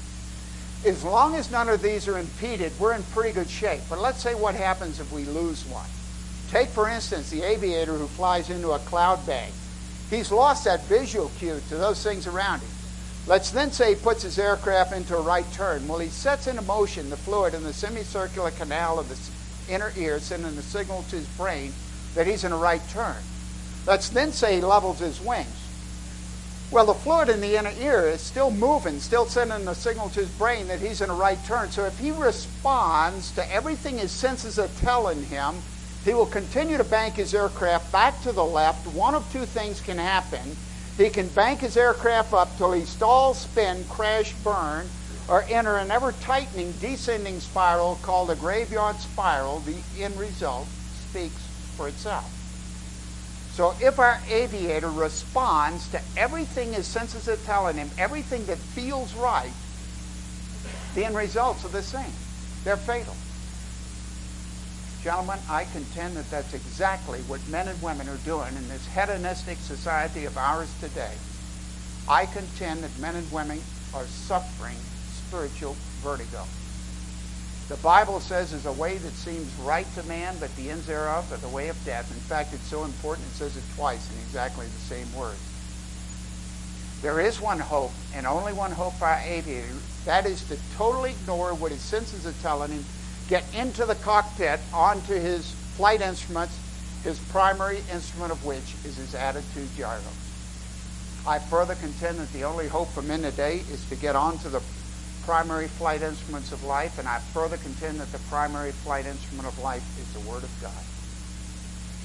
as 0.86 1.02
long 1.02 1.34
as 1.34 1.50
none 1.50 1.68
of 1.68 1.82
these 1.82 2.06
are 2.08 2.18
impeded, 2.18 2.72
we're 2.78 2.94
in 2.94 3.02
pretty 3.04 3.32
good 3.32 3.48
shape. 3.48 3.80
But 3.88 4.00
let's 4.00 4.22
say 4.22 4.34
what 4.34 4.54
happens 4.54 5.00
if 5.00 5.10
we 5.12 5.24
lose 5.24 5.64
one. 5.66 5.88
Take, 6.50 6.68
for 6.68 6.88
instance, 6.88 7.30
the 7.30 7.42
aviator 7.42 7.94
who 7.94 8.06
flies 8.06 8.50
into 8.50 8.70
a 8.72 8.78
cloud 8.80 9.26
bank. 9.26 9.52
He's 10.10 10.30
lost 10.30 10.64
that 10.64 10.84
visual 10.84 11.30
cue 11.38 11.60
to 11.68 11.76
those 11.76 12.02
things 12.02 12.26
around 12.26 12.60
him. 12.60 12.68
Let's 13.26 13.50
then 13.50 13.72
say 13.72 13.94
he 13.94 14.00
puts 14.00 14.22
his 14.22 14.38
aircraft 14.38 14.92
into 14.92 15.16
a 15.16 15.22
right 15.22 15.50
turn. 15.52 15.88
Well, 15.88 15.98
he 15.98 16.08
sets 16.08 16.46
into 16.46 16.62
motion 16.62 17.08
the 17.08 17.16
fluid 17.16 17.54
in 17.54 17.62
the 17.62 17.72
semicircular 17.72 18.50
canal 18.50 18.98
of 18.98 19.08
the 19.08 19.72
inner 19.72 19.92
ear, 19.96 20.20
sending 20.20 20.54
the 20.54 20.62
signal 20.62 21.04
to 21.04 21.16
his 21.16 21.26
brain 21.28 21.72
that 22.14 22.26
he's 22.26 22.44
in 22.44 22.52
a 22.52 22.56
right 22.56 22.86
turn. 22.90 23.16
Let's 23.86 24.10
then 24.10 24.32
say 24.32 24.56
he 24.56 24.60
levels 24.60 24.98
his 24.98 25.20
wings. 25.22 25.63
Well, 26.70 26.86
the 26.86 26.94
fluid 26.94 27.28
in 27.28 27.40
the 27.40 27.56
inner 27.56 27.72
ear 27.78 28.08
is 28.08 28.20
still 28.20 28.50
moving, 28.50 28.98
still 28.98 29.26
sending 29.26 29.68
a 29.68 29.74
signal 29.74 30.08
to 30.10 30.20
his 30.20 30.30
brain 30.30 30.66
that 30.68 30.80
he's 30.80 31.00
in 31.00 31.10
a 31.10 31.14
right 31.14 31.38
turn. 31.44 31.70
So 31.70 31.84
if 31.84 31.98
he 31.98 32.10
responds 32.10 33.30
to 33.32 33.52
everything 33.52 33.98
his 33.98 34.10
senses 34.10 34.58
are 34.58 34.68
telling 34.80 35.24
him, 35.24 35.56
he 36.04 36.14
will 36.14 36.26
continue 36.26 36.76
to 36.76 36.84
bank 36.84 37.14
his 37.14 37.34
aircraft 37.34 37.92
back 37.92 38.20
to 38.22 38.32
the 38.32 38.44
left. 38.44 38.86
One 38.88 39.14
of 39.14 39.30
two 39.32 39.46
things 39.46 39.80
can 39.80 39.98
happen. 39.98 40.56
He 40.96 41.10
can 41.10 41.28
bank 41.28 41.60
his 41.60 41.76
aircraft 41.76 42.32
up 42.32 42.56
till 42.56 42.72
he 42.72 42.84
stalls, 42.84 43.38
spin, 43.38 43.84
crash, 43.88 44.32
burn, 44.44 44.88
or 45.28 45.44
enter 45.48 45.76
an 45.76 45.90
ever 45.90 46.12
tightening 46.12 46.72
descending 46.80 47.40
spiral 47.40 47.98
called 48.02 48.30
a 48.30 48.36
graveyard 48.36 48.96
spiral. 48.96 49.60
The 49.60 49.76
end 49.98 50.18
result 50.18 50.66
speaks 51.08 51.40
for 51.76 51.88
itself. 51.88 52.43
So 53.54 53.72
if 53.80 54.00
our 54.00 54.20
aviator 54.28 54.90
responds 54.90 55.86
to 55.90 56.00
everything 56.16 56.72
his 56.72 56.88
senses 56.88 57.28
are 57.28 57.36
telling 57.36 57.76
him, 57.76 57.88
everything 57.98 58.44
that 58.46 58.58
feels 58.58 59.14
right, 59.14 59.52
the 60.96 61.04
end 61.04 61.14
results 61.14 61.64
are 61.64 61.68
the 61.68 61.80
same. 61.80 62.12
They're 62.64 62.76
fatal. 62.76 63.14
Gentlemen, 65.04 65.38
I 65.48 65.66
contend 65.66 66.16
that 66.16 66.28
that's 66.32 66.52
exactly 66.52 67.20
what 67.28 67.46
men 67.48 67.68
and 67.68 67.80
women 67.80 68.08
are 68.08 68.16
doing 68.24 68.56
in 68.56 68.68
this 68.68 68.88
hedonistic 68.88 69.58
society 69.58 70.24
of 70.24 70.36
ours 70.36 70.74
today. 70.80 71.14
I 72.08 72.26
contend 72.26 72.82
that 72.82 72.98
men 72.98 73.14
and 73.14 73.30
women 73.30 73.60
are 73.94 74.06
suffering 74.06 74.78
spiritual 75.28 75.76
vertigo. 76.02 76.42
The 77.68 77.76
Bible 77.76 78.20
says 78.20 78.52
is 78.52 78.66
a 78.66 78.72
way 78.72 78.98
that 78.98 79.12
seems 79.14 79.54
right 79.60 79.86
to 79.94 80.02
man, 80.02 80.36
but 80.38 80.54
the 80.56 80.70
ends 80.70 80.86
thereof 80.86 81.32
are 81.32 81.38
the 81.38 81.48
way 81.48 81.68
of 81.68 81.84
death. 81.86 82.10
In 82.10 82.20
fact, 82.20 82.52
it's 82.52 82.66
so 82.66 82.84
important 82.84 83.26
it 83.28 83.34
says 83.36 83.56
it 83.56 83.62
twice 83.74 84.10
in 84.10 84.18
exactly 84.18 84.66
the 84.66 84.94
same 84.94 85.10
words. 85.14 85.40
There 87.00 87.20
is 87.20 87.40
one 87.40 87.58
hope, 87.58 87.92
and 88.14 88.26
only 88.26 88.52
one 88.52 88.72
hope 88.72 88.94
for 88.94 89.06
our 89.06 89.20
aviator. 89.20 89.76
That 90.04 90.26
is 90.26 90.46
to 90.48 90.58
totally 90.76 91.12
ignore 91.12 91.54
what 91.54 91.72
his 91.72 91.80
senses 91.80 92.26
are 92.26 92.32
telling 92.42 92.70
him, 92.70 92.84
get 93.28 93.44
into 93.54 93.86
the 93.86 93.94
cockpit, 93.94 94.60
onto 94.72 95.14
his 95.14 95.50
flight 95.76 96.02
instruments, 96.02 96.58
his 97.02 97.18
primary 97.30 97.78
instrument 97.90 98.32
of 98.32 98.44
which 98.44 98.74
is 98.84 98.96
his 98.96 99.14
attitude 99.14 99.68
gyro. 99.74 100.00
I 101.26 101.38
further 101.38 101.74
contend 101.76 102.18
that 102.18 102.32
the 102.34 102.44
only 102.44 102.68
hope 102.68 102.90
for 102.90 103.00
men 103.00 103.22
today 103.22 103.62
is 103.72 103.88
to 103.88 103.96
get 103.96 104.16
onto 104.16 104.50
the 104.50 104.60
primary 105.24 105.68
flight 105.68 106.02
instruments 106.02 106.52
of 106.52 106.62
life, 106.64 106.98
and 106.98 107.08
I 107.08 107.18
further 107.18 107.56
contend 107.56 107.98
that 108.00 108.12
the 108.12 108.18
primary 108.30 108.72
flight 108.72 109.06
instrument 109.06 109.48
of 109.48 109.58
life 109.60 109.82
is 109.98 110.12
the 110.12 110.30
Word 110.30 110.42
of 110.42 110.50
God. 110.60 110.72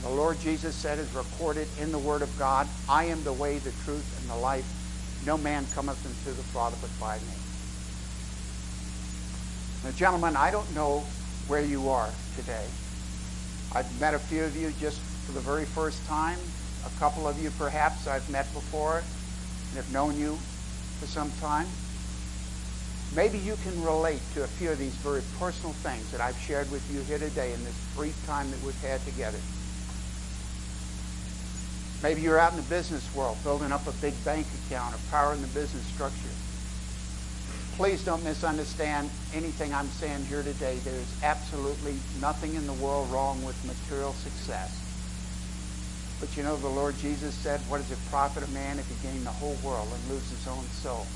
The 0.04 0.16
Lord 0.16 0.40
Jesus 0.40 0.74
said, 0.76 0.98
is 0.98 1.14
recorded 1.14 1.68
in 1.82 1.92
the 1.92 2.00
Word 2.00 2.22
of 2.22 2.40
God, 2.40 2.68
I 2.88 3.06
am 3.06 3.22
the 3.24 3.34
way, 3.34 3.58
the 3.58 3.74
truth, 3.84 4.22
and 4.22 4.30
the 4.30 4.42
life. 4.42 4.66
No 5.26 5.38
man 5.38 5.66
cometh 5.76 6.04
unto 6.06 6.36
the 6.36 6.44
Father 6.44 6.78
but 6.80 6.90
by 7.00 7.18
me. 7.18 7.36
Now, 9.84 9.92
gentlemen, 9.92 10.38
I 10.38 10.52
don't 10.52 10.74
know 10.74 11.04
where 11.48 11.62
you 11.62 11.90
are 11.90 12.10
today. 12.38 12.66
I've 13.76 14.00
met 14.00 14.14
a 14.14 14.20
few 14.20 14.44
of 14.44 14.56
you 14.56 14.72
just 14.80 15.02
for 15.26 15.34
the 15.34 15.42
very 15.42 15.66
first 15.66 16.06
time. 16.08 16.40
A 16.86 17.00
couple 17.00 17.28
of 17.28 17.42
you, 17.42 17.52
perhaps, 17.52 18.08
I've 18.08 18.30
met 18.30 18.52
before 18.54 18.98
and 19.00 19.76
have 19.76 19.92
known 19.92 20.18
you 20.18 20.38
for 21.00 21.06
some 21.06 21.32
time. 21.42 21.68
Maybe 23.16 23.40
you 23.40 23.56
can 23.64 23.84
relate 23.84 24.22
to 24.36 24.44
a 24.44 24.48
few 24.48 24.70
of 24.70 24.78
these 24.78 24.94
very 24.96 25.22
personal 25.40 25.74
things 25.74 26.12
that 26.12 26.22
I've 26.22 26.38
shared 26.38 26.70
with 26.72 26.86
you 26.94 27.02
here 27.02 27.18
today 27.18 27.54
in 27.54 27.64
this 27.64 27.76
brief 27.96 28.16
time 28.28 28.52
that 28.52 28.62
we've 28.62 28.80
had 28.82 29.04
together. 29.04 29.40
Maybe 32.04 32.22
you're 32.22 32.40
out 32.40 32.52
in 32.52 32.58
the 32.58 32.70
business 32.70 33.04
world 33.16 33.38
building 33.44 33.72
up 33.72 33.86
a 33.88 33.92
big 33.94 34.14
bank 34.24 34.46
account 34.66 34.94
or 34.94 35.00
power 35.10 35.34
in 35.34 35.42
the 35.42 35.48
business 35.48 35.84
structure. 35.88 36.30
please 37.76 38.04
don't 38.04 38.24
misunderstand 38.24 39.10
anything 39.34 39.74
I'm 39.74 39.88
saying 39.88 40.26
here 40.26 40.44
today. 40.44 40.78
There's 40.84 41.24
absolutely 41.24 41.96
nothing 42.22 42.54
in 42.56 42.68
the 42.68 42.74
world 42.74 43.10
wrong 43.10 43.44
with 43.44 43.58
material 43.66 44.14
success. 44.14 44.76
But 46.20 46.36
you 46.38 46.44
know, 46.44 46.58
the 46.58 46.68
Lord 46.68 46.98
Jesus 46.98 47.34
said, 47.34 47.60
What 47.70 47.80
does 47.80 47.92
it 47.92 47.98
profit 48.10 48.44
a 48.44 48.52
man 48.52 48.78
if 48.80 48.88
he 48.88 49.08
gain 49.08 49.24
the 49.24 49.32
whole 49.32 49.58
world 49.64 49.88
and 49.92 50.14
lose 50.14 50.30
his 50.30 50.48
own 50.48 50.64
soul? 50.84 51.08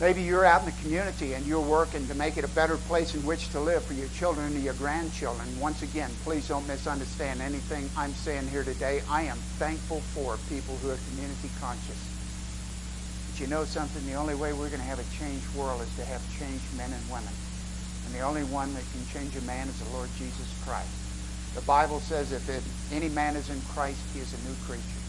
Maybe 0.00 0.22
you're 0.22 0.44
out 0.44 0.60
in 0.62 0.66
the 0.66 0.82
community 0.82 1.34
and 1.34 1.46
you're 1.46 1.60
working 1.60 2.06
to 2.08 2.14
make 2.14 2.36
it 2.36 2.44
a 2.44 2.48
better 2.48 2.76
place 2.76 3.14
in 3.14 3.24
which 3.24 3.50
to 3.50 3.60
live 3.60 3.84
for 3.84 3.92
your 3.92 4.08
children 4.08 4.46
and 4.46 4.62
your 4.62 4.74
grandchildren. 4.74 5.46
Once 5.60 5.82
again, 5.82 6.10
please 6.24 6.48
don't 6.48 6.66
misunderstand 6.66 7.40
anything 7.40 7.88
I'm 7.96 8.12
saying 8.12 8.48
here 8.48 8.64
today. 8.64 9.02
I 9.08 9.22
am 9.22 9.36
thankful 9.58 10.00
for 10.00 10.38
people 10.48 10.76
who 10.76 10.90
are 10.90 10.98
community 11.10 11.50
conscious. 11.60 12.08
But 13.30 13.40
you 13.40 13.46
know 13.46 13.64
something? 13.64 14.04
The 14.06 14.14
only 14.14 14.34
way 14.34 14.52
we're 14.52 14.68
going 14.68 14.80
to 14.80 14.88
have 14.88 14.98
a 14.98 15.16
changed 15.16 15.46
world 15.54 15.82
is 15.82 15.94
to 15.96 16.04
have 16.04 16.22
changed 16.38 16.64
men 16.76 16.90
and 16.92 17.10
women. 17.10 17.32
And 18.06 18.14
the 18.14 18.20
only 18.20 18.44
one 18.44 18.74
that 18.74 18.84
can 18.92 19.06
change 19.12 19.36
a 19.36 19.42
man 19.46 19.68
is 19.68 19.78
the 19.78 19.90
Lord 19.94 20.08
Jesus 20.18 20.52
Christ. 20.64 20.90
The 21.54 21.62
Bible 21.62 22.00
says 22.00 22.32
if 22.32 22.92
any 22.92 23.08
man 23.10 23.36
is 23.36 23.50
in 23.50 23.60
Christ, 23.74 24.00
he 24.14 24.20
is 24.20 24.32
a 24.32 24.48
new 24.48 24.56
creature. 24.66 25.01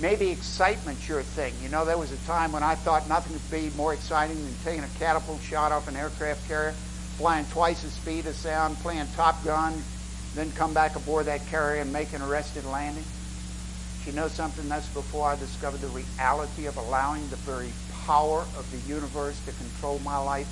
Maybe 0.00 0.30
excitement's 0.30 1.08
your 1.08 1.22
thing. 1.22 1.54
You 1.62 1.68
know, 1.68 1.84
there 1.84 1.98
was 1.98 2.12
a 2.12 2.16
time 2.26 2.52
when 2.52 2.62
I 2.62 2.74
thought 2.74 3.08
nothing 3.08 3.38
could 3.38 3.50
be 3.50 3.76
more 3.76 3.92
exciting 3.92 4.42
than 4.42 4.54
taking 4.64 4.84
a 4.84 4.98
catapult 4.98 5.40
shot 5.42 5.70
off 5.70 5.86
an 5.88 5.96
aircraft 5.96 6.48
carrier, 6.48 6.72
flying 7.18 7.44
twice 7.46 7.82
the 7.82 7.90
speed 7.90 8.26
of 8.26 8.34
sound, 8.34 8.76
playing 8.78 9.06
Top 9.14 9.44
Gun, 9.44 9.74
then 10.34 10.50
come 10.52 10.72
back 10.72 10.96
aboard 10.96 11.26
that 11.26 11.46
carrier 11.48 11.82
and 11.82 11.92
make 11.92 12.12
an 12.14 12.22
arrested 12.22 12.64
landing. 12.64 13.04
But 13.98 14.06
you 14.06 14.12
know 14.14 14.28
something? 14.28 14.68
That's 14.68 14.88
before 14.88 15.28
I 15.28 15.36
discovered 15.36 15.80
the 15.80 15.88
reality 15.88 16.66
of 16.66 16.76
allowing 16.78 17.28
the 17.28 17.36
very 17.36 17.70
power 18.06 18.40
of 18.56 18.66
the 18.72 18.92
universe 18.92 19.38
to 19.44 19.52
control 19.52 20.00
my 20.00 20.16
life 20.16 20.48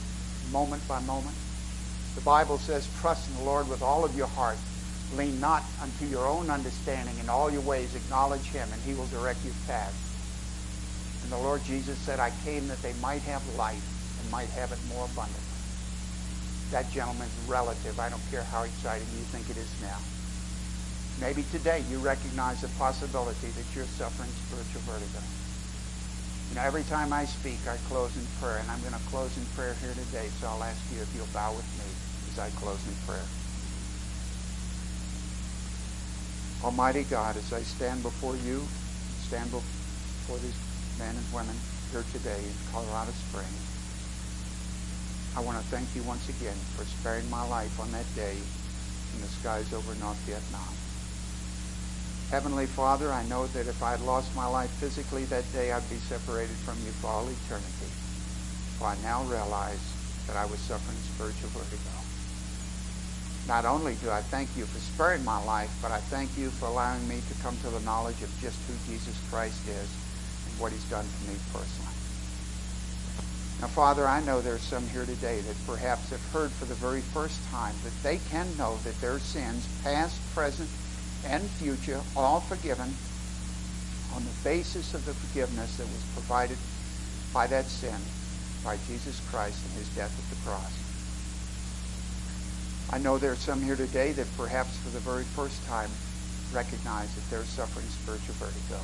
moment 0.52 0.86
by 0.86 1.00
moment. 1.00 1.36
The 2.14 2.20
Bible 2.20 2.58
says, 2.58 2.88
trust 3.00 3.28
in 3.30 3.36
the 3.36 3.44
Lord 3.44 3.68
with 3.68 3.82
all 3.82 4.04
of 4.04 4.16
your 4.16 4.26
heart. 4.26 4.58
Lean 5.16 5.40
not 5.40 5.64
unto 5.82 6.06
your 6.06 6.26
own 6.26 6.50
understanding. 6.50 7.18
In 7.18 7.28
all 7.28 7.50
your 7.50 7.62
ways 7.62 7.94
acknowledge 7.94 8.46
him, 8.46 8.68
and 8.72 8.80
he 8.82 8.94
will 8.94 9.06
direct 9.06 9.44
your 9.44 9.54
path. 9.66 9.94
And 11.22 11.32
the 11.32 11.38
Lord 11.38 11.62
Jesus 11.64 11.98
said, 11.98 12.20
I 12.20 12.30
came 12.44 12.68
that 12.68 12.80
they 12.82 12.94
might 13.02 13.22
have 13.22 13.42
life 13.56 13.82
and 14.20 14.30
might 14.30 14.48
have 14.50 14.72
it 14.72 14.78
more 14.88 15.04
abundantly. 15.06 15.42
That 16.70 16.90
gentleman's 16.92 17.34
relative. 17.48 17.98
I 17.98 18.08
don't 18.08 18.22
care 18.30 18.44
how 18.44 18.62
exciting 18.62 19.06
you 19.18 19.24
think 19.34 19.50
it 19.50 19.56
is 19.56 19.70
now. 19.82 19.98
Maybe 21.20 21.42
today 21.50 21.82
you 21.90 21.98
recognize 21.98 22.62
the 22.62 22.68
possibility 22.78 23.48
that 23.48 23.66
you're 23.74 23.90
suffering 23.98 24.30
spiritual 24.46 24.80
vertigo. 24.86 25.20
You 26.50 26.56
know, 26.56 26.62
every 26.62 26.82
time 26.84 27.12
I 27.12 27.26
speak, 27.26 27.58
I 27.68 27.76
close 27.86 28.16
in 28.16 28.26
prayer, 28.40 28.58
and 28.58 28.70
I'm 28.70 28.80
going 28.80 28.94
to 28.94 29.06
close 29.10 29.36
in 29.36 29.44
prayer 29.54 29.74
here 29.82 29.92
today, 29.92 30.30
so 30.40 30.48
I'll 30.48 30.62
ask 30.62 30.80
you 30.94 31.02
if 31.02 31.10
you'll 31.14 31.30
bow 31.34 31.52
with 31.52 31.66
me 31.78 31.86
as 32.32 32.38
I 32.38 32.50
close 32.58 32.80
in 32.88 32.94
prayer. 33.06 33.26
Almighty 36.62 37.04
God, 37.04 37.38
as 37.38 37.54
I 37.54 37.62
stand 37.62 38.02
before 38.02 38.36
you, 38.36 38.60
stand 39.24 39.50
before 39.50 40.36
these 40.38 40.56
men 40.98 41.16
and 41.16 41.32
women 41.32 41.56
here 41.90 42.04
today 42.12 42.36
in 42.36 42.52
Colorado 42.70 43.12
Springs, 43.12 43.64
I 45.36 45.40
want 45.40 45.56
to 45.56 45.64
thank 45.72 45.88
you 45.96 46.02
once 46.02 46.28
again 46.28 46.56
for 46.76 46.84
sparing 46.84 47.28
my 47.30 47.46
life 47.48 47.80
on 47.80 47.90
that 47.92 48.04
day 48.14 48.36
in 48.36 49.20
the 49.22 49.26
skies 49.40 49.72
over 49.72 49.94
North 50.04 50.20
Vietnam. 50.28 50.68
Heavenly 52.30 52.66
Father, 52.66 53.10
I 53.10 53.24
know 53.24 53.46
that 53.48 53.66
if 53.66 53.82
I 53.82 53.92
had 53.92 54.02
lost 54.02 54.36
my 54.36 54.46
life 54.46 54.70
physically 54.70 55.24
that 55.32 55.50
day, 55.52 55.72
I'd 55.72 55.88
be 55.88 55.96
separated 55.96 56.56
from 56.56 56.76
you 56.84 56.92
for 57.00 57.08
all 57.08 57.24
eternity. 57.24 57.90
For 58.76 58.88
I 58.88 58.96
now 59.02 59.24
realize 59.24 59.80
that 60.26 60.36
I 60.36 60.44
was 60.44 60.60
suffering 60.60 60.98
spiritual 61.16 61.48
vertigo. 61.56 61.99
Not 63.48 63.64
only 63.64 63.94
do 63.96 64.10
I 64.10 64.22
thank 64.22 64.56
you 64.56 64.64
for 64.64 64.78
sparing 64.78 65.24
my 65.24 65.42
life, 65.44 65.70
but 65.82 65.90
I 65.90 65.98
thank 65.98 66.36
you 66.36 66.50
for 66.50 66.66
allowing 66.66 67.06
me 67.08 67.20
to 67.28 67.42
come 67.42 67.56
to 67.58 67.70
the 67.70 67.80
knowledge 67.80 68.22
of 68.22 68.30
just 68.40 68.58
who 68.68 68.74
Jesus 68.92 69.18
Christ 69.30 69.66
is 69.66 69.88
and 70.46 70.60
what 70.60 70.72
he's 70.72 70.84
done 70.84 71.04
for 71.04 71.30
me 71.30 71.36
personally. 71.52 71.94
Now, 73.60 73.66
Father, 73.66 74.06
I 74.06 74.20
know 74.24 74.40
there 74.40 74.54
are 74.54 74.58
some 74.58 74.86
here 74.88 75.04
today 75.04 75.40
that 75.40 75.66
perhaps 75.66 76.10
have 76.10 76.24
heard 76.32 76.50
for 76.50 76.64
the 76.64 76.74
very 76.74 77.00
first 77.00 77.38
time 77.50 77.74
that 77.84 77.92
they 78.02 78.18
can 78.30 78.46
know 78.56 78.78
that 78.84 78.98
their 79.00 79.18
sins, 79.18 79.68
past, 79.82 80.16
present, 80.34 80.68
and 81.26 81.42
future, 81.42 82.00
all 82.16 82.40
forgiven 82.40 82.94
on 84.14 84.24
the 84.24 84.30
basis 84.42 84.94
of 84.94 85.04
the 85.04 85.12
forgiveness 85.12 85.76
that 85.76 85.86
was 85.86 86.04
provided 86.14 86.56
by 87.34 87.46
that 87.46 87.66
sin 87.66 88.00
by 88.64 88.76
Jesus 88.86 89.20
Christ 89.30 89.60
and 89.66 89.74
his 89.78 89.88
death 89.94 90.12
at 90.16 90.30
the 90.30 90.48
cross. 90.48 90.89
I 92.92 92.98
know 92.98 93.18
there 93.18 93.30
are 93.30 93.36
some 93.36 93.62
here 93.62 93.76
today 93.76 94.10
that 94.18 94.26
perhaps 94.36 94.76
for 94.78 94.90
the 94.90 94.98
very 94.98 95.22
first 95.22 95.64
time 95.66 95.90
recognize 96.52 97.14
that 97.14 97.22
they're 97.30 97.46
suffering 97.46 97.86
spiritual 97.86 98.34
vertigo. 98.34 98.82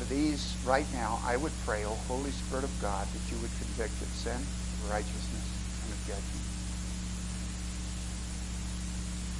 For 0.00 0.08
these, 0.08 0.56
right 0.64 0.86
now, 0.94 1.20
I 1.22 1.36
would 1.36 1.52
pray, 1.66 1.84
O 1.84 1.92
Holy 2.08 2.30
Spirit 2.30 2.64
of 2.64 2.72
God, 2.80 3.06
that 3.12 3.24
you 3.28 3.36
would 3.44 3.52
convict 3.60 4.00
of 4.00 4.08
sin, 4.08 4.40
of 4.40 4.90
righteousness, 4.90 5.44
and 5.84 5.92
of 5.92 6.00
judgment. 6.08 6.44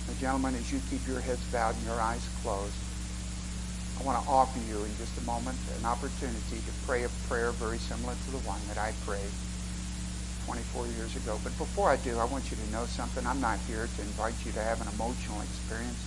Now, 0.04 0.14
gentlemen, 0.20 0.54
as 0.60 0.70
you 0.70 0.78
keep 0.92 1.08
your 1.08 1.20
heads 1.24 1.40
bowed 1.48 1.74
and 1.76 1.86
your 1.88 2.00
eyes 2.04 2.28
closed, 2.44 2.76
I 3.98 4.04
want 4.04 4.22
to 4.22 4.28
offer 4.28 4.60
you 4.68 4.84
in 4.84 4.92
just 5.00 5.16
a 5.16 5.24
moment 5.24 5.56
an 5.80 5.86
opportunity 5.88 6.60
to 6.60 6.72
pray 6.84 7.04
a 7.04 7.10
prayer 7.32 7.52
very 7.52 7.78
similar 7.78 8.12
to 8.12 8.30
the 8.30 8.44
one 8.44 8.60
that 8.68 8.76
I 8.76 8.92
prayed 9.08 9.32
24 10.46 10.86
years 10.98 11.16
ago. 11.16 11.40
But 11.42 11.56
before 11.58 11.88
I 11.88 11.96
do, 11.96 12.18
I 12.18 12.24
want 12.24 12.50
you 12.50 12.56
to 12.56 12.68
know 12.72 12.84
something. 12.86 13.26
I'm 13.26 13.40
not 13.40 13.58
here 13.66 13.88
to 13.88 14.00
invite 14.02 14.34
you 14.44 14.52
to 14.52 14.60
have 14.60 14.80
an 14.80 14.88
emotional 14.94 15.40
experience. 15.40 16.00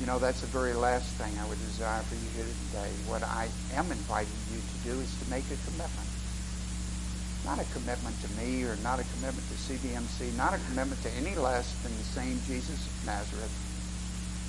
You 0.00 0.06
know, 0.06 0.18
that's 0.18 0.40
the 0.40 0.48
very 0.48 0.72
last 0.72 1.12
thing 1.20 1.30
I 1.38 1.46
would 1.48 1.60
desire 1.60 2.02
for 2.02 2.14
you 2.14 2.28
here 2.34 2.48
today. 2.70 2.90
What 3.06 3.22
I 3.22 3.48
am 3.74 3.90
inviting 3.92 4.40
you 4.50 4.58
to 4.58 4.76
do 4.88 4.94
is 5.00 5.12
to 5.22 5.30
make 5.30 5.44
a 5.52 5.58
commitment. 5.68 6.08
Not 7.44 7.60
a 7.60 7.66
commitment 7.72 8.16
to 8.22 8.28
me 8.40 8.64
or 8.64 8.76
not 8.82 8.98
a 9.00 9.04
commitment 9.16 9.44
to 9.48 9.56
CBMC, 9.56 10.36
not 10.36 10.54
a 10.54 10.60
commitment 10.70 11.00
to 11.02 11.10
any 11.16 11.34
less 11.36 11.72
than 11.82 11.92
the 11.96 12.04
same 12.04 12.40
Jesus 12.46 12.80
of 12.86 13.06
Nazareth 13.06 13.52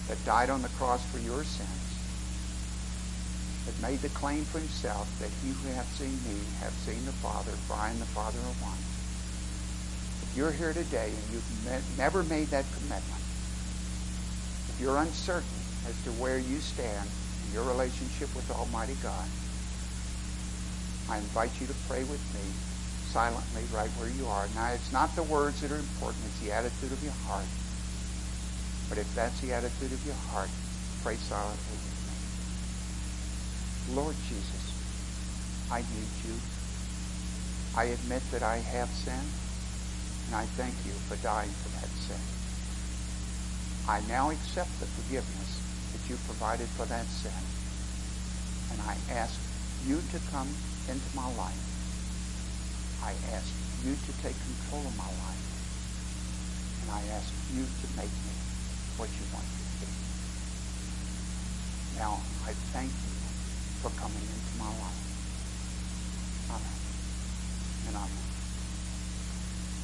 that 0.07 0.23
died 0.25 0.49
on 0.49 0.61
the 0.61 0.69
cross 0.79 1.03
for 1.11 1.19
your 1.19 1.43
sins 1.43 1.80
that 3.71 3.87
made 3.87 3.99
the 3.99 4.09
claim 4.09 4.43
for 4.43 4.59
himself 4.59 5.07
that 5.19 5.31
he 5.43 5.55
who 5.55 5.71
hath 5.73 5.87
seen 5.95 6.11
me 6.27 6.39
hath 6.59 6.75
seen 6.83 7.05
the 7.05 7.15
Father, 7.23 7.51
for 7.67 7.73
I 7.75 7.89
and 7.89 8.01
the 8.01 8.11
Father 8.11 8.39
are 8.39 8.57
one. 8.59 8.79
If 10.27 10.35
you're 10.35 10.51
here 10.51 10.73
today 10.73 11.11
and 11.11 11.25
you've 11.31 11.65
met, 11.65 11.81
never 11.97 12.23
made 12.23 12.47
that 12.51 12.65
commitment, 12.75 13.23
if 14.67 14.77
you're 14.79 14.97
uncertain 14.97 15.61
as 15.87 15.95
to 16.03 16.11
where 16.19 16.39
you 16.39 16.59
stand 16.59 17.07
in 17.47 17.53
your 17.53 17.63
relationship 17.63 18.33
with 18.35 18.49
Almighty 18.51 18.95
God, 19.03 19.27
I 21.09 21.17
invite 21.17 21.51
you 21.59 21.67
to 21.67 21.75
pray 21.87 22.03
with 22.03 22.23
me 22.35 22.45
silently 23.11 23.63
right 23.75 23.91
where 23.99 24.09
you 24.09 24.27
are. 24.27 24.47
Now, 24.55 24.71
it's 24.71 24.91
not 24.91 25.15
the 25.15 25.23
words 25.23 25.59
that 25.61 25.71
are 25.71 25.79
important, 25.79 26.23
it's 26.27 26.39
the 26.39 26.51
attitude 26.51 26.91
of 26.91 27.03
your 27.03 27.15
heart. 27.27 27.47
But 28.87 28.97
if 28.97 29.07
that's 29.15 29.39
the 29.39 29.53
attitude 29.53 29.91
of 29.91 30.03
your 30.05 30.19
heart, 30.31 30.49
pray 31.03 31.15
silently 31.15 31.80
Lord 33.89 34.15
Jesus, 34.29 34.73
I 35.71 35.79
need 35.81 36.11
you. 36.23 36.35
I 37.75 37.85
admit 37.85 38.21
that 38.31 38.43
I 38.43 38.57
have 38.57 38.89
sinned, 38.89 39.33
and 40.27 40.35
I 40.35 40.45
thank 40.55 40.75
you 40.85 40.93
for 41.09 41.17
dying 41.23 41.49
for 41.49 41.69
that 41.81 41.89
sin. 41.89 42.21
I 43.89 43.99
now 44.07 44.29
accept 44.29 44.69
the 44.79 44.85
forgiveness 44.85 45.59
that 45.91 46.09
you 46.09 46.15
provided 46.29 46.69
for 46.77 46.85
that 46.85 47.05
sin, 47.05 47.33
and 48.71 48.79
I 48.87 48.95
ask 49.17 49.39
you 49.87 49.97
to 49.97 50.19
come 50.31 50.47
into 50.87 51.09
my 51.15 51.27
life. 51.35 51.65
I 53.03 53.11
ask 53.33 53.49
you 53.83 53.97
to 53.97 54.11
take 54.21 54.37
control 54.45 54.85
of 54.85 54.95
my 54.95 55.09
life, 55.09 55.45
and 56.85 56.91
I 56.95 57.01
ask 57.17 57.33
you 57.51 57.65
to 57.65 57.87
make 57.97 58.13
me 58.13 58.35
what 58.95 59.09
you 59.09 59.25
want 59.33 59.43
me 59.51 59.63
to 59.67 59.85
be. 59.89 59.91
Now, 61.97 62.21
I 62.45 62.53
thank 62.71 62.91
you 62.91 63.10
for 63.81 63.89
coming 63.99 64.21
into 64.21 64.57
my 64.59 64.69
life. 64.69 65.01
Amen. 66.49 66.77
And 67.87 67.95
amen. 67.95 68.23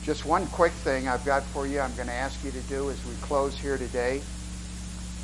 Just 0.04 0.26
one 0.26 0.46
quick 0.48 0.72
thing 0.72 1.08
I've 1.08 1.26
got 1.26 1.44
for 1.44 1.68
you 1.68 1.80
I'm 1.80 1.94
going 1.96 2.08
to 2.08 2.14
ask 2.14 2.44
you 2.46 2.52
to 2.52 2.62
do 2.62 2.90
as 2.90 3.06
we 3.06 3.14
close 3.22 3.58
here 3.58 3.78
today. 3.78 4.22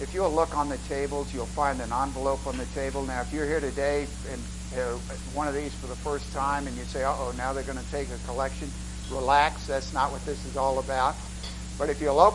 If 0.01 0.09
you'll 0.13 0.31
look 0.31 0.57
on 0.57 0.69
the 0.69 0.77
tables, 0.89 1.33
you'll 1.33 1.45
find 1.45 1.79
an 1.79 1.93
envelope 1.93 2.45
on 2.47 2.57
the 2.57 2.65
table. 2.73 3.03
Now, 3.03 3.21
if 3.21 3.31
you're 3.31 3.45
here 3.45 3.59
today 3.61 4.07
and 4.31 4.41
uh, 4.75 4.97
one 5.33 5.47
of 5.47 5.53
these 5.53 5.73
for 5.75 5.85
the 5.87 5.95
first 5.95 6.33
time 6.33 6.65
and 6.65 6.75
you 6.75 6.83
say, 6.83 7.03
uh-oh, 7.03 7.33
now 7.37 7.53
they're 7.53 7.63
going 7.63 7.77
to 7.77 7.91
take 7.91 8.09
a 8.09 8.17
collection, 8.25 8.69
relax. 9.11 9.67
That's 9.67 9.93
not 9.93 10.11
what 10.11 10.25
this 10.25 10.43
is 10.45 10.57
all 10.57 10.79
about. 10.79 11.15
But 11.77 11.89
if 11.89 12.01
you'll 12.01 12.19
open 12.19 12.31